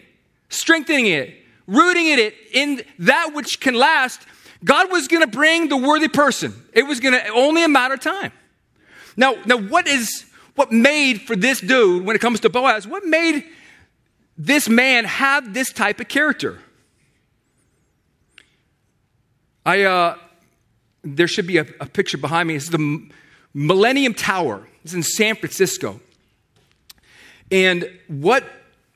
strengthening 0.48 1.06
it, 1.06 1.34
rooting 1.66 2.06
it 2.06 2.34
in 2.52 2.82
that 3.00 3.34
which 3.34 3.60
can 3.60 3.74
last, 3.74 4.20
God 4.64 4.90
was 4.90 5.08
going 5.08 5.22
to 5.22 5.28
bring 5.28 5.68
the 5.68 5.76
worthy 5.76 6.08
person. 6.08 6.54
It 6.72 6.84
was 6.84 7.00
going 7.00 7.14
to 7.14 7.28
only 7.28 7.64
a 7.64 7.68
matter 7.68 7.94
of 7.94 8.00
time. 8.00 8.32
Now, 9.16 9.34
now 9.44 9.56
what 9.58 9.86
is 9.86 10.24
what 10.54 10.70
made 10.70 11.22
for 11.22 11.34
this 11.34 11.60
dude 11.60 12.04
when 12.04 12.14
it 12.14 12.20
comes 12.20 12.40
to 12.40 12.50
Boaz? 12.50 12.86
What 12.86 13.04
made 13.04 13.44
this 14.36 14.68
man 14.68 15.04
have 15.04 15.54
this 15.54 15.72
type 15.72 16.00
of 16.00 16.08
character? 16.08 16.60
I 19.64 19.82
uh, 19.82 20.16
there 21.02 21.28
should 21.28 21.46
be 21.46 21.58
a, 21.58 21.66
a 21.80 21.86
picture 21.86 22.18
behind 22.18 22.48
me. 22.48 22.56
It's 22.56 22.68
the 22.68 23.08
Millennium 23.54 24.14
Tower. 24.14 24.66
It's 24.84 24.94
in 24.94 25.02
San 25.02 25.36
Francisco. 25.36 26.00
And 27.50 27.88
what 28.08 28.44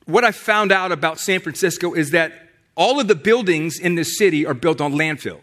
what 0.05 0.23
I 0.23 0.31
found 0.31 0.71
out 0.71 0.91
about 0.91 1.19
San 1.19 1.39
Francisco 1.39 1.93
is 1.93 2.11
that 2.11 2.31
all 2.75 2.99
of 2.99 3.07
the 3.07 3.15
buildings 3.15 3.79
in 3.79 3.95
this 3.95 4.17
city 4.17 4.45
are 4.45 4.53
built 4.53 4.79
on 4.79 4.93
landfill. 4.93 5.41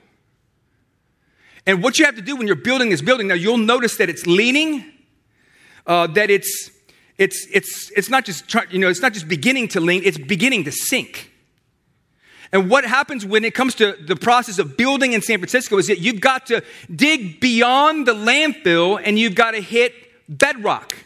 And 1.66 1.82
what 1.82 1.98
you 1.98 2.04
have 2.04 2.16
to 2.16 2.22
do 2.22 2.36
when 2.36 2.46
you're 2.46 2.56
building 2.56 2.90
this 2.90 3.00
building, 3.00 3.28
now 3.28 3.34
you'll 3.34 3.56
notice 3.56 3.96
that 3.96 4.10
it's 4.10 4.26
leaning, 4.26 4.84
uh, 5.86 6.06
that 6.08 6.30
it's, 6.30 6.70
it's, 7.16 7.46
it's, 7.52 7.90
it's 7.96 8.10
not 8.10 8.24
just, 8.24 8.48
try, 8.48 8.64
you 8.70 8.78
know, 8.78 8.88
it's 8.88 9.00
not 9.00 9.12
just 9.12 9.28
beginning 9.28 9.68
to 9.68 9.80
lean, 9.80 10.02
it's 10.04 10.18
beginning 10.18 10.64
to 10.64 10.72
sink. 10.72 11.30
And 12.52 12.70
what 12.70 12.84
happens 12.84 13.24
when 13.26 13.44
it 13.44 13.54
comes 13.54 13.74
to 13.76 13.96
the 14.06 14.14
process 14.14 14.58
of 14.58 14.76
building 14.76 15.12
in 15.12 15.22
San 15.22 15.38
Francisco 15.38 15.78
is 15.78 15.88
that 15.88 15.98
you've 15.98 16.20
got 16.20 16.46
to 16.46 16.62
dig 16.94 17.40
beyond 17.40 18.06
the 18.06 18.14
landfill 18.14 19.00
and 19.02 19.18
you've 19.18 19.34
got 19.34 19.52
to 19.52 19.60
hit 19.60 19.92
bedrock. 20.28 20.96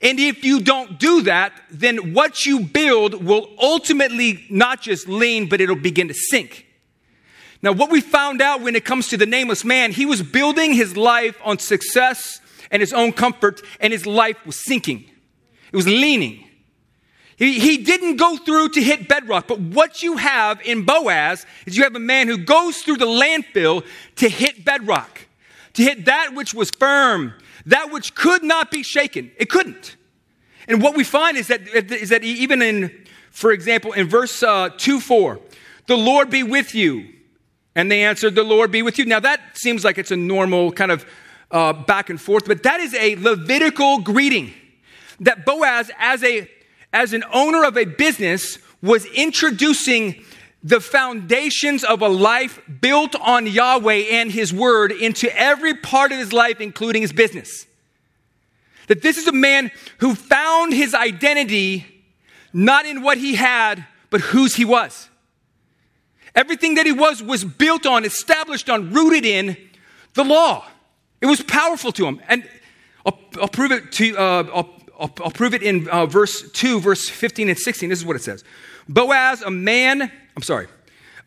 And 0.00 0.18
if 0.20 0.44
you 0.44 0.60
don't 0.60 0.98
do 0.98 1.22
that, 1.22 1.52
then 1.70 2.12
what 2.12 2.44
you 2.44 2.60
build 2.60 3.24
will 3.24 3.48
ultimately 3.58 4.44
not 4.50 4.82
just 4.82 5.08
lean, 5.08 5.48
but 5.48 5.60
it'll 5.60 5.76
begin 5.76 6.08
to 6.08 6.14
sink. 6.14 6.66
Now, 7.62 7.72
what 7.72 7.90
we 7.90 8.00
found 8.00 8.42
out 8.42 8.60
when 8.60 8.74
it 8.74 8.84
comes 8.84 9.08
to 9.08 9.16
the 9.16 9.26
nameless 9.26 9.64
man, 9.64 9.92
he 9.92 10.04
was 10.04 10.20
building 10.20 10.74
his 10.74 10.96
life 10.96 11.38
on 11.44 11.58
success 11.60 12.40
and 12.72 12.80
his 12.80 12.92
own 12.92 13.12
comfort, 13.12 13.60
and 13.80 13.92
his 13.92 14.06
life 14.06 14.36
was 14.46 14.64
sinking. 14.64 15.04
It 15.70 15.76
was 15.76 15.86
leaning. 15.86 16.48
He, 17.36 17.58
he 17.58 17.78
didn't 17.78 18.16
go 18.16 18.36
through 18.36 18.70
to 18.70 18.82
hit 18.82 19.08
bedrock, 19.08 19.46
but 19.46 19.60
what 19.60 20.02
you 20.02 20.16
have 20.16 20.60
in 20.62 20.84
Boaz 20.84 21.44
is 21.66 21.76
you 21.76 21.82
have 21.84 21.94
a 21.94 22.00
man 22.00 22.28
who 22.28 22.38
goes 22.38 22.78
through 22.78 22.96
the 22.96 23.06
landfill 23.06 23.84
to 24.16 24.28
hit 24.28 24.64
bedrock, 24.64 25.20
to 25.74 25.82
hit 25.82 26.06
that 26.06 26.34
which 26.34 26.54
was 26.54 26.70
firm, 26.70 27.34
that 27.66 27.92
which 27.92 28.14
could 28.14 28.42
not 28.42 28.70
be 28.70 28.82
shaken. 28.82 29.30
It 29.36 29.50
couldn't. 29.50 29.96
And 30.66 30.82
what 30.82 30.96
we 30.96 31.04
find 31.04 31.36
is 31.36 31.48
that, 31.48 31.68
is 31.68 32.08
that 32.08 32.24
even 32.24 32.62
in, 32.62 33.06
for 33.30 33.52
example, 33.52 33.92
in 33.92 34.08
verse 34.08 34.42
uh, 34.42 34.70
2 34.76 35.00
4, 35.00 35.40
the 35.86 35.96
Lord 35.96 36.30
be 36.30 36.42
with 36.42 36.74
you. 36.74 37.08
And 37.74 37.90
they 37.90 38.04
answered, 38.04 38.34
The 38.34 38.42
Lord 38.42 38.70
be 38.70 38.82
with 38.82 38.98
you. 38.98 39.04
Now, 39.04 39.20
that 39.20 39.40
seems 39.54 39.84
like 39.84 39.98
it's 39.98 40.10
a 40.10 40.16
normal 40.16 40.72
kind 40.72 40.90
of 40.90 41.06
uh, 41.50 41.72
back 41.72 42.10
and 42.10 42.20
forth, 42.20 42.46
but 42.46 42.62
that 42.62 42.80
is 42.80 42.94
a 42.94 43.16
Levitical 43.16 44.00
greeting 44.00 44.52
that 45.20 45.44
Boaz, 45.44 45.90
as, 45.98 46.22
a, 46.24 46.50
as 46.92 47.12
an 47.12 47.24
owner 47.32 47.64
of 47.64 47.76
a 47.76 47.84
business, 47.84 48.58
was 48.82 49.04
introducing 49.06 50.24
the 50.64 50.80
foundations 50.80 51.84
of 51.84 52.02
a 52.02 52.08
life 52.08 52.60
built 52.80 53.14
on 53.16 53.46
Yahweh 53.46 54.04
and 54.10 54.30
His 54.30 54.52
Word 54.52 54.92
into 54.92 55.34
every 55.36 55.74
part 55.74 56.12
of 56.12 56.18
his 56.18 56.32
life, 56.32 56.60
including 56.60 57.02
his 57.02 57.12
business. 57.12 57.66
That 58.86 59.02
this 59.02 59.16
is 59.16 59.26
a 59.26 59.32
man 59.32 59.70
who 59.98 60.14
found 60.14 60.72
his 60.72 60.94
identity 60.94 61.86
not 62.52 62.86
in 62.86 63.02
what 63.02 63.18
he 63.18 63.34
had, 63.34 63.86
but 64.10 64.20
whose 64.20 64.54
he 64.54 64.64
was. 64.64 65.08
Everything 66.34 66.76
that 66.76 66.86
he 66.86 66.92
was 66.92 67.22
was 67.22 67.44
built 67.44 67.86
on, 67.86 68.04
established 68.04 68.70
on, 68.70 68.92
rooted 68.92 69.24
in 69.24 69.56
the 70.14 70.24
law. 70.24 70.66
It 71.20 71.26
was 71.26 71.42
powerful 71.42 71.92
to 71.92 72.06
him. 72.06 72.20
And 72.28 72.48
I'll, 73.04 73.18
I'll 73.40 73.48
prove 73.48 73.72
it 73.72 73.92
to 73.92 74.16
uh, 74.16 74.44
I'll, 74.52 74.70
I'll, 74.98 75.12
I'll, 75.22 75.30
prove 75.30 75.54
it 75.54 75.62
in 75.62 75.88
uh, 75.88 76.06
verse 76.06 76.50
2, 76.52 76.80
verse 76.80 77.08
15 77.08 77.48
and 77.48 77.58
16. 77.58 77.88
This 77.88 77.98
is 77.98 78.04
what 78.04 78.16
it 78.16 78.22
says. 78.22 78.44
Boaz, 78.88 79.42
a 79.42 79.50
man, 79.50 80.10
I'm 80.36 80.42
sorry. 80.42 80.68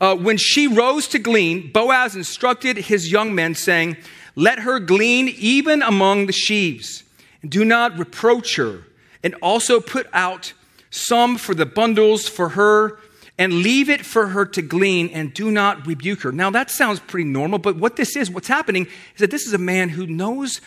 Uh, 0.01 0.15
when 0.15 0.37
she 0.37 0.67
rose 0.67 1.07
to 1.09 1.19
glean, 1.19 1.71
Boaz 1.71 2.15
instructed 2.15 2.77
his 2.77 3.11
young 3.11 3.33
men, 3.33 3.55
saying, 3.55 3.97
Let 4.35 4.59
her 4.59 4.79
glean 4.79 5.29
even 5.29 5.81
among 5.81 6.25
the 6.25 6.33
sheaves, 6.33 7.03
and 7.41 7.51
do 7.51 7.63
not 7.63 7.97
reproach 7.97 8.57
her, 8.57 8.81
and 9.23 9.35
also 9.35 9.79
put 9.79 10.07
out 10.11 10.53
some 10.89 11.37
for 11.37 11.55
the 11.55 11.65
bundles 11.65 12.27
for 12.27 12.49
her 12.49 12.99
and 13.37 13.53
leave 13.53 13.89
it 13.89 14.05
for 14.05 14.27
her 14.27 14.45
to 14.45 14.61
glean 14.61 15.09
and 15.09 15.33
do 15.33 15.51
not 15.51 15.85
rebuke 15.85 16.21
her. 16.21 16.31
Now, 16.31 16.49
that 16.51 16.71
sounds 16.71 16.99
pretty 16.99 17.29
normal, 17.29 17.59
but 17.59 17.75
what 17.75 17.97
this 17.97 18.15
is, 18.15 18.29
what's 18.29 18.47
happening 18.47 18.85
is 18.85 19.19
that 19.19 19.31
this 19.31 19.45
is 19.45 19.53
a 19.53 19.57
man 19.57 19.89
who 19.89 20.07
knows 20.07 20.61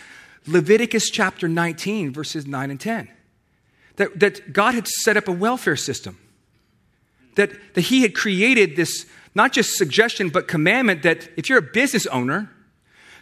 Leviticus 0.46 1.10
chapter 1.10 1.48
19, 1.48 2.12
verses 2.12 2.46
9 2.46 2.70
and 2.70 2.80
10. 2.80 3.08
That, 3.96 4.20
that 4.20 4.52
God 4.52 4.74
had 4.74 4.86
set 4.86 5.16
up 5.16 5.28
a 5.28 5.32
welfare 5.32 5.76
system, 5.76 6.18
that, 7.36 7.52
that 7.74 7.82
He 7.82 8.02
had 8.02 8.14
created 8.14 8.76
this 8.76 9.06
not 9.34 9.52
just 9.52 9.76
suggestion, 9.76 10.28
but 10.28 10.48
commandment 10.48 11.02
that 11.02 11.28
if 11.36 11.48
you're 11.48 11.58
a 11.58 11.62
business 11.62 12.06
owner, 12.06 12.50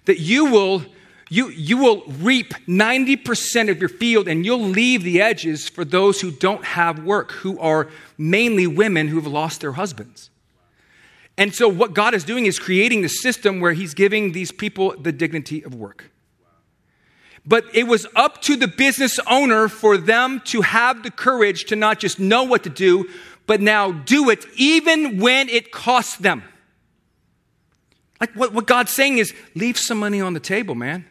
that 0.07 0.19
you 0.19 0.47
will 0.47 0.83
you, 1.29 1.49
you 1.49 1.77
will 1.77 2.05
reap 2.21 2.55
90% 2.69 3.69
of 3.69 3.81
your 3.81 3.89
field 3.89 4.29
and 4.29 4.45
you'll 4.45 4.61
leave 4.61 5.03
the 5.03 5.21
edges 5.21 5.69
for 5.69 5.85
those 5.85 6.21
who 6.21 6.31
don't 6.31 6.65
have 6.65 7.03
work, 7.03 7.33
who 7.33 7.59
are 7.59 7.89
mainly 8.17 8.67
women 8.67 9.09
who 9.09 9.17
have 9.17 9.27
lost 9.27 9.61
their 9.61 9.73
husbands. 9.73 10.31
And 11.37 11.55
so, 11.55 11.69
what 11.69 11.93
God 11.93 12.15
is 12.15 12.25
doing 12.25 12.47
is 12.47 12.59
creating 12.59 13.03
the 13.03 13.09
system 13.09 13.61
where 13.61 13.73
He's 13.73 13.93
giving 13.93 14.33
these 14.33 14.53
people 14.53 14.95
the 14.99 15.12
dignity 15.12 15.62
of 15.62 15.75
work. 15.75 16.11
But 17.45 17.65
it 17.75 17.85
was 17.85 18.07
up 18.17 18.41
to 18.43 18.57
the 18.57 18.69
business 18.69 19.19
owner 19.29 19.69
for 19.69 19.99
them 19.99 20.41
to 20.47 20.62
have 20.62 21.03
the 21.03 21.11
courage 21.11 21.67
to 21.67 21.77
not 21.77 22.01
just 22.01 22.19
know 22.19 22.45
what 22.45 22.65
to 22.65 22.71
do, 22.71 23.09
but 23.47 23.61
now 23.61 23.93
do 23.93 24.31
it 24.31 24.47
even 24.57 25.19
when 25.19 25.49
it 25.49 25.73
costs 25.73 26.17
them. 26.17 26.43
Like 28.21 28.33
what, 28.35 28.53
what 28.53 28.67
God's 28.67 28.93
saying 28.93 29.19
is 29.19 29.35
leave 29.55 29.79
some 29.79 29.99
money 29.99 30.21
on 30.21 30.33
the 30.33 30.41
table, 30.41 30.75
man. 30.75 31.05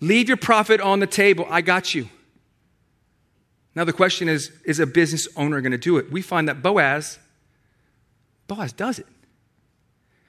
Leave 0.00 0.28
your 0.28 0.36
profit 0.36 0.80
on 0.80 1.00
the 1.00 1.06
table. 1.06 1.46
I 1.48 1.60
got 1.60 1.94
you. 1.94 2.08
Now, 3.74 3.84
the 3.84 3.92
question 3.92 4.28
is 4.28 4.52
is 4.64 4.78
a 4.80 4.86
business 4.86 5.26
owner 5.36 5.60
going 5.60 5.72
to 5.72 5.78
do 5.78 5.96
it? 5.96 6.10
We 6.12 6.22
find 6.22 6.48
that 6.48 6.62
Boaz 6.62 7.18
Boaz 8.46 8.72
does 8.72 8.98
it. 8.98 9.06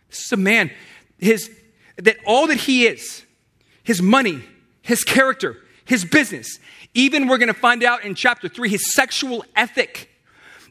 This 0.09 0.25
is 0.25 0.31
a 0.31 0.37
man, 0.37 0.71
his, 1.17 1.51
that 1.97 2.17
all 2.25 2.47
that 2.47 2.57
he 2.57 2.85
is, 2.85 3.25
his 3.83 4.01
money, 4.01 4.43
his 4.81 5.03
character, 5.03 5.57
his 5.83 6.05
business, 6.05 6.59
even 6.93 7.27
we're 7.27 7.37
going 7.37 7.47
to 7.47 7.53
find 7.53 7.83
out 7.83 8.03
in 8.03 8.15
chapter 8.15 8.47
three, 8.47 8.69
his 8.69 8.93
sexual 8.93 9.43
ethic 9.55 10.09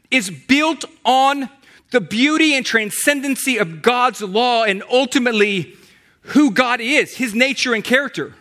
is 0.09 0.29
built 0.29 0.85
on 1.03 1.49
the 1.91 2.01
beauty 2.01 2.55
and 2.55 2.65
transcendency 2.65 3.57
of 3.57 3.81
God's 3.81 4.21
law 4.21 4.63
and 4.63 4.83
ultimately 4.89 5.75
who 6.21 6.51
God 6.51 6.81
is, 6.81 7.15
his 7.15 7.35
nature 7.35 7.73
and 7.73 7.83
character. 7.83 8.33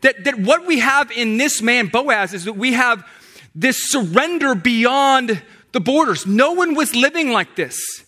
That, 0.00 0.24
that 0.24 0.38
what 0.38 0.66
we 0.66 0.80
have 0.80 1.10
in 1.10 1.36
this 1.36 1.62
man, 1.62 1.88
Boaz, 1.88 2.34
is 2.34 2.44
that 2.44 2.54
we 2.54 2.72
have 2.72 3.06
this 3.54 3.90
surrender 3.90 4.54
beyond 4.54 5.42
the 5.72 5.80
borders. 5.80 6.26
No 6.26 6.52
one 6.52 6.74
was 6.74 6.94
living 6.94 7.30
like 7.30 7.54
this. 7.56 8.04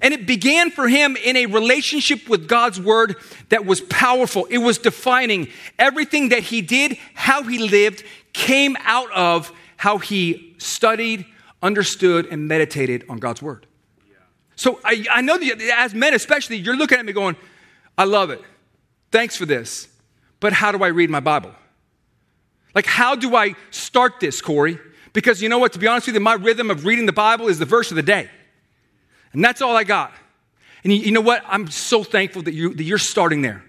And 0.00 0.12
it 0.12 0.26
began 0.26 0.70
for 0.70 0.88
him 0.88 1.16
in 1.16 1.36
a 1.36 1.46
relationship 1.46 2.28
with 2.28 2.48
God's 2.48 2.80
word 2.80 3.16
that 3.48 3.64
was 3.64 3.80
powerful. 3.80 4.44
It 4.46 4.58
was 4.58 4.78
defining 4.78 5.48
everything 5.78 6.28
that 6.30 6.42
he 6.44 6.60
did, 6.60 6.98
how 7.14 7.42
he 7.44 7.58
lived, 7.58 8.04
came 8.32 8.76
out 8.80 9.10
of 9.12 9.52
how 9.78 9.98
he 9.98 10.54
studied, 10.58 11.24
understood, 11.62 12.26
and 12.26 12.46
meditated 12.46 13.04
on 13.08 13.18
God's 13.18 13.40
word. 13.40 13.66
So 14.54 14.80
I, 14.84 15.04
I 15.10 15.20
know 15.20 15.38
that 15.38 15.60
as 15.76 15.94
men, 15.94 16.14
especially, 16.14 16.56
you're 16.56 16.76
looking 16.76 16.98
at 16.98 17.04
me 17.04 17.12
going, 17.12 17.36
I 17.96 18.04
love 18.04 18.30
it. 18.30 18.42
Thanks 19.10 19.36
for 19.36 19.46
this. 19.46 19.88
But 20.40 20.52
how 20.52 20.72
do 20.72 20.82
I 20.82 20.88
read 20.88 21.10
my 21.10 21.20
Bible? 21.20 21.52
Like, 22.74 22.86
how 22.86 23.14
do 23.14 23.34
I 23.34 23.54
start 23.70 24.20
this, 24.20 24.40
Corey? 24.40 24.78
Because 25.12 25.40
you 25.40 25.48
know 25.48 25.58
what? 25.58 25.72
To 25.72 25.78
be 25.78 25.86
honest 25.86 26.06
with 26.06 26.14
you, 26.14 26.20
my 26.20 26.34
rhythm 26.34 26.70
of 26.70 26.84
reading 26.84 27.06
the 27.06 27.12
Bible 27.12 27.48
is 27.48 27.58
the 27.58 27.64
verse 27.64 27.90
of 27.90 27.96
the 27.96 28.02
day. 28.02 28.28
And 29.32 29.42
that's 29.42 29.62
all 29.62 29.76
I 29.76 29.84
got. 29.84 30.12
And 30.84 30.92
you, 30.92 30.98
you 31.00 31.12
know 31.12 31.22
what? 31.22 31.42
I'm 31.46 31.70
so 31.70 32.04
thankful 32.04 32.42
that, 32.42 32.52
you, 32.52 32.74
that 32.74 32.84
you're 32.84 32.98
starting 32.98 33.40
there. 33.40 33.64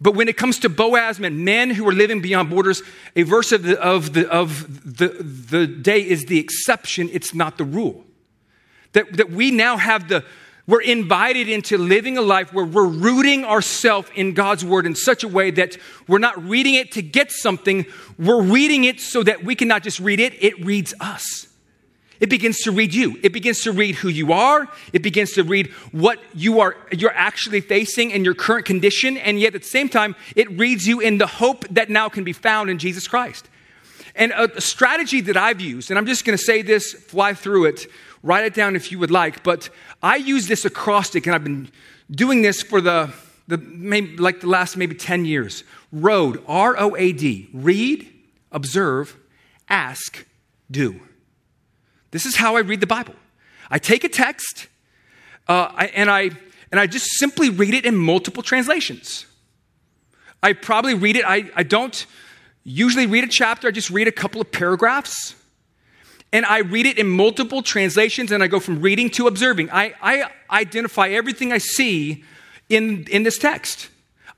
But 0.00 0.16
when 0.16 0.28
it 0.28 0.36
comes 0.36 0.58
to 0.60 0.68
Boaz 0.68 1.20
men, 1.20 1.44
men 1.44 1.70
who 1.70 1.86
are 1.86 1.92
living 1.92 2.20
beyond 2.20 2.50
borders, 2.50 2.82
a 3.14 3.22
verse 3.22 3.52
of 3.52 3.62
the, 3.62 3.80
of 3.80 4.14
the, 4.14 4.28
of 4.28 4.96
the, 4.98 5.08
the 5.08 5.66
day 5.66 6.00
is 6.00 6.24
the 6.24 6.40
exception, 6.40 7.08
it's 7.12 7.34
not 7.34 7.58
the 7.58 7.64
rule. 7.64 8.04
That, 8.94 9.12
that 9.16 9.30
we 9.30 9.52
now 9.52 9.76
have 9.76 10.08
the, 10.08 10.24
we're 10.72 10.80
invited 10.80 11.50
into 11.50 11.76
living 11.76 12.16
a 12.16 12.22
life 12.22 12.50
where 12.54 12.64
we're 12.64 12.86
rooting 12.86 13.44
ourselves 13.44 14.08
in 14.14 14.32
God's 14.32 14.64
word 14.64 14.86
in 14.86 14.94
such 14.94 15.22
a 15.22 15.28
way 15.28 15.50
that 15.50 15.76
we're 16.08 16.16
not 16.16 16.42
reading 16.48 16.76
it 16.76 16.92
to 16.92 17.02
get 17.02 17.30
something, 17.30 17.84
we're 18.18 18.40
reading 18.40 18.84
it 18.84 18.98
so 18.98 19.22
that 19.22 19.44
we 19.44 19.54
can 19.54 19.68
not 19.68 19.82
just 19.82 20.00
read 20.00 20.18
it, 20.18 20.32
it 20.42 20.64
reads 20.64 20.94
us. 20.98 21.46
It 22.20 22.30
begins 22.30 22.60
to 22.60 22.72
read 22.72 22.94
you. 22.94 23.20
It 23.22 23.34
begins 23.34 23.60
to 23.64 23.72
read 23.72 23.96
who 23.96 24.08
you 24.08 24.32
are. 24.32 24.66
It 24.94 25.02
begins 25.02 25.32
to 25.32 25.44
read 25.44 25.66
what 25.90 26.18
you 26.32 26.60
are 26.60 26.74
you're 26.90 27.12
actually 27.12 27.60
facing 27.60 28.10
in 28.10 28.24
your 28.24 28.34
current 28.34 28.64
condition 28.64 29.18
and 29.18 29.38
yet 29.38 29.54
at 29.54 29.60
the 29.60 29.68
same 29.68 29.90
time 29.90 30.16
it 30.36 30.50
reads 30.58 30.88
you 30.88 31.00
in 31.00 31.18
the 31.18 31.26
hope 31.26 31.68
that 31.68 31.90
now 31.90 32.08
can 32.08 32.24
be 32.24 32.32
found 32.32 32.70
in 32.70 32.78
Jesus 32.78 33.06
Christ. 33.06 33.46
And 34.14 34.32
a 34.32 34.58
strategy 34.58 35.20
that 35.22 35.36
I've 35.36 35.60
used, 35.60 35.90
and 35.90 35.98
I'm 35.98 36.06
just 36.06 36.24
going 36.24 36.36
to 36.36 36.42
say 36.42 36.62
this, 36.62 36.94
fly 36.94 37.34
through 37.34 37.66
it, 37.66 37.86
write 38.22 38.44
it 38.44 38.54
down 38.54 38.76
if 38.76 38.92
you 38.92 38.98
would 38.98 39.10
like, 39.10 39.42
but 39.42 39.68
I 40.02 40.16
use 40.16 40.48
this 40.48 40.64
acrostic 40.64 41.26
and 41.26 41.34
I've 41.34 41.44
been 41.44 41.70
doing 42.10 42.42
this 42.42 42.62
for 42.62 42.80
the, 42.80 43.12
the 43.48 43.58
maybe, 43.58 44.16
like 44.16 44.40
the 44.40 44.48
last 44.48 44.76
maybe 44.76 44.94
10 44.94 45.24
years. 45.24 45.64
ROAD, 45.92 46.42
R 46.46 46.76
O 46.78 46.96
A 46.96 47.12
D, 47.12 47.48
read, 47.52 48.08
observe, 48.50 49.16
ask, 49.68 50.26
do. 50.70 51.00
This 52.10 52.26
is 52.26 52.36
how 52.36 52.56
I 52.56 52.60
read 52.60 52.80
the 52.80 52.86
Bible. 52.86 53.14
I 53.70 53.78
take 53.78 54.04
a 54.04 54.08
text 54.08 54.68
uh, 55.48 55.70
I, 55.74 55.86
and, 55.86 56.10
I, 56.10 56.30
and 56.70 56.78
I 56.78 56.86
just 56.86 57.06
simply 57.18 57.50
read 57.50 57.74
it 57.74 57.84
in 57.84 57.96
multiple 57.96 58.42
translations. 58.42 59.26
I 60.42 60.52
probably 60.52 60.94
read 60.94 61.16
it, 61.16 61.24
I, 61.26 61.50
I 61.54 61.62
don't 61.62 62.06
usually 62.64 63.06
read 63.06 63.24
a 63.24 63.28
chapter, 63.28 63.68
I 63.68 63.70
just 63.70 63.90
read 63.90 64.08
a 64.08 64.12
couple 64.12 64.40
of 64.40 64.50
paragraphs 64.52 65.34
and 66.32 66.46
I 66.46 66.58
read 66.58 66.86
it 66.86 66.98
in 66.98 67.08
multiple 67.08 67.62
translations 67.62 68.32
and 68.32 68.42
I 68.42 68.46
go 68.46 68.58
from 68.58 68.80
reading 68.80 69.10
to 69.10 69.26
observing. 69.26 69.70
I, 69.70 69.94
I 70.00 70.30
identify 70.50 71.08
everything 71.08 71.52
I 71.52 71.58
see 71.58 72.24
in, 72.68 73.06
in 73.10 73.22
this 73.22 73.36
text. 73.36 73.90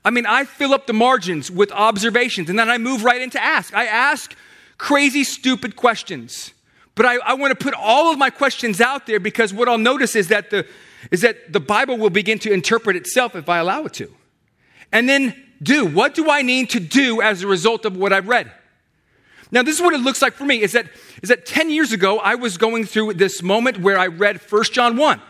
I 0.03 0.09
mean, 0.09 0.25
I 0.25 0.43
fill 0.43 0.73
up 0.73 0.87
the 0.87 0.93
margins 0.93 1.49
with 1.49 1.71
observations 1.71 2.49
and 2.49 2.59
then 2.59 2.69
I 2.69 2.77
move 2.77 3.03
right 3.03 3.21
into 3.21 3.41
ask. 3.41 3.73
I 3.73 3.85
ask 3.85 4.35
crazy, 4.77 5.23
stupid 5.23 5.77
questions. 5.77 6.53
But 6.95 7.05
I, 7.05 7.15
I 7.17 7.33
want 7.33 7.57
to 7.57 7.63
put 7.63 7.73
all 7.73 8.11
of 8.11 8.17
my 8.17 8.29
questions 8.29 8.81
out 8.81 9.05
there 9.07 9.19
because 9.19 9.53
what 9.53 9.69
I'll 9.69 9.77
notice 9.77 10.15
is 10.15 10.27
that, 10.27 10.49
the, 10.49 10.65
is 11.11 11.21
that 11.21 11.51
the 11.51 11.59
Bible 11.59 11.97
will 11.97 12.09
begin 12.09 12.39
to 12.39 12.51
interpret 12.51 12.95
itself 12.95 13.35
if 13.35 13.47
I 13.47 13.59
allow 13.59 13.85
it 13.85 13.93
to. 13.93 14.13
And 14.91 15.07
then 15.07 15.33
do. 15.61 15.85
What 15.85 16.13
do 16.13 16.29
I 16.29 16.41
need 16.41 16.69
to 16.71 16.79
do 16.79 17.21
as 17.21 17.41
a 17.41 17.47
result 17.47 17.85
of 17.85 17.95
what 17.95 18.11
I've 18.11 18.27
read? 18.27 18.51
Now, 19.51 19.61
this 19.63 19.75
is 19.75 19.81
what 19.81 19.93
it 19.93 19.99
looks 19.99 20.21
like 20.21 20.33
for 20.33 20.45
me 20.45 20.61
is 20.61 20.71
that, 20.73 20.87
is 21.21 21.29
that 21.29 21.45
10 21.45 21.69
years 21.69 21.91
ago, 21.91 22.19
I 22.19 22.35
was 22.35 22.57
going 22.57 22.85
through 22.85 23.13
this 23.13 23.43
moment 23.43 23.79
where 23.79 23.97
I 23.97 24.07
read 24.07 24.41
1 24.41 24.63
John 24.65 24.97
1. 24.97 25.21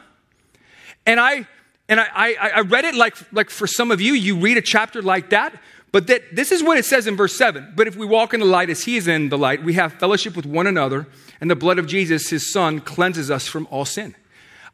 And 1.06 1.19
I, 1.19 1.47
and 1.89 1.99
I, 1.99 2.08
I, 2.15 2.49
I 2.56 2.60
read 2.62 2.86
it 2.86 2.95
like, 2.95 3.15
like 3.32 3.49
for 3.49 3.67
some 3.67 3.91
of 3.91 4.01
you, 4.01 4.13
you 4.13 4.38
read 4.38 4.58
a 4.58 4.62
chapter 4.62 5.01
like 5.01 5.30
that, 5.30 5.60
but 5.91 6.08
that 6.08 6.36
this 6.36 6.51
is 6.51 6.63
what 6.63 6.78
it 6.78 6.86
says 6.86 7.08
in 7.08 7.15
verse 7.15 7.36
7. 7.36 7.73
But 7.75 7.88
if 7.88 7.95
we 7.95 8.06
walk 8.06 8.34
in 8.34 8.39
the 8.39 8.45
light 8.45 8.69
as 8.69 8.84
he 8.86 8.97
is 8.97 9.08
in 9.08 9.30
the 9.30 9.38
light, 9.38 9.63
we 9.63 9.73
have 9.73 9.93
fellowship 9.93 10.36
with 10.36 10.45
one 10.45 10.67
another, 10.67 11.08
and 11.39 11.51
the 11.51 11.56
blood 11.56 11.78
of 11.78 11.88
Jesus, 11.88 12.30
his 12.30 12.51
son, 12.51 12.80
cleanses 12.80 13.30
us 13.30 13.47
from 13.47 13.67
all 13.69 13.86
sin. 13.86 14.15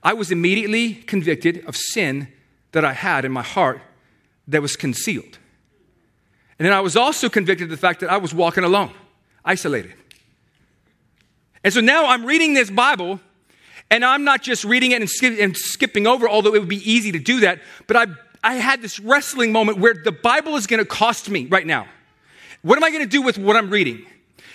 I 0.03 0.13
was 0.13 0.31
immediately 0.31 0.93
convicted 0.93 1.63
of 1.65 1.75
sin 1.75 2.27
that 2.71 2.85
I 2.85 2.93
had 2.93 3.25
in 3.25 3.31
my 3.31 3.43
heart 3.43 3.81
that 4.47 4.61
was 4.61 4.75
concealed. 4.75 5.37
And 6.57 6.65
then 6.65 6.73
I 6.73 6.79
was 6.79 6.95
also 6.95 7.29
convicted 7.29 7.65
of 7.65 7.71
the 7.71 7.77
fact 7.77 7.99
that 7.99 8.09
I 8.09 8.17
was 8.17 8.33
walking 8.33 8.63
alone 8.63 8.93
isolated. 9.43 9.93
And 11.63 11.73
so 11.73 11.81
now 11.81 12.07
I'm 12.07 12.25
reading 12.25 12.53
this 12.53 12.69
Bible, 12.69 13.19
and 13.89 14.03
I'm 14.03 14.23
not 14.23 14.41
just 14.41 14.63
reading 14.63 14.91
it 14.91 15.01
and, 15.01 15.09
skip, 15.09 15.37
and 15.39 15.55
skipping 15.55 16.07
over, 16.07 16.27
although 16.27 16.55
it 16.55 16.59
would 16.59 16.69
be 16.69 16.89
easy 16.89 17.11
to 17.11 17.19
do 17.19 17.41
that, 17.41 17.59
but 17.87 17.97
I, 17.97 18.05
I 18.43 18.55
had 18.55 18.81
this 18.81 18.99
wrestling 18.99 19.51
moment 19.51 19.77
where 19.77 19.93
the 19.93 20.11
Bible 20.11 20.55
is 20.55 20.65
going 20.65 20.79
to 20.79 20.85
cost 20.85 21.29
me 21.29 21.45
right 21.45 21.67
now. 21.67 21.87
What 22.61 22.77
am 22.77 22.83
I 22.83 22.89
going 22.89 23.03
to 23.03 23.09
do 23.09 23.21
with 23.21 23.37
what 23.37 23.55
I'm 23.55 23.69
reading? 23.69 24.05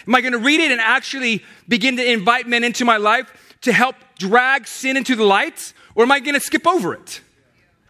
Am 0.06 0.14
I 0.14 0.20
going 0.20 0.32
to 0.32 0.38
read 0.38 0.60
it 0.60 0.70
and 0.70 0.80
actually 0.80 1.44
begin 1.68 1.96
to 1.96 2.12
invite 2.12 2.46
men 2.46 2.62
into 2.64 2.84
my 2.84 2.96
life 2.96 3.56
to 3.62 3.72
help 3.72 3.96
drag 4.18 4.66
sin 4.66 4.96
into 4.96 5.16
the 5.16 5.24
light? 5.24 5.72
Or 5.94 6.04
am 6.04 6.12
I 6.12 6.20
going 6.20 6.34
to 6.34 6.40
skip 6.40 6.66
over 6.66 6.94
it? 6.94 7.20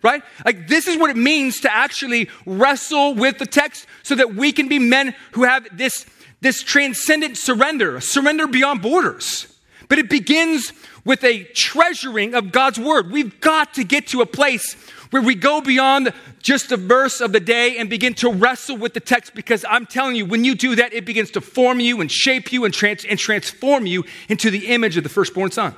Right? 0.02 0.22
Like, 0.44 0.68
this 0.68 0.86
is 0.86 0.96
what 0.96 1.10
it 1.10 1.16
means 1.16 1.60
to 1.60 1.74
actually 1.74 2.30
wrestle 2.46 3.14
with 3.14 3.38
the 3.38 3.46
text 3.46 3.86
so 4.02 4.14
that 4.14 4.34
we 4.34 4.52
can 4.52 4.68
be 4.68 4.78
men 4.78 5.14
who 5.32 5.44
have 5.44 5.66
this 5.76 6.06
this 6.40 6.62
transcendent 6.62 7.36
surrender, 7.36 8.00
surrender 8.00 8.46
beyond 8.46 8.82
borders. 8.82 9.46
But 9.88 9.98
it 9.98 10.10
begins 10.10 10.72
with 11.04 11.22
a 11.24 11.44
treasuring 11.44 12.34
of 12.34 12.52
God's 12.52 12.78
word. 12.78 13.10
We've 13.10 13.40
got 13.40 13.74
to 13.74 13.84
get 13.84 14.08
to 14.08 14.20
a 14.20 14.26
place 14.26 14.74
where 15.10 15.22
we 15.22 15.34
go 15.34 15.60
beyond 15.60 16.12
just 16.40 16.72
a 16.72 16.76
verse 16.76 17.20
of 17.20 17.32
the 17.32 17.40
day 17.40 17.78
and 17.78 17.88
begin 17.88 18.14
to 18.14 18.32
wrestle 18.32 18.76
with 18.76 18.92
the 18.92 19.00
text 19.00 19.34
because 19.34 19.64
I'm 19.68 19.86
telling 19.86 20.16
you, 20.16 20.26
when 20.26 20.44
you 20.44 20.54
do 20.54 20.74
that, 20.76 20.92
it 20.92 21.04
begins 21.04 21.30
to 21.32 21.40
form 21.40 21.80
you 21.80 22.00
and 22.00 22.10
shape 22.10 22.52
you 22.52 22.64
and, 22.64 22.74
trans- 22.74 23.04
and 23.04 23.18
transform 23.18 23.86
you 23.86 24.04
into 24.28 24.50
the 24.50 24.66
image 24.66 24.96
of 24.96 25.04
the 25.04 25.08
firstborn 25.08 25.52
son. 25.52 25.74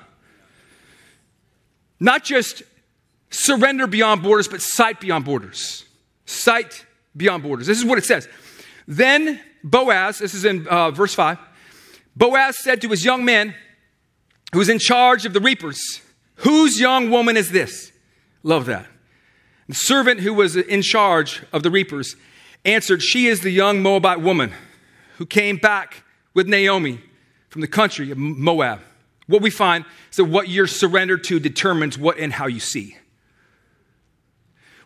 Not 2.01 2.25
just 2.25 2.63
surrender 3.31 3.87
beyond 3.87 4.23
borders, 4.23 4.49
but 4.49 4.63
sight 4.63 5.01
beyond 5.01 5.25
borders. 5.25 5.85
Sight 6.25 6.87
beyond 7.17 7.43
borders. 7.43 7.67
This 7.67 7.79
is 7.79 7.85
what 7.85 7.99
it 7.99 8.05
says. 8.05 8.29
Then 8.87 9.41
Boaz, 9.65 10.19
this 10.19 10.35
is 10.35 10.45
in 10.45 10.67
uh, 10.69 10.91
verse 10.91 11.15
5, 11.15 11.39
Boaz 12.17 12.59
said 12.59 12.81
to 12.83 12.89
his 12.89 13.05
young 13.05 13.25
men, 13.25 13.55
who 14.53 14.59
was 14.59 14.69
in 14.69 14.79
charge 14.79 15.27
of 15.27 15.33
the 15.33 15.41
reapers, 15.41 16.01
Whose 16.43 16.79
young 16.79 17.11
woman 17.11 17.37
is 17.37 17.51
this? 17.51 17.93
Love 18.45 18.67
that. 18.67 18.87
The 19.69 19.75
servant 19.75 20.21
who 20.21 20.33
was 20.33 20.57
in 20.57 20.83
charge 20.83 21.43
of 21.53 21.63
the 21.63 21.71
reapers 21.71 22.15
answered, 22.65 23.03
She 23.03 23.27
is 23.27 23.41
the 23.41 23.51
young 23.51 23.83
Moabite 23.83 24.21
woman 24.21 24.53
who 25.17 25.27
came 25.27 25.57
back 25.57 26.05
with 26.35 26.49
Naomi 26.49 27.01
from 27.49 27.61
the 27.61 27.67
country 27.67 28.11
of 28.11 28.19
Moab. 28.19 28.81
What 29.27 29.43
we 29.43 29.51
find 29.51 29.85
is 30.11 30.17
that 30.17 30.25
what 30.25 30.49
you're 30.49 30.69
surrendered 30.69 31.25
to 31.25 31.41
determines 31.41 31.99
what 31.99 32.19
and 32.19 32.33
how 32.33 32.47
you 32.47 32.61
see. 32.61 32.97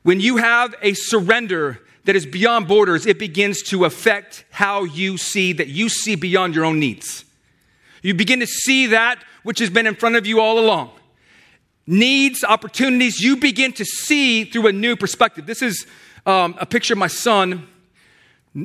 When 0.03 0.19
you 0.19 0.39
have 0.39 0.75
a 0.83 0.95
surrender 0.95 1.81
that 2.05 2.17
is 2.17 2.27
beyond 2.27 2.69
borders, 2.69 3.07
it 3.07 3.19
begins 3.19 3.63
to 3.63 3.85
affect 3.85 4.45
how 4.51 4.85
you 4.85 5.17
see 5.17 5.53
that 5.53 5.69
you 5.69 5.89
see 5.89 6.15
beyond 6.15 6.55
your 6.55 6.65
own 6.65 6.81
needs. 6.81 7.25
You 8.03 8.15
begin 8.15 8.41
to 8.41 8.47
see 8.47 8.87
that 8.89 9.23
which 9.43 9.59
has 9.61 9.71
been 9.71 9.87
in 9.87 9.95
front 9.95 10.17
of 10.17 10.27
you 10.27 10.41
all 10.41 10.59
along. 10.59 10.91
Needs, 11.87 12.45
opportunities, 12.45 13.21
you 13.21 13.37
begin 13.37 13.73
to 13.75 13.85
see 13.85 14.45
through 14.45 14.69
a 14.69 14.73
new 14.73 14.97
perspective. 14.97 15.47
This 15.47 15.63
is 15.63 15.87
um, 16.27 16.55
a 16.59 16.67
picture 16.67 16.95
of 16.95 16.99
my 16.99 17.09
son. 17.09 17.67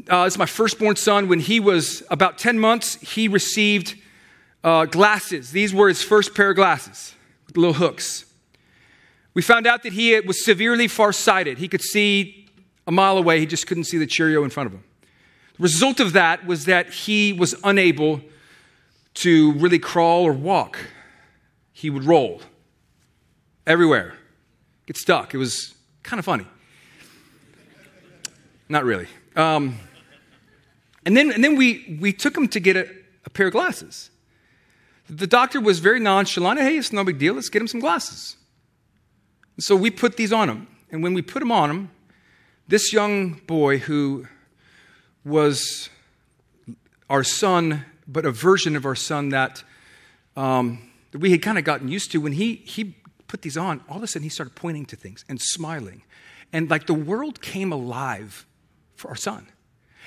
Uh, 0.09 0.25
this 0.25 0.33
is 0.33 0.37
my 0.37 0.45
firstborn 0.45 0.95
son. 0.95 1.27
When 1.27 1.39
he 1.39 1.59
was 1.59 2.03
about 2.09 2.37
10 2.37 2.59
months, 2.59 2.95
he 2.95 3.27
received 3.27 3.95
uh, 4.63 4.85
glasses. 4.85 5.51
These 5.51 5.73
were 5.73 5.87
his 5.87 6.03
first 6.03 6.35
pair 6.35 6.51
of 6.51 6.55
glasses 6.55 7.13
little 7.57 7.73
hooks. 7.73 8.25
We 9.33 9.41
found 9.41 9.67
out 9.67 9.83
that 9.83 9.93
he 9.93 10.19
was 10.21 10.43
severely 10.43 10.87
farsighted. 10.87 11.57
He 11.57 11.67
could 11.67 11.81
see 11.81 12.36
a 12.87 12.91
mile 12.91 13.17
away, 13.17 13.39
he 13.39 13.45
just 13.45 13.67
couldn't 13.67 13.83
see 13.83 13.97
the 13.97 14.07
Cheerio 14.07 14.43
in 14.43 14.49
front 14.49 14.67
of 14.67 14.73
him. 14.73 14.83
The 15.57 15.63
result 15.63 15.99
of 15.99 16.13
that 16.13 16.47
was 16.47 16.65
that 16.65 16.89
he 16.89 17.33
was 17.33 17.53
unable 17.63 18.21
to 19.15 19.51
really 19.53 19.79
crawl 19.79 20.23
or 20.23 20.31
walk. 20.31 20.79
He 21.73 21.89
would 21.89 22.05
roll 22.05 22.41
everywhere, 23.67 24.15
get 24.85 24.97
stuck. 24.97 25.33
It 25.33 25.37
was 25.37 25.75
kind 26.03 26.19
of 26.19 26.25
funny. 26.25 26.47
Not 28.69 28.83
really. 28.83 29.07
Um, 29.35 29.77
and 31.05 31.15
then, 31.15 31.31
and 31.31 31.43
then 31.43 31.55
we, 31.55 31.97
we 32.01 32.11
took 32.13 32.35
him 32.35 32.47
to 32.49 32.59
get 32.59 32.75
a, 32.75 32.89
a 33.25 33.29
pair 33.29 33.47
of 33.47 33.53
glasses. 33.53 34.09
The 35.09 35.27
doctor 35.27 35.61
was 35.61 35.79
very 35.79 35.99
nonchalant. 35.99 36.59
Hey, 36.59 36.77
it's 36.77 36.91
no 36.91 37.03
big 37.03 37.17
deal. 37.17 37.35
Let's 37.35 37.49
get 37.49 37.61
him 37.61 37.67
some 37.67 37.79
glasses. 37.79 38.35
And 39.55 39.63
so 39.63 39.75
we 39.75 39.89
put 39.89 40.17
these 40.17 40.33
on 40.33 40.49
him. 40.49 40.67
And 40.91 41.01
when 41.01 41.13
we 41.13 41.21
put 41.21 41.39
them 41.39 41.51
on 41.51 41.69
him, 41.69 41.91
this 42.67 42.91
young 42.91 43.33
boy 43.47 43.77
who 43.77 44.27
was 45.23 45.89
our 47.09 47.23
son, 47.23 47.85
but 48.07 48.25
a 48.25 48.31
version 48.31 48.75
of 48.75 48.85
our 48.85 48.95
son 48.95 49.29
that, 49.29 49.63
um, 50.35 50.89
that 51.11 51.19
we 51.19 51.31
had 51.31 51.41
kind 51.41 51.57
of 51.57 51.63
gotten 51.63 51.87
used 51.87 52.11
to, 52.11 52.19
when 52.19 52.33
he, 52.33 52.55
he 52.55 52.95
put 53.27 53.41
these 53.41 53.57
on, 53.57 53.81
all 53.89 53.97
of 53.97 54.03
a 54.03 54.07
sudden 54.07 54.23
he 54.23 54.29
started 54.29 54.55
pointing 54.55 54.85
to 54.85 54.95
things 54.95 55.23
and 55.29 55.39
smiling. 55.41 56.03
And 56.51 56.69
like 56.69 56.87
the 56.87 56.93
world 56.93 57.41
came 57.41 57.71
alive 57.71 58.45
for 58.95 59.09
our 59.09 59.15
son. 59.15 59.47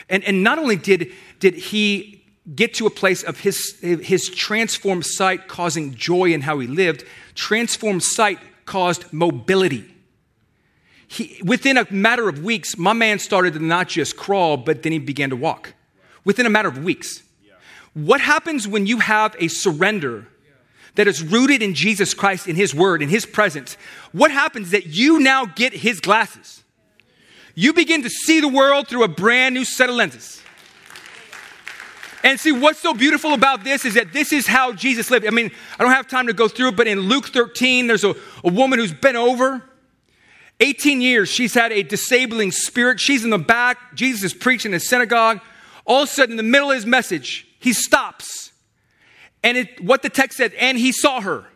And, 0.09 0.25
and 0.25 0.43
not 0.43 0.59
only 0.59 0.77
did, 0.77 1.13
did 1.39 1.55
he 1.55 2.25
get 2.55 2.75
to 2.75 2.87
a 2.87 2.91
place 2.91 3.23
of 3.23 3.41
his, 3.41 3.79
his 3.81 4.29
transformed 4.29 5.07
sight 5.07 5.49
causing 5.49 5.95
joy 5.95 6.33
in 6.33 6.43
how 6.43 6.59
he 6.59 6.67
lived, 6.67 7.05
transformed 7.35 8.03
sight 8.03 8.39
caused 8.65 9.13
mobility. 9.13 9.95
He, 11.11 11.41
within 11.45 11.77
a 11.77 11.91
matter 11.91 12.29
of 12.29 12.45
weeks, 12.45 12.79
my 12.79 12.93
man 12.93 13.19
started 13.19 13.55
to 13.55 13.59
not 13.59 13.89
just 13.89 14.17
crawl, 14.17 14.57
but 14.57 14.85
then 14.85 14.93
he 14.93 15.01
began 15.01 15.31
to 15.31 15.37
walk. 15.37 15.75
Within 16.25 16.47
a 16.47 16.51
matter 16.51 16.69
of 16.69 16.85
weeks. 16.85 17.25
What 17.95 18.21
happens 18.21 18.69
when 18.69 18.87
you 18.87 18.99
have 18.99 19.35
a 19.41 19.49
surrender 19.49 20.29
that 20.95 21.09
is 21.09 21.21
rooted 21.21 21.63
in 21.63 21.75
Jesus 21.75 22.15
Christ, 22.15 22.47
in 22.47 22.55
His 22.55 22.73
Word, 22.73 23.03
in 23.03 23.09
His 23.09 23.27
presence? 23.27 23.77
What 24.13 24.31
happens 24.31 24.67
is 24.67 24.71
that 24.71 24.87
you 24.87 25.19
now 25.19 25.47
get 25.47 25.73
His 25.73 25.99
glasses? 25.99 26.63
You 27.57 27.73
begin 27.73 28.05
to 28.05 28.09
see 28.09 28.41
the 28.41 28.47
world 28.47 28.87
through 28.87 29.03
a 29.03 29.09
brand 29.09 29.57
new 29.57 29.65
set 29.65 29.89
of 29.89 29.97
lenses. 29.97 30.41
And 32.23 32.39
see, 32.39 32.53
what's 32.53 32.79
so 32.79 32.95
beautiful 32.95 33.33
about 33.33 33.65
this 33.65 33.85
is 33.85 33.95
that 33.95 34.13
this 34.13 34.33
is 34.33 34.47
how 34.47 34.73
Jesus 34.73 35.11
lived. 35.11 35.27
I 35.27 35.31
mean, 35.31 35.51
I 35.77 35.83
don't 35.83 35.93
have 35.93 36.07
time 36.07 36.29
to 36.29 36.33
go 36.33 36.47
through 36.47 36.69
it, 36.69 36.77
but 36.77 36.87
in 36.87 37.01
Luke 37.01 37.27
13, 37.27 37.89
there's 37.89 38.05
a, 38.05 38.15
a 38.45 38.53
woman 38.53 38.79
who's 38.79 38.93
been 38.93 39.17
over. 39.17 39.65
18 40.61 41.01
years, 41.01 41.29
she's 41.29 41.55
had 41.55 41.73
a 41.73 41.83
disabling 41.83 42.53
spirit. 42.53 43.01
She's 43.01 43.25
in 43.25 43.31
the 43.31 43.39
back. 43.39 43.95
Jesus 43.95 44.23
is 44.23 44.35
preaching 44.35 44.73
in 44.73 44.77
a 44.77 44.81
synagogue. 44.81 45.41
All 45.87 46.03
of 46.03 46.09
a 46.09 46.13
sudden, 46.13 46.35
in 46.35 46.37
the 46.37 46.43
middle 46.43 46.71
of 46.71 46.75
his 46.75 46.87
message, 46.87 47.47
he 47.59 47.73
stops. 47.73 48.53
And 49.43 49.57
it, 49.57 49.83
what 49.83 50.03
the 50.03 50.11
text 50.11 50.37
said, 50.37 50.53
and 50.55 50.79
he 50.79 50.93
saw 50.93 51.21
her. 51.21 51.47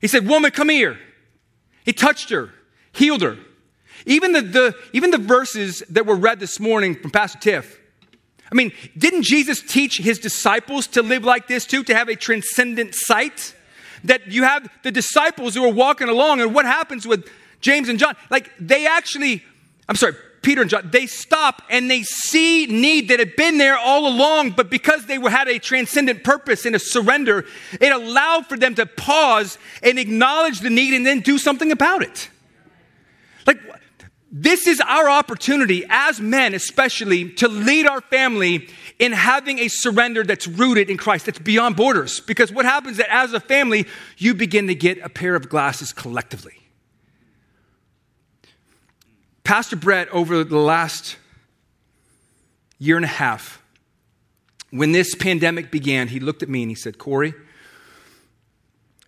He 0.00 0.08
said, 0.08 0.26
Woman, 0.26 0.50
come 0.50 0.68
here. 0.68 0.98
He 1.84 1.92
touched 1.92 2.30
her, 2.30 2.50
healed 2.92 3.22
her. 3.22 3.38
Even 4.04 4.32
the, 4.32 4.42
the, 4.42 4.76
even 4.92 5.10
the 5.10 5.18
verses 5.18 5.82
that 5.88 6.04
were 6.04 6.16
read 6.16 6.40
this 6.40 6.60
morning 6.60 6.94
from 6.94 7.10
Pastor 7.10 7.38
Tiff, 7.38 7.80
I 8.50 8.54
mean, 8.54 8.72
didn't 8.96 9.22
Jesus 9.22 9.60
teach 9.60 9.98
his 9.98 10.18
disciples 10.18 10.86
to 10.88 11.02
live 11.02 11.24
like 11.24 11.48
this 11.48 11.64
too, 11.64 11.82
to 11.84 11.94
have 11.94 12.08
a 12.08 12.16
transcendent 12.16 12.94
sight? 12.94 13.54
That 14.06 14.26
you 14.32 14.42
have 14.42 14.68
the 14.82 14.90
disciples 14.90 15.54
who 15.54 15.64
are 15.64 15.72
walking 15.72 16.08
along, 16.08 16.40
and 16.40 16.54
what 16.54 16.64
happens 16.64 17.06
with 17.06 17.28
James 17.60 17.88
and 17.88 17.98
John? 17.98 18.16
Like, 18.30 18.50
they 18.58 18.86
actually, 18.86 19.44
I'm 19.88 19.96
sorry, 19.96 20.14
Peter 20.42 20.60
and 20.60 20.70
John, 20.70 20.88
they 20.92 21.06
stop 21.06 21.62
and 21.70 21.90
they 21.90 22.04
see 22.04 22.66
need 22.66 23.08
that 23.08 23.18
had 23.18 23.34
been 23.34 23.58
there 23.58 23.76
all 23.76 24.06
along, 24.06 24.52
but 24.52 24.70
because 24.70 25.06
they 25.06 25.18
had 25.20 25.48
a 25.48 25.58
transcendent 25.58 26.22
purpose 26.22 26.64
and 26.64 26.76
a 26.76 26.78
surrender, 26.78 27.44
it 27.80 27.90
allowed 27.90 28.46
for 28.46 28.56
them 28.56 28.76
to 28.76 28.86
pause 28.86 29.58
and 29.82 29.98
acknowledge 29.98 30.60
the 30.60 30.70
need 30.70 30.94
and 30.94 31.04
then 31.04 31.18
do 31.18 31.36
something 31.36 31.72
about 31.72 32.02
it. 32.02 32.30
Like, 33.44 33.58
this 34.38 34.66
is 34.66 34.82
our 34.82 35.08
opportunity 35.08 35.86
as 35.88 36.20
men, 36.20 36.52
especially, 36.52 37.30
to 37.36 37.48
lead 37.48 37.86
our 37.86 38.02
family 38.02 38.68
in 38.98 39.12
having 39.12 39.60
a 39.60 39.68
surrender 39.68 40.24
that's 40.24 40.46
rooted 40.46 40.90
in 40.90 40.98
Christ, 40.98 41.24
that's 41.24 41.38
beyond 41.38 41.74
borders. 41.74 42.20
Because 42.20 42.52
what 42.52 42.66
happens 42.66 42.92
is 42.92 42.96
that 42.98 43.10
as 43.10 43.32
a 43.32 43.40
family, 43.40 43.86
you 44.18 44.34
begin 44.34 44.66
to 44.66 44.74
get 44.74 44.98
a 44.98 45.08
pair 45.08 45.36
of 45.36 45.48
glasses 45.48 45.90
collectively. 45.90 46.52
Pastor 49.42 49.76
Brett, 49.76 50.10
over 50.10 50.44
the 50.44 50.58
last 50.58 51.16
year 52.78 52.96
and 52.96 53.06
a 53.06 53.08
half, 53.08 53.62
when 54.68 54.92
this 54.92 55.14
pandemic 55.14 55.70
began, 55.70 56.08
he 56.08 56.20
looked 56.20 56.42
at 56.42 56.50
me 56.50 56.60
and 56.60 56.70
he 56.70 56.74
said, 56.74 56.98
Corey, 56.98 57.32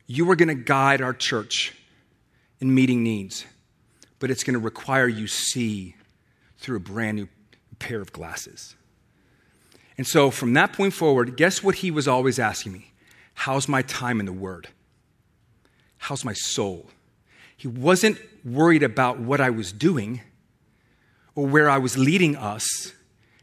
you 0.07 0.31
are 0.31 0.37
going 0.37 0.49
to 0.49 0.55
guide 0.55 1.03
our 1.03 1.13
church 1.13 1.75
in 2.61 2.75
meeting 2.75 3.03
needs 3.03 3.45
but 4.19 4.31
it's 4.31 4.45
going 4.45 4.55
to 4.55 4.61
require 4.61 5.09
you 5.09 5.27
see 5.27 5.95
through 6.59 6.77
a 6.77 6.81
brand 6.81 7.17
new 7.17 7.29
pair 7.79 8.01
of 8.01 8.13
glasses. 8.13 8.75
And 9.97 10.07
so 10.07 10.31
from 10.31 10.55
that 10.55 10.73
point 10.73 10.95
forward, 10.95 11.37
guess 11.37 11.63
what 11.63 11.77
he 11.77 11.91
was 11.91 12.07
always 12.07 12.39
asking 12.39 12.73
me? 12.73 12.93
How's 13.35 13.69
my 13.69 13.83
time 13.83 14.21
in 14.21 14.27
the 14.27 14.33
Word? 14.33 14.69
How's 15.99 16.25
my 16.25 16.33
soul? 16.33 16.91
He 17.57 17.69
wasn't 17.69 18.19
worried 18.45 18.83
about 18.83 19.19
what 19.19 19.41
I 19.41 19.51
was 19.51 19.73
doing 19.73 20.21
or 21.35 21.47
where 21.47 21.69
I 21.69 21.79
was 21.79 21.99
leading 21.99 22.37
us. 22.37 22.93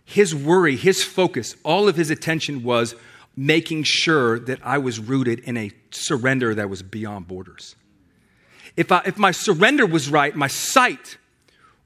His 0.06 0.34
worry, 0.34 0.76
his 0.76 1.04
focus, 1.04 1.56
all 1.64 1.88
of 1.88 1.96
his 1.96 2.10
attention 2.10 2.64
was 2.64 2.96
making 3.36 3.84
sure 3.84 4.40
that 4.40 4.60
I 4.64 4.78
was 4.78 5.00
rooted 5.00 5.40
in 5.40 5.58
a 5.58 5.72
surrender 5.92 6.56
that 6.56 6.70
was 6.70 6.82
beyond 6.82 7.28
borders. 7.28 7.76
If, 8.78 8.92
I, 8.92 9.02
if 9.06 9.18
my 9.18 9.32
surrender 9.32 9.86
was 9.86 10.10
right, 10.10 10.36
my 10.36 10.48
sight 10.48 11.18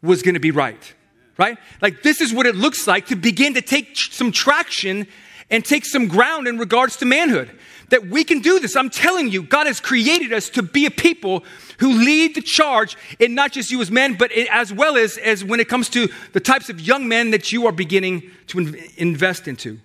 was 0.02 0.22
going 0.22 0.34
to 0.34 0.40
be 0.40 0.52
right. 0.52 0.94
Right? 1.38 1.58
Like, 1.82 2.04
this 2.04 2.20
is 2.20 2.34
what 2.34 2.46
it 2.46 2.56
looks 2.56 2.88
like 2.88 3.08
to 3.08 3.16
begin 3.16 3.54
to 3.54 3.62
take 3.62 3.96
some 3.96 4.32
traction 4.32 5.08
and 5.50 5.64
take 5.64 5.86
some 5.86 6.08
ground 6.08 6.48
in 6.48 6.58
regards 6.58 6.98
to 6.98 7.06
manhood. 7.06 7.50
That 7.90 8.08
we 8.08 8.24
can 8.24 8.40
do 8.40 8.60
this. 8.60 8.76
I'm 8.76 8.90
telling 8.90 9.30
you, 9.30 9.42
God 9.42 9.66
has 9.66 9.80
created 9.80 10.32
us 10.32 10.50
to 10.52 10.62
be 10.62 10.86
a 10.86 10.92
people 10.92 11.44
who 11.80 11.94
lead 11.94 12.36
the 12.36 12.42
charge 12.42 12.98
in 13.20 13.34
not 13.34 13.52
just 13.52 13.72
you 13.72 13.82
as 13.82 13.90
men, 13.90 14.16
but 14.16 14.32
as 14.32 14.72
well 14.72 14.96
as, 14.96 15.18
as 15.18 15.44
when 15.44 15.60
it 15.60 15.68
comes 15.68 15.90
to 15.90 16.08
the 16.34 16.40
types 16.40 16.70
of 16.70 16.80
young 16.80 17.08
men 17.08 17.32
that 17.32 17.52
you 17.52 17.66
are 17.66 17.72
beginning 17.72 18.30
to 18.48 18.60
invest 18.98 19.48
into. 19.48 19.80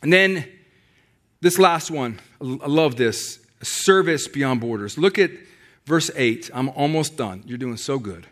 And 0.00 0.12
then 0.12 0.48
this 1.40 1.58
last 1.58 1.90
one, 1.90 2.20
I 2.40 2.68
love 2.68 2.96
this 2.96 3.45
service 3.66 4.28
beyond 4.28 4.60
borders. 4.60 4.96
Look 4.96 5.18
at 5.18 5.30
verse 5.84 6.10
8. 6.14 6.50
I'm 6.54 6.68
almost 6.70 7.16
done. 7.16 7.42
You're 7.46 7.58
doing 7.58 7.76
so 7.76 7.98
good. 7.98 8.26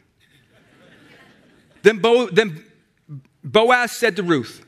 then, 1.82 1.98
Bo, 1.98 2.26
then 2.26 2.64
Boaz 3.42 3.92
said 3.92 4.16
to 4.16 4.22
Ruth, 4.22 4.64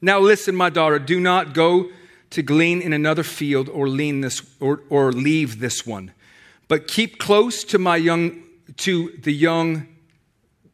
Now 0.00 0.18
listen, 0.20 0.54
my 0.54 0.70
daughter, 0.70 0.98
do 0.98 1.18
not 1.18 1.54
go 1.54 1.90
to 2.30 2.42
glean 2.42 2.80
in 2.80 2.92
another 2.92 3.22
field 3.22 3.68
or, 3.68 3.88
lean 3.88 4.20
this, 4.20 4.42
or, 4.58 4.80
or 4.88 5.12
leave 5.12 5.60
this 5.60 5.86
one, 5.86 6.12
but 6.68 6.88
keep 6.88 7.18
close 7.18 7.62
to 7.64 7.78
my 7.78 7.96
young 7.96 8.42
to 8.78 9.10
the 9.22 9.32
young 9.32 9.86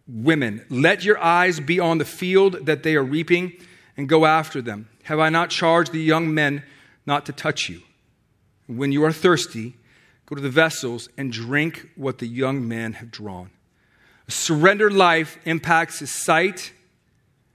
women. 0.06 0.64
Let 0.68 1.04
your 1.04 1.18
eyes 1.18 1.58
be 1.58 1.80
on 1.80 1.98
the 1.98 2.04
field 2.04 2.66
that 2.66 2.82
they 2.82 2.94
are 2.94 3.02
reaping 3.02 3.52
and 3.96 4.08
go 4.08 4.24
after 4.24 4.62
them. 4.62 4.88
Have 5.04 5.18
I 5.18 5.30
not 5.30 5.50
charged 5.50 5.92
the 5.92 6.00
young 6.00 6.32
men 6.32 6.62
not 7.06 7.26
to 7.26 7.32
touch 7.32 7.68
you? 7.68 7.82
When 8.68 8.92
you 8.92 9.02
are 9.04 9.12
thirsty, 9.12 9.76
go 10.26 10.36
to 10.36 10.42
the 10.42 10.50
vessels 10.50 11.08
and 11.16 11.32
drink 11.32 11.88
what 11.96 12.18
the 12.18 12.26
young 12.26 12.68
men 12.68 12.92
have 12.94 13.10
drawn. 13.10 13.50
A 14.28 14.30
surrendered 14.30 14.92
life 14.92 15.38
impacts 15.46 16.00
his 16.00 16.10
sight 16.14 16.72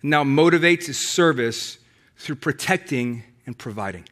and 0.02 0.10
now 0.10 0.24
motivates 0.24 0.88
his 0.88 0.98
service 0.98 1.78
through 2.18 2.38
protecting 2.38 3.24
and 3.46 3.58
providing. 3.58 4.10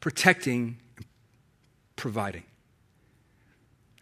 Protecting 0.00 0.76
and 0.98 1.06
providing. 1.96 2.44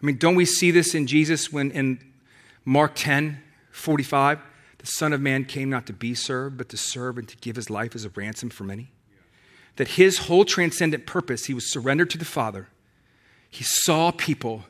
I 0.03 0.07
mean, 0.07 0.19
don't 0.19 0.35
we 0.35 0.45
see 0.45 0.73
this 0.73 0.97
in 0.97 1.07
Jesus 1.07 1.53
when 1.53 1.71
in 1.71 2.01
Mark 2.65 2.93
10 2.97 3.41
45, 3.71 4.41
the 4.79 4.87
Son 4.87 5.12
of 5.12 5.21
Man 5.21 5.45
came 5.45 5.71
not 5.71 5.87
to 5.87 5.93
be 5.93 6.15
served, 6.15 6.57
but 6.57 6.69
to 6.69 6.77
serve 6.77 7.19
and 7.19 7.29
to 7.29 7.37
give 7.37 7.57
his 7.57 7.71
life 7.71 7.95
as 7.95 8.05
a 8.05 8.11
ransom 8.11 8.51
for 8.51 8.65
many? 8.65 8.93
That 9.77 9.89
his 9.89 10.18
whole 10.18 10.45
transcendent 10.45 11.07
purpose, 11.07 11.47
he 11.47 11.55
was 11.55 11.70
surrendered 11.70 12.11
to 12.11 12.18
the 12.18 12.25
Father. 12.25 12.68
He 13.51 13.64
saw 13.64 14.11
people, 14.11 14.64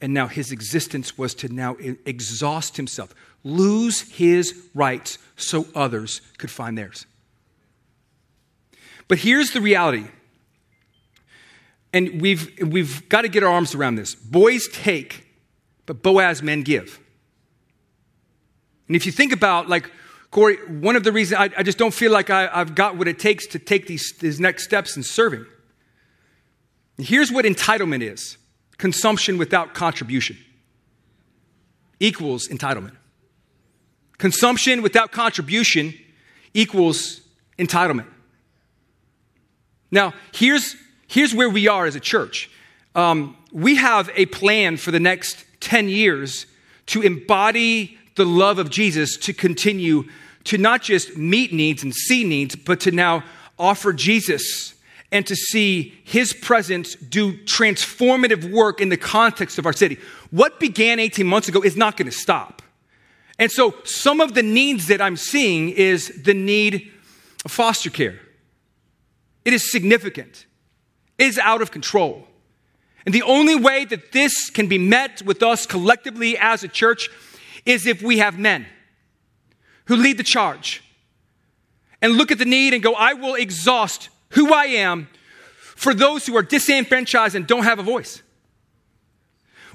and 0.00 0.14
now 0.14 0.26
his 0.26 0.52
existence 0.52 1.16
was 1.16 1.34
to 1.34 1.48
now 1.48 1.76
exhaust 2.04 2.76
himself, 2.76 3.14
lose 3.44 4.02
his 4.02 4.68
rights 4.74 5.18
so 5.36 5.66
others 5.74 6.20
could 6.38 6.50
find 6.50 6.76
theirs. 6.76 7.06
But 9.08 9.18
here's 9.18 9.50
the 9.50 9.60
reality 9.60 10.06
and 11.92 12.20
we've, 12.20 12.50
we've 12.60 13.08
got 13.08 13.22
to 13.22 13.28
get 13.28 13.42
our 13.42 13.50
arms 13.50 13.74
around 13.74 13.96
this. 13.96 14.14
Boys 14.14 14.68
take, 14.68 15.26
but 15.86 16.02
Boaz 16.02 16.42
men 16.42 16.62
give. 16.62 17.00
And 18.86 18.96
if 18.96 19.06
you 19.06 19.12
think 19.12 19.32
about, 19.32 19.68
like, 19.68 19.90
Corey, 20.30 20.56
one 20.68 20.94
of 20.94 21.02
the 21.02 21.12
reasons 21.12 21.40
I, 21.40 21.50
I 21.56 21.62
just 21.62 21.78
don't 21.78 21.92
feel 21.92 22.12
like 22.12 22.30
I, 22.30 22.46
have 22.46 22.74
got 22.74 22.96
what 22.96 23.08
it 23.08 23.18
takes 23.18 23.46
to 23.48 23.58
take 23.58 23.86
these, 23.86 24.14
these 24.20 24.38
next 24.38 24.64
steps 24.64 24.96
in 24.96 25.02
serving. 25.02 25.44
Here's 26.98 27.32
what 27.32 27.44
entitlement 27.44 28.02
is 28.02 28.36
consumption 28.78 29.38
without 29.38 29.74
contribution 29.74 30.38
equals 31.98 32.48
entitlement. 32.48 32.96
Consumption 34.18 34.82
without 34.82 35.12
contribution 35.12 35.94
equals 36.54 37.20
entitlement. 37.58 38.06
Now, 39.90 40.14
here's, 40.32 40.76
here's 41.08 41.34
where 41.34 41.50
we 41.50 41.68
are 41.68 41.86
as 41.86 41.96
a 41.96 42.00
church. 42.00 42.50
Um, 42.94 43.36
we 43.52 43.76
have 43.76 44.10
a 44.14 44.26
plan 44.26 44.76
for 44.76 44.90
the 44.90 45.00
next 45.00 45.44
10 45.60 45.88
years 45.88 46.46
to 46.86 47.02
embody 47.02 47.98
the 48.20 48.26
love 48.26 48.58
of 48.58 48.68
Jesus 48.68 49.16
to 49.16 49.32
continue 49.32 50.04
to 50.44 50.58
not 50.58 50.82
just 50.82 51.16
meet 51.16 51.54
needs 51.54 51.82
and 51.82 51.94
see 51.94 52.22
needs, 52.22 52.54
but 52.54 52.78
to 52.80 52.90
now 52.90 53.24
offer 53.58 53.94
Jesus 53.94 54.74
and 55.10 55.26
to 55.26 55.34
see 55.34 55.98
his 56.04 56.34
presence 56.34 56.96
do 56.96 57.32
transformative 57.44 58.50
work 58.50 58.82
in 58.82 58.90
the 58.90 58.98
context 58.98 59.58
of 59.58 59.64
our 59.64 59.72
city. 59.72 59.98
What 60.30 60.60
began 60.60 60.98
18 60.98 61.26
months 61.26 61.48
ago 61.48 61.62
is 61.62 61.78
not 61.78 61.96
going 61.96 62.10
to 62.10 62.16
stop. 62.16 62.60
And 63.38 63.50
so 63.50 63.74
some 63.84 64.20
of 64.20 64.34
the 64.34 64.42
needs 64.42 64.88
that 64.88 65.00
I'm 65.00 65.16
seeing 65.16 65.70
is 65.70 66.22
the 66.22 66.34
need 66.34 66.90
of 67.46 67.50
foster 67.50 67.88
care. 67.88 68.20
It 69.46 69.54
is 69.54 69.72
significant. 69.72 70.44
It 71.16 71.24
is 71.24 71.38
out 71.38 71.62
of 71.62 71.70
control. 71.70 72.28
And 73.06 73.14
the 73.14 73.22
only 73.22 73.56
way 73.56 73.86
that 73.86 74.12
this 74.12 74.50
can 74.50 74.66
be 74.66 74.76
met 74.76 75.22
with 75.22 75.42
us 75.42 75.64
collectively 75.64 76.36
as 76.36 76.62
a 76.62 76.68
church 76.68 77.08
is 77.64 77.86
if 77.86 78.02
we 78.02 78.18
have 78.18 78.38
men 78.38 78.66
who 79.86 79.96
lead 79.96 80.18
the 80.18 80.22
charge 80.22 80.82
and 82.00 82.12
look 82.12 82.30
at 82.30 82.38
the 82.38 82.44
need 82.44 82.74
and 82.74 82.82
go, 82.82 82.94
I 82.94 83.14
will 83.14 83.34
exhaust 83.34 84.08
who 84.30 84.52
I 84.52 84.66
am 84.66 85.08
for 85.58 85.94
those 85.94 86.26
who 86.26 86.36
are 86.36 86.42
disenfranchised 86.42 87.34
and 87.34 87.46
don't 87.46 87.64
have 87.64 87.78
a 87.78 87.82
voice. 87.82 88.22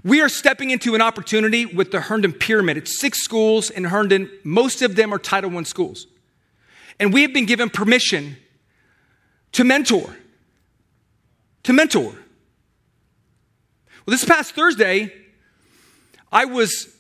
We 0.03 0.21
are 0.21 0.29
stepping 0.29 0.69
into 0.69 0.93
an 0.93 1.01
opportunity 1.01 1.65
with 1.65 1.91
the 1.91 1.99
Herndon 1.99 2.33
Pyramid. 2.33 2.77
It's 2.77 2.99
six 2.99 3.23
schools 3.23 3.71
in 3.71 3.85
Herndon. 3.85 4.29
Most 4.43 4.83
of 4.83 4.95
them 4.95 5.11
are 5.11 5.17
Title 5.17 5.57
I 5.57 5.63
schools. 5.63 6.05
And 6.99 7.11
we 7.11 7.23
have 7.23 7.33
been 7.33 7.47
given 7.47 7.71
permission 7.71 8.37
to 9.53 9.63
mentor. 9.63 10.15
To 11.63 11.73
mentor. 11.73 12.13
Well, 14.05 14.13
this 14.13 14.23
past 14.23 14.53
Thursday, 14.53 15.11
I 16.31 16.45
was 16.45 16.94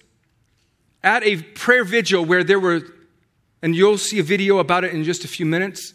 at 1.05 1.23
a 1.23 1.37
prayer 1.37 1.83
vigil 1.83 2.25
where 2.25 2.43
there 2.43 2.59
were, 2.59 2.81
and 3.61 3.75
you'll 3.75 3.99
see 3.99 4.17
a 4.17 4.23
video 4.23 4.57
about 4.57 4.83
it 4.83 4.91
in 4.91 5.03
just 5.03 5.23
a 5.23 5.27
few 5.27 5.45
minutes. 5.45 5.93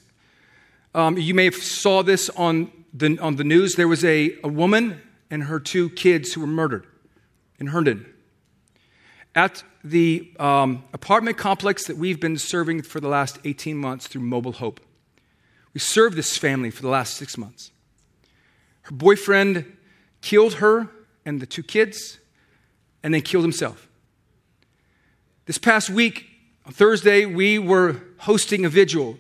Um, 0.95 1.19
you 1.19 1.35
may 1.35 1.45
have 1.45 1.57
saw 1.57 2.03
this 2.03 2.31
on 2.31 2.71
the, 2.95 3.19
on 3.19 3.35
the 3.35 3.45
news. 3.45 3.75
There 3.75 3.89
was 3.89 4.05
a, 4.05 4.37
a 4.45 4.49
woman 4.49 5.03
and 5.29 5.43
her 5.45 5.59
two 5.59 5.91
kids 5.91 6.33
who 6.33 6.41
were 6.41 6.47
murdered 6.47 6.87
in 7.59 7.67
Herndon 7.67 8.07
at 9.35 9.65
the 9.83 10.33
um, 10.39 10.85
apartment 10.93 11.37
complex 11.37 11.87
that 11.87 11.97
we've 11.97 12.21
been 12.21 12.39
serving 12.39 12.83
for 12.83 13.01
the 13.01 13.09
last 13.09 13.39
18 13.45 13.77
months 13.77 14.07
through 14.07 14.23
Mobile 14.23 14.53
Hope. 14.53 14.81
We 15.75 15.81
served 15.81 16.17
this 16.17 16.37
family 16.37 16.71
for 16.71 16.83
the 16.83 16.89
last 16.89 17.17
six 17.17 17.37
months. 17.37 17.71
Her 18.83 18.95
boyfriend 18.95 19.77
killed 20.21 20.55
her 20.55 20.89
and 21.25 21.41
the 21.41 21.47
two 21.47 21.63
kids 21.63 22.19
and 23.03 23.15
then 23.15 23.23
killed 23.23 23.45
himself. 23.45 23.89
This 25.51 25.59
past 25.59 25.91
week, 25.91 26.27
on 26.65 26.73
Thursday, 26.73 27.27
we 27.27 27.59
were 27.59 28.01
hosting 28.19 28.65
a 28.65 28.69
vigil 28.69 29.19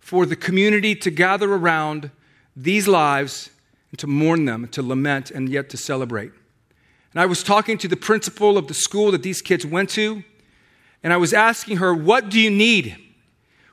for 0.00 0.26
the 0.26 0.34
community 0.34 0.96
to 0.96 1.12
gather 1.12 1.54
around 1.54 2.10
these 2.56 2.88
lives 2.88 3.50
and 3.92 3.98
to 4.00 4.08
mourn 4.08 4.46
them, 4.46 4.66
to 4.72 4.82
lament, 4.82 5.30
and 5.30 5.48
yet 5.48 5.70
to 5.70 5.76
celebrate. 5.76 6.32
And 7.12 7.20
I 7.22 7.26
was 7.26 7.44
talking 7.44 7.78
to 7.78 7.86
the 7.86 7.94
principal 7.96 8.58
of 8.58 8.66
the 8.66 8.74
school 8.74 9.12
that 9.12 9.22
these 9.22 9.40
kids 9.40 9.64
went 9.64 9.90
to, 9.90 10.24
and 11.04 11.12
I 11.12 11.18
was 11.18 11.32
asking 11.32 11.76
her, 11.76 11.94
What 11.94 12.30
do 12.30 12.40
you 12.40 12.50
need? 12.50 12.96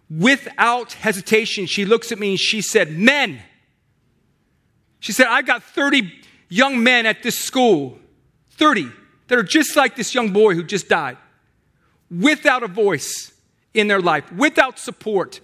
Without 0.08 0.94
hesitation, 0.94 1.66
she 1.66 1.84
looks 1.84 2.12
at 2.12 2.20
me 2.20 2.30
and 2.30 2.40
she 2.40 2.62
said, 2.62 2.92
Men. 2.92 3.42
She 5.00 5.14
said, 5.14 5.26
I've 5.26 5.48
got 5.48 5.64
30 5.64 6.14
young 6.48 6.84
men 6.84 7.08
at 7.08 7.24
this 7.24 7.40
school, 7.40 7.98
30, 8.52 8.92
that 9.30 9.40
are 9.40 9.42
just 9.42 9.76
like 9.76 9.96
this 9.96 10.14
young 10.14 10.32
boy 10.32 10.54
who 10.54 10.62
just 10.62 10.90
died, 10.90 11.18
without 12.10 12.64
a 12.64 12.68
voice 12.68 13.34
in 13.74 13.88
their 13.88 14.02
life, 14.02 14.32
without 14.32 14.80
support, 14.80 15.40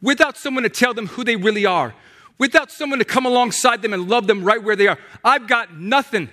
without 0.00 0.36
someone 0.36 0.62
to 0.62 0.68
tell 0.68 0.94
them 0.94 1.06
who 1.08 1.24
they 1.24 1.36
really 1.36 1.66
are, 1.66 1.94
without 2.38 2.70
someone 2.70 2.98
to 2.98 3.04
come 3.04 3.26
alongside 3.26 3.82
them 3.82 3.92
and 3.92 4.08
love 4.08 4.26
them 4.26 4.44
right 4.44 4.62
where 4.62 4.76
they 4.76 4.88
are. 4.88 4.98
I've 5.24 5.46
got 5.46 5.76
nothing. 5.78 6.28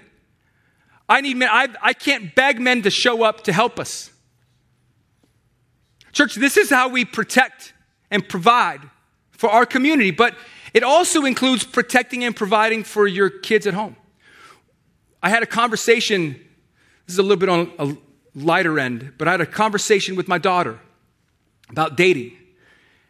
I 1.07 1.21
need 1.21 1.38
men. 1.38 1.49
I, 1.51 1.67
I 1.81 1.93
can't 1.93 2.34
beg 2.36 2.59
men 2.59 2.81
to 2.84 2.89
show 2.89 3.23
up 3.23 3.43
to 3.45 3.53
help 3.53 3.79
us. 3.79 4.11
Church, 6.11 6.36
this 6.36 6.57
is 6.57 6.69
how 6.69 6.89
we 6.89 7.05
protect 7.05 7.73
and 8.11 8.27
provide 8.27 8.81
for 9.31 9.49
our 9.49 9.65
community, 9.65 10.11
but 10.11 10.36
it 10.73 10.84
also 10.84 11.25
includes 11.25 11.63
protecting 11.63 12.23
and 12.23 12.36
providing 12.36 12.84
for 12.84 13.07
your 13.07 13.29
kids 13.29 13.67
at 13.67 13.73
home. 13.73 13.95
I 15.21 15.29
had 15.29 15.43
a 15.43 15.47
conversation, 15.47 16.34
this 17.05 17.15
is 17.15 17.19
a 17.19 17.23
little 17.23 17.38
bit 17.38 17.49
on 17.49 17.71
a 17.79 17.97
lighter 18.36 18.79
end, 18.79 19.13
but 19.17 19.27
I 19.27 19.31
had 19.31 19.41
a 19.41 19.45
conversation 19.45 20.15
with 20.15 20.27
my 20.27 20.38
daughter 20.38 20.79
about 21.69 21.97
dating. 21.97 22.34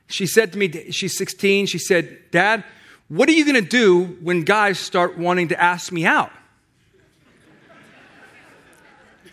She 0.08 0.26
said 0.26 0.52
to 0.54 0.58
me, 0.58 0.92
she's 0.92 1.18
16, 1.18 1.68
she 1.68 1.78
said, 1.78 2.20
Dad, 2.32 2.64
what 3.08 3.30
are 3.30 3.34
you 3.34 3.46
going 3.46 3.62
to 3.62 3.70
do 3.70 4.18
when 4.22 4.44
guys 4.44 4.80
start 4.80 5.18
wanting 5.18 5.50
to 5.50 5.62
ask 5.62 5.92
me 5.92 6.06
out? 6.06 6.32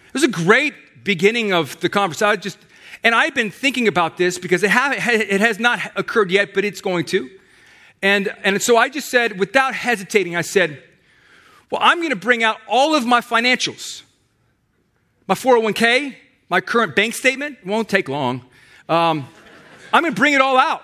It 0.09 0.15
was 0.15 0.25
a 0.25 0.29
great 0.29 0.75
beginning 1.05 1.53
of 1.53 1.79
the 1.81 1.89
conversation. 1.89 2.29
I 2.29 2.37
just, 2.37 2.59
and 3.05 3.15
I've 3.15 3.35
been 3.35 3.51
thinking 3.51 3.87
about 3.87 4.17
this 4.17 4.39
because 4.39 4.63
it, 4.63 4.71
have, 4.71 4.93
it 4.93 5.41
has 5.41 5.59
not 5.61 5.81
occurred 5.97 6.31
yet, 6.31 6.53
but 6.53 6.65
it's 6.65 6.81
going 6.81 7.05
to. 7.07 7.31
And, 8.03 8.35
and 8.43 8.61
so 8.61 8.77
I 8.77 8.89
just 8.89 9.11
said, 9.11 9.39
without 9.39 9.75
hesitating, 9.75 10.35
I 10.35 10.41
said, 10.41 10.83
Well, 11.71 11.81
I'm 11.83 11.99
going 11.99 12.11
to 12.11 12.17
bring 12.17 12.43
out 12.43 12.59
all 12.67 12.95
of 12.95 13.07
my 13.07 13.21
financials 13.21 14.03
my 15.31 15.37
401k, 15.37 16.17
my 16.49 16.61
current 16.61 16.97
bank 16.97 17.15
statement. 17.15 17.57
It 17.61 17.67
won't 17.67 17.89
take 17.89 18.09
long. 18.09 18.45
Um, 18.89 19.29
I'm 19.93 20.03
going 20.03 20.13
to 20.13 20.21
bring 20.21 20.35
it 20.35 20.41
all 20.41 20.59
out. 20.59 20.83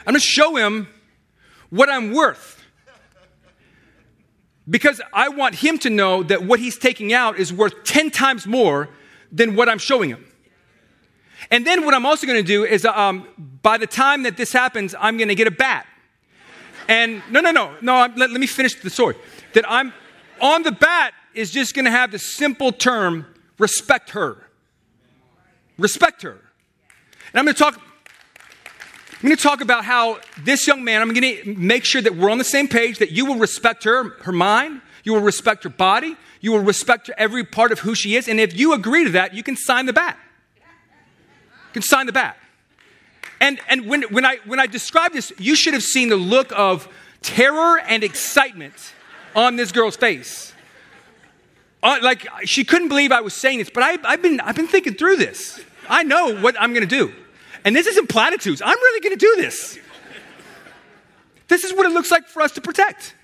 I'm 0.00 0.12
going 0.12 0.20
to 0.20 0.20
show 0.20 0.56
him 0.56 0.86
what 1.70 1.88
I'm 1.88 2.12
worth 2.12 2.62
because 4.68 5.00
I 5.14 5.30
want 5.30 5.54
him 5.54 5.78
to 5.78 5.88
know 5.88 6.22
that 6.22 6.44
what 6.44 6.60
he's 6.60 6.76
taking 6.76 7.14
out 7.14 7.38
is 7.38 7.50
worth 7.50 7.82
10 7.84 8.10
times 8.10 8.46
more 8.46 8.90
than 9.32 9.56
what 9.56 9.70
I'm 9.70 9.78
showing 9.78 10.10
him. 10.10 10.22
And 11.50 11.66
then 11.66 11.86
what 11.86 11.94
I'm 11.94 12.04
also 12.04 12.26
going 12.26 12.44
to 12.44 12.46
do 12.46 12.66
is 12.66 12.84
um, 12.84 13.26
by 13.62 13.78
the 13.78 13.86
time 13.86 14.24
that 14.24 14.36
this 14.36 14.52
happens, 14.52 14.94
I'm 15.00 15.16
going 15.16 15.28
to 15.28 15.34
get 15.34 15.46
a 15.46 15.50
bat. 15.50 15.86
And 16.88 17.22
no, 17.30 17.40
no, 17.40 17.52
no, 17.52 17.74
no, 17.80 18.00
let, 18.00 18.18
let 18.18 18.32
me 18.32 18.46
finish 18.46 18.74
the 18.74 18.90
story. 18.90 19.14
That 19.54 19.64
I'm 19.66 19.94
on 20.42 20.62
the 20.62 20.72
bat 20.72 21.14
is 21.40 21.50
just 21.50 21.74
going 21.74 21.86
to 21.86 21.90
have 21.90 22.12
the 22.12 22.18
simple 22.18 22.70
term 22.70 23.26
respect 23.58 24.10
her. 24.10 24.46
Respect 25.78 26.22
her. 26.22 26.32
And 27.32 27.38
I'm 27.38 27.44
going 27.44 27.54
to 27.54 27.58
talk 27.58 27.80
I'm 29.22 29.28
going 29.28 29.36
to 29.36 29.42
talk 29.42 29.60
about 29.60 29.84
how 29.84 30.18
this 30.44 30.66
young 30.66 30.82
man, 30.82 31.02
I'm 31.02 31.12
going 31.12 31.42
to 31.42 31.54
make 31.54 31.84
sure 31.84 32.00
that 32.00 32.16
we're 32.16 32.30
on 32.30 32.38
the 32.38 32.44
same 32.44 32.68
page, 32.68 32.98
that 33.00 33.10
you 33.10 33.26
will 33.26 33.36
respect 33.36 33.84
her, 33.84 34.14
her 34.22 34.32
mind, 34.32 34.80
you 35.04 35.12
will 35.12 35.20
respect 35.20 35.62
her 35.64 35.68
body, 35.68 36.16
you 36.40 36.52
will 36.52 36.60
respect 36.60 37.10
every 37.18 37.44
part 37.44 37.70
of 37.70 37.80
who 37.80 37.94
she 37.94 38.16
is. 38.16 38.28
And 38.28 38.40
if 38.40 38.58
you 38.58 38.72
agree 38.72 39.04
to 39.04 39.10
that, 39.10 39.34
you 39.34 39.42
can 39.42 39.56
sign 39.56 39.84
the 39.84 39.92
bat. 39.92 40.16
You 40.56 41.74
can 41.74 41.82
sign 41.82 42.06
the 42.06 42.12
bat. 42.12 42.38
And, 43.42 43.60
and 43.68 43.86
when, 43.86 44.04
when, 44.04 44.24
I, 44.24 44.38
when 44.46 44.58
I 44.58 44.66
describe 44.66 45.12
this, 45.12 45.34
you 45.36 45.54
should 45.54 45.74
have 45.74 45.82
seen 45.82 46.08
the 46.08 46.16
look 46.16 46.50
of 46.56 46.88
terror 47.20 47.78
and 47.78 48.02
excitement 48.02 48.94
on 49.36 49.56
this 49.56 49.70
girl's 49.70 49.96
face. 49.96 50.54
Uh, 51.82 51.98
like, 52.02 52.26
she 52.44 52.64
couldn't 52.64 52.88
believe 52.88 53.10
I 53.10 53.20
was 53.20 53.34
saying 53.34 53.58
this, 53.58 53.70
but 53.70 53.82
I, 53.82 53.96
I've, 54.04 54.22
been, 54.22 54.40
I've 54.40 54.56
been 54.56 54.68
thinking 54.68 54.94
through 54.94 55.16
this. 55.16 55.60
I 55.88 56.02
know 56.02 56.36
what 56.40 56.54
I'm 56.60 56.72
going 56.72 56.86
to 56.86 56.96
do. 56.96 57.12
And 57.64 57.74
this 57.74 57.86
isn't 57.86 58.08
platitudes. 58.08 58.62
I'm 58.62 58.76
really 58.76 59.00
going 59.00 59.18
to 59.18 59.18
do 59.18 59.42
this. 59.42 59.78
This 61.48 61.64
is 61.64 61.72
what 61.72 61.86
it 61.86 61.92
looks 61.92 62.10
like 62.10 62.26
for 62.28 62.42
us 62.42 62.52
to 62.52 62.60
protect. 62.60 63.14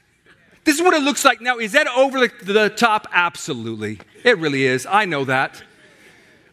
This 0.65 0.77
is 0.77 0.83
what 0.83 0.95
it 0.95 1.03
looks 1.03 1.25
like. 1.25 1.41
Now, 1.41 1.59
is 1.59 1.73
that 1.73 1.87
over 1.87 2.19
the, 2.21 2.33
the 2.43 2.69
top? 2.71 3.07
Absolutely. 3.13 4.01
It 4.25 4.39
really 4.39 4.65
is. 4.65 4.85
I 4.85 5.05
know 5.05 5.25
that. 5.25 5.63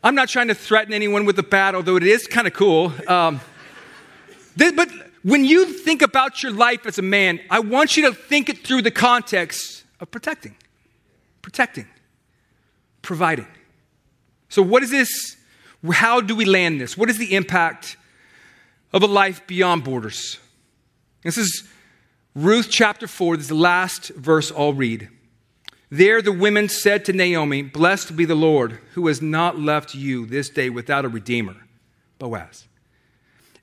I'm 0.03 0.13
not 0.13 0.29
trying 0.29 0.49
to 0.49 0.55
threaten 0.55 0.93
anyone 0.93 1.25
with 1.25 1.39
a 1.39 1.43
bat, 1.43 1.73
although 1.73 1.95
it 1.95 2.03
is 2.03 2.27
kind 2.27 2.45
of 2.45 2.53
cool. 2.53 2.93
Um, 3.07 3.39
but, 4.55 4.89
when 5.23 5.45
you 5.45 5.65
think 5.65 6.01
about 6.01 6.43
your 6.43 6.51
life 6.51 6.85
as 6.85 6.99
a 6.99 7.01
man, 7.01 7.39
I 7.49 7.59
want 7.59 7.95
you 7.95 8.03
to 8.09 8.13
think 8.13 8.49
it 8.49 8.67
through 8.67 8.81
the 8.81 8.91
context 8.91 9.85
of 10.01 10.11
protecting, 10.11 10.55
protecting, 11.43 11.85
providing. 13.03 13.45
So, 14.49 14.63
what 14.63 14.81
is 14.81 14.89
this? 14.89 15.37
How 15.91 16.21
do 16.21 16.35
we 16.35 16.45
land 16.45 16.81
this? 16.81 16.97
What 16.97 17.11
is 17.11 17.19
the 17.19 17.35
impact 17.35 17.97
of 18.91 19.03
a 19.03 19.07
life 19.07 19.45
beyond 19.45 19.83
borders? 19.83 20.39
This 21.21 21.37
is 21.37 21.63
Ruth 22.33 22.67
chapter 22.69 23.05
4. 23.05 23.37
This 23.37 23.45
is 23.45 23.49
the 23.49 23.55
last 23.55 24.07
verse 24.09 24.51
I'll 24.51 24.73
read. 24.73 25.09
There 25.89 26.21
the 26.21 26.31
women 26.31 26.69
said 26.69 27.05
to 27.05 27.13
Naomi, 27.13 27.61
Blessed 27.61 28.15
be 28.15 28.25
the 28.25 28.33
Lord, 28.33 28.79
who 28.93 29.07
has 29.07 29.21
not 29.21 29.59
left 29.59 29.93
you 29.93 30.25
this 30.25 30.49
day 30.49 30.69
without 30.69 31.05
a 31.05 31.09
redeemer, 31.09 31.55
Boaz. 32.17 32.65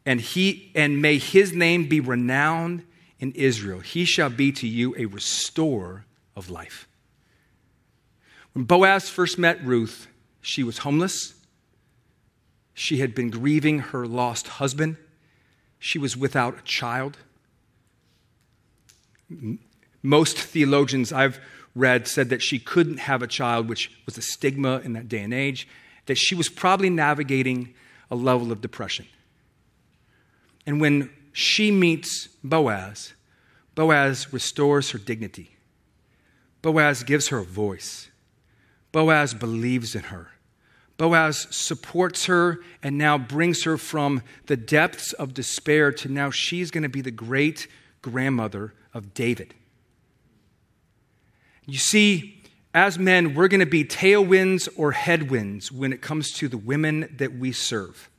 And 0.07 0.21
he 0.21 0.71
and 0.75 1.03
may 1.03 1.19
his 1.19 1.53
name 1.53 1.89
be 1.89 1.99
renowned 1.99 2.85
in 3.19 3.33
Israel. 3.33 3.81
He 3.81 4.05
shall 4.05 4.31
be 4.31 4.53
to 4.53 4.69
you 4.69 4.95
a 4.97 5.07
restorer 5.07 6.05
of 6.37 6.51
life. 6.51 6.87
When 8.53 8.65
Boaz 8.65 9.09
first 9.09 9.39
met 9.39 9.65
Ruth, 9.65 10.09
she 10.41 10.63
was 10.63 10.79
homeless. 10.79 11.35
She 12.75 12.99
had 12.99 13.15
been 13.15 13.31
grieving 13.31 13.79
her 13.79 14.07
lost 14.07 14.49
husband. 14.49 14.97
She 15.79 15.99
was 15.99 16.17
without 16.17 16.59
a 16.59 16.63
child. 16.63 17.19
Most 20.03 20.39
theologians 20.39 21.13
I've 21.13 21.41
read 21.75 22.09
said 22.09 22.31
that 22.31 22.43
she 22.43 22.59
couldn't 22.59 22.99
have 22.99 23.23
a 23.23 23.27
child, 23.27 23.69
which 23.69 23.93
was 24.07 24.19
a 24.19 24.23
stigma 24.23 24.81
in 24.85 24.93
that 24.95 25.09
day 25.09 25.23
and 25.23 25.33
age, 25.33 25.69
that 26.07 26.19
she 26.19 26.35
was 26.35 26.49
probably 26.49 26.91
navigating 26.91 27.75
a 28.11 28.17
level 28.17 28.51
of 28.51 28.61
depression. 28.61 29.07
And 30.67 30.81
when 30.81 31.11
she 31.33 31.71
meets 31.71 32.29
Boaz, 32.43 33.13
Boaz 33.75 34.33
restores 34.33 34.91
her 34.91 34.99
dignity. 34.99 35.57
Boaz 36.61 37.03
gives 37.03 37.29
her 37.29 37.39
a 37.39 37.45
voice. 37.45 38.10
Boaz 38.93 39.35
believes 39.35 39.95
in 39.95 40.05
her. 40.05 40.29
Boaz 40.97 41.47
supports 41.51 42.27
her 42.27 42.61
and 42.83 42.99
now 42.99 43.17
brings 43.17 43.65
her 43.65 43.79
from 43.79 44.23
the 44.47 44.57
depths 44.57 45.13
of 45.15 45.33
despair 45.33 45.93
to 45.93 46.09
now 46.09 46.31
she's 46.31 46.71
going 46.71 46.83
to 46.83 46.89
be 46.89 47.01
the 47.01 47.11
great 47.11 47.67
grandmother 48.03 48.75
of 48.93 49.15
David. 49.15 49.55
You 51.67 51.79
see, 51.79 52.43
as 52.75 52.99
men, 52.99 53.35
we're 53.35 53.49
going 53.49 53.61
to 53.61 53.67
be 53.67 53.85
tailwinds 53.85 54.69
or 54.77 54.93
headwinds 54.93 55.73
when 55.73 55.93
it 55.93 56.01
comes 56.01 56.33
to 56.33 56.49
the 56.49 56.59
women 56.59 57.15
that 57.17 57.35
we 57.35 57.53
serve. 57.53 58.11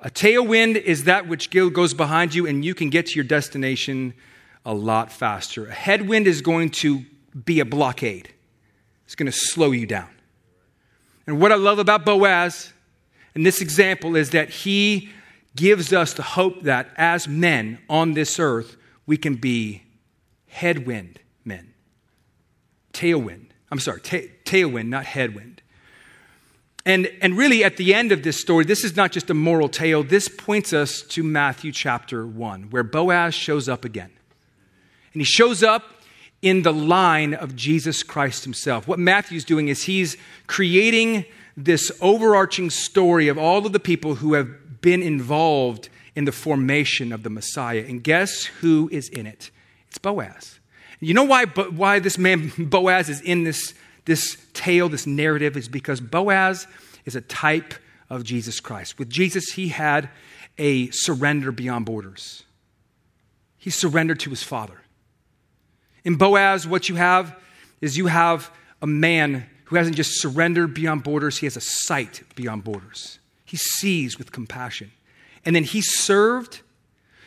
A 0.00 0.10
tailwind 0.10 0.80
is 0.80 1.04
that 1.04 1.28
which 1.28 1.50
goes 1.50 1.94
behind 1.94 2.34
you 2.34 2.46
and 2.46 2.64
you 2.64 2.74
can 2.74 2.90
get 2.90 3.06
to 3.06 3.14
your 3.14 3.24
destination 3.24 4.14
a 4.64 4.74
lot 4.74 5.12
faster. 5.12 5.66
A 5.66 5.72
headwind 5.72 6.26
is 6.26 6.42
going 6.42 6.70
to 6.70 7.04
be 7.44 7.60
a 7.60 7.64
blockade, 7.64 8.31
it's 9.12 9.14
going 9.14 9.30
to 9.30 9.38
slow 9.38 9.72
you 9.72 9.84
down. 9.84 10.08
And 11.26 11.38
what 11.38 11.52
I 11.52 11.56
love 11.56 11.78
about 11.78 12.06
Boaz 12.06 12.72
in 13.34 13.42
this 13.42 13.60
example 13.60 14.16
is 14.16 14.30
that 14.30 14.48
he 14.48 15.10
gives 15.54 15.92
us 15.92 16.14
the 16.14 16.22
hope 16.22 16.62
that 16.62 16.88
as 16.96 17.28
men 17.28 17.78
on 17.90 18.14
this 18.14 18.38
earth, 18.38 18.78
we 19.04 19.18
can 19.18 19.34
be 19.34 19.82
headwind 20.48 21.20
men. 21.44 21.74
Tailwind. 22.94 23.48
I'm 23.70 23.78
sorry, 23.80 24.00
ta- 24.00 24.32
tailwind, 24.46 24.88
not 24.88 25.04
headwind. 25.04 25.60
And, 26.86 27.12
and 27.20 27.36
really, 27.36 27.64
at 27.64 27.76
the 27.76 27.92
end 27.92 28.12
of 28.12 28.22
this 28.22 28.40
story, 28.40 28.64
this 28.64 28.82
is 28.82 28.96
not 28.96 29.12
just 29.12 29.28
a 29.28 29.34
moral 29.34 29.68
tale. 29.68 30.02
This 30.02 30.30
points 30.30 30.72
us 30.72 31.02
to 31.02 31.22
Matthew 31.22 31.70
chapter 31.70 32.26
1, 32.26 32.70
where 32.70 32.82
Boaz 32.82 33.34
shows 33.34 33.68
up 33.68 33.84
again. 33.84 34.10
And 35.12 35.20
he 35.20 35.26
shows 35.26 35.62
up 35.62 36.01
in 36.42 36.62
the 36.62 36.72
line 36.72 37.32
of 37.34 37.56
Jesus 37.56 38.02
Christ 38.02 38.44
himself. 38.44 38.88
What 38.88 38.98
Matthew's 38.98 39.44
doing 39.44 39.68
is 39.68 39.84
he's 39.84 40.16
creating 40.48 41.24
this 41.56 41.92
overarching 42.00 42.68
story 42.68 43.28
of 43.28 43.38
all 43.38 43.64
of 43.64 43.72
the 43.72 43.80
people 43.80 44.16
who 44.16 44.34
have 44.34 44.80
been 44.80 45.02
involved 45.02 45.88
in 46.14 46.24
the 46.24 46.32
formation 46.32 47.12
of 47.12 47.22
the 47.22 47.30
Messiah. 47.30 47.84
And 47.86 48.02
guess 48.02 48.44
who 48.44 48.88
is 48.92 49.08
in 49.08 49.26
it? 49.26 49.50
It's 49.88 49.98
Boaz. 49.98 50.58
You 51.00 51.14
know 51.14 51.24
why, 51.24 51.46
why 51.46 51.98
this 51.98 52.18
man 52.18 52.52
Boaz 52.58 53.08
is 53.08 53.20
in 53.20 53.44
this 53.44 53.74
this 54.04 54.36
tale, 54.52 54.88
this 54.88 55.06
narrative, 55.06 55.56
is 55.56 55.68
because 55.68 56.00
Boaz 56.00 56.66
is 57.04 57.14
a 57.14 57.20
type 57.20 57.74
of 58.10 58.24
Jesus 58.24 58.60
Christ. 58.60 58.98
With 58.98 59.08
Jesus, 59.08 59.52
he 59.52 59.68
had 59.68 60.10
a 60.58 60.90
surrender 60.90 61.52
beyond 61.52 61.86
borders, 61.86 62.44
he 63.56 63.70
surrendered 63.70 64.20
to 64.20 64.30
his 64.30 64.42
Father. 64.42 64.81
In 66.04 66.16
Boaz, 66.16 66.66
what 66.66 66.88
you 66.88 66.96
have 66.96 67.38
is 67.80 67.96
you 67.96 68.06
have 68.06 68.50
a 68.80 68.86
man 68.86 69.46
who 69.64 69.76
hasn't 69.76 69.96
just 69.96 70.20
surrendered 70.20 70.74
beyond 70.74 71.02
borders, 71.02 71.38
he 71.38 71.46
has 71.46 71.56
a 71.56 71.60
sight 71.60 72.22
beyond 72.34 72.64
borders. 72.64 73.18
He 73.44 73.56
sees 73.56 74.18
with 74.18 74.32
compassion. 74.32 74.92
And 75.44 75.56
then 75.56 75.64
he 75.64 75.80
served. 75.80 76.60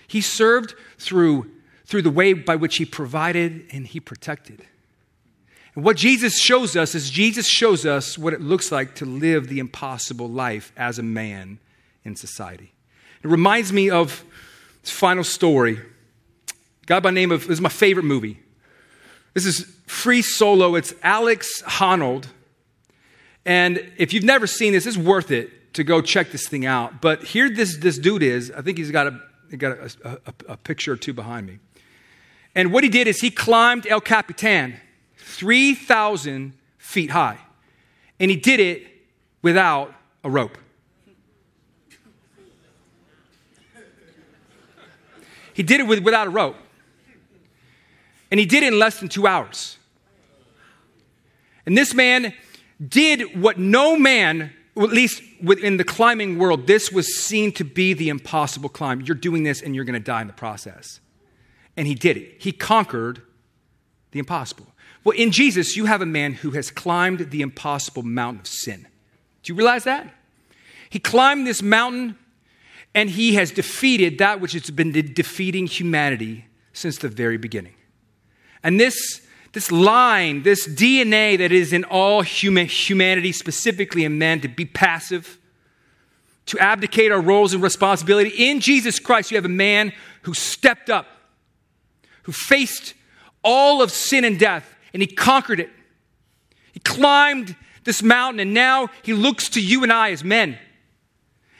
He 0.07 0.21
served 0.21 0.75
through, 0.97 1.49
through 1.85 2.03
the 2.03 2.11
way 2.11 2.33
by 2.33 2.55
which 2.55 2.77
he 2.77 2.85
provided 2.85 3.65
and 3.71 3.87
he 3.87 3.99
protected. 3.99 4.65
And 5.75 5.83
what 5.83 5.97
Jesus 5.97 6.39
shows 6.39 6.75
us 6.75 6.95
is 6.95 7.09
Jesus 7.09 7.47
shows 7.47 7.85
us 7.85 8.17
what 8.17 8.33
it 8.33 8.41
looks 8.41 8.71
like 8.71 8.95
to 8.95 9.05
live 9.05 9.47
the 9.47 9.59
impossible 9.59 10.29
life 10.29 10.71
as 10.77 10.99
a 10.99 11.03
man 11.03 11.59
in 12.03 12.15
society. 12.15 12.73
It 13.23 13.27
reminds 13.27 13.73
me 13.73 13.89
of 13.89 14.23
this 14.83 14.91
final 14.91 15.23
story. 15.23 15.79
guy 16.85 16.99
by 16.99 17.11
name 17.11 17.31
of, 17.31 17.41
this 17.41 17.57
is 17.57 17.61
my 17.61 17.69
favorite 17.69 18.05
movie. 18.05 18.39
This 19.35 19.45
is 19.45 19.65
Free 19.85 20.21
Solo. 20.21 20.75
It's 20.75 20.93
Alex 21.03 21.61
Honnold. 21.63 22.27
And 23.45 23.85
if 23.97 24.13
you've 24.13 24.23
never 24.23 24.47
seen 24.47 24.71
this, 24.71 24.85
it's 24.85 24.95
worth 24.95 25.29
it 25.29 25.73
to 25.73 25.83
go 25.83 26.01
check 26.01 26.31
this 26.31 26.47
thing 26.47 26.65
out. 26.65 27.01
But 27.01 27.21
here 27.21 27.49
this, 27.49 27.75
this 27.75 27.97
dude 27.97 28.23
is. 28.23 28.49
I 28.49 28.61
think 28.61 28.77
he's 28.77 28.91
got, 28.91 29.07
a, 29.07 29.19
he 29.51 29.57
got 29.57 29.77
a, 29.77 29.91
a, 30.05 30.33
a 30.53 30.57
picture 30.57 30.93
or 30.93 30.95
two 30.95 31.11
behind 31.11 31.45
me. 31.45 31.59
And 32.55 32.71
what 32.71 32.85
he 32.85 32.89
did 32.89 33.07
is 33.07 33.19
he 33.19 33.29
climbed 33.29 33.85
El 33.87 33.99
Capitan. 33.99 34.77
3,000 35.17 36.53
feet 36.77 37.11
high. 37.11 37.37
And 38.21 38.31
he 38.31 38.37
did 38.37 38.61
it 38.61 38.87
without 39.41 39.93
a 40.23 40.29
rope. 40.29 40.57
He 45.53 45.61
did 45.61 45.81
it 45.81 45.87
with, 45.87 45.99
without 45.99 46.27
a 46.27 46.29
rope. 46.29 46.55
And 48.31 48.39
he 48.39 48.45
did 48.45 48.63
it 48.63 48.73
in 48.73 48.79
less 48.79 48.99
than 48.99 49.09
two 49.09 49.27
hours. 49.27 49.77
And 51.65 51.77
this 51.77 51.93
man 51.93 52.33
did 52.85 53.41
what 53.41 53.57
no 53.57 53.97
man, 53.97 54.51
at 54.77 54.89
least 54.89 55.21
within 55.41 55.77
the 55.77 55.83
climbing 55.83 56.37
world, 56.37 56.67
this 56.67 56.91
was 56.91 57.17
seen 57.17 57.51
to 57.53 57.63
be 57.63 57.93
the 57.93 58.09
impossible 58.09 58.69
climb. 58.69 59.01
You're 59.01 59.15
doing 59.15 59.43
this 59.43 59.61
and 59.61 59.75
you're 59.75 59.85
going 59.85 59.93
to 59.93 59.99
die 59.99 60.21
in 60.21 60.27
the 60.27 60.33
process. 60.33 60.99
And 61.77 61.87
he 61.87 61.95
did 61.95 62.17
it. 62.17 62.35
He 62.39 62.51
conquered 62.51 63.21
the 64.11 64.19
impossible. 64.19 64.67
Well, 65.03 65.17
in 65.17 65.31
Jesus, 65.31 65.75
you 65.75 65.85
have 65.85 66.01
a 66.01 66.05
man 66.05 66.33
who 66.33 66.51
has 66.51 66.71
climbed 66.71 67.31
the 67.31 67.41
impossible 67.41 68.03
mountain 68.03 68.41
of 68.41 68.47
sin. 68.47 68.87
Do 69.43 69.53
you 69.53 69.57
realize 69.57 69.83
that? 69.83 70.11
He 70.89 70.99
climbed 70.99 71.45
this 71.45 71.61
mountain 71.61 72.17
and 72.95 73.09
he 73.09 73.35
has 73.35 73.51
defeated 73.51 74.17
that 74.17 74.39
which 74.39 74.53
has 74.53 74.71
been 74.71 74.91
defeating 74.91 75.67
humanity 75.67 76.45
since 76.73 76.97
the 76.97 77.09
very 77.09 77.37
beginning. 77.37 77.74
And 78.65 78.79
this, 78.79 79.25
this 79.53 79.71
line, 79.71 80.43
this 80.43 80.67
DNA 80.67 81.37
that 81.37 81.53
is 81.53 81.71
in 81.71 81.85
all 81.85 82.21
human, 82.21 82.65
humanity, 82.65 83.31
specifically 83.31 84.03
in 84.03 84.17
men, 84.17 84.41
to 84.41 84.49
be 84.49 84.65
passive, 84.65 85.37
to 86.47 86.59
abdicate 86.59 87.11
our 87.11 87.21
roles 87.21 87.53
and 87.53 87.63
responsibility, 87.63 88.31
in 88.31 88.59
Jesus 88.59 88.99
Christ, 88.99 89.31
you 89.31 89.37
have 89.37 89.45
a 89.45 89.49
man 89.49 89.93
who 90.23 90.33
stepped 90.33 90.89
up, 90.89 91.07
who 92.23 92.31
faced 92.31 92.95
all 93.43 93.81
of 93.81 93.91
sin 93.91 94.25
and 94.25 94.37
death 94.37 94.75
and 94.95 95.01
he 95.01 95.07
conquered 95.07 95.59
it. 95.59 95.69
He 96.71 96.79
climbed 96.79 97.53
this 97.83 98.01
mountain, 98.01 98.39
and 98.39 98.53
now 98.53 98.87
he 99.03 99.11
looks 99.13 99.49
to 99.49 99.61
you 99.61 99.83
and 99.83 99.91
I 99.91 100.11
as 100.11 100.23
men 100.23 100.57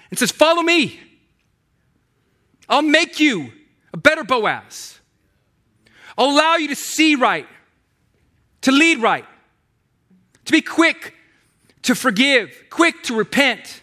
and 0.10 0.18
says, 0.18 0.32
Follow 0.32 0.62
me. 0.62 1.01
I'll 2.70 2.82
make 2.82 3.20
you 3.20 3.51
a 3.93 3.97
better 3.97 4.24
Boaz. 4.24 4.95
I'll 6.18 6.30
allow 6.30 6.55
you 6.55 6.70
to 6.70 6.76
see 6.76 7.16
right, 7.16 7.47
to 8.61 8.72
lead 8.72 9.01
right, 9.01 9.26
to 10.45 10.51
be 10.51 10.61
quick 10.61 11.13
to 11.86 11.93
forgive, 11.93 12.66
quick 12.70 13.03
to 13.03 13.16
repent. 13.16 13.82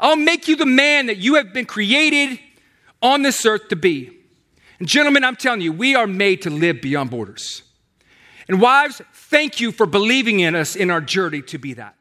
I'll 0.00 0.16
make 0.16 0.48
you 0.48 0.56
the 0.56 0.66
man 0.66 1.06
that 1.06 1.18
you 1.18 1.36
have 1.36 1.52
been 1.52 1.64
created 1.64 2.40
on 3.00 3.22
this 3.22 3.46
earth 3.46 3.68
to 3.68 3.76
be. 3.76 4.10
And, 4.80 4.88
gentlemen, 4.88 5.22
I'm 5.22 5.36
telling 5.36 5.60
you, 5.60 5.72
we 5.72 5.94
are 5.94 6.08
made 6.08 6.42
to 6.42 6.50
live 6.50 6.82
beyond 6.82 7.10
borders. 7.10 7.62
And 8.48 8.60
wives, 8.60 9.00
thank 9.12 9.60
you 9.60 9.70
for 9.70 9.86
believing 9.86 10.40
in 10.40 10.56
us 10.56 10.74
in 10.74 10.90
our 10.90 11.00
journey 11.00 11.40
to 11.42 11.58
be 11.58 11.74
that. 11.74 11.94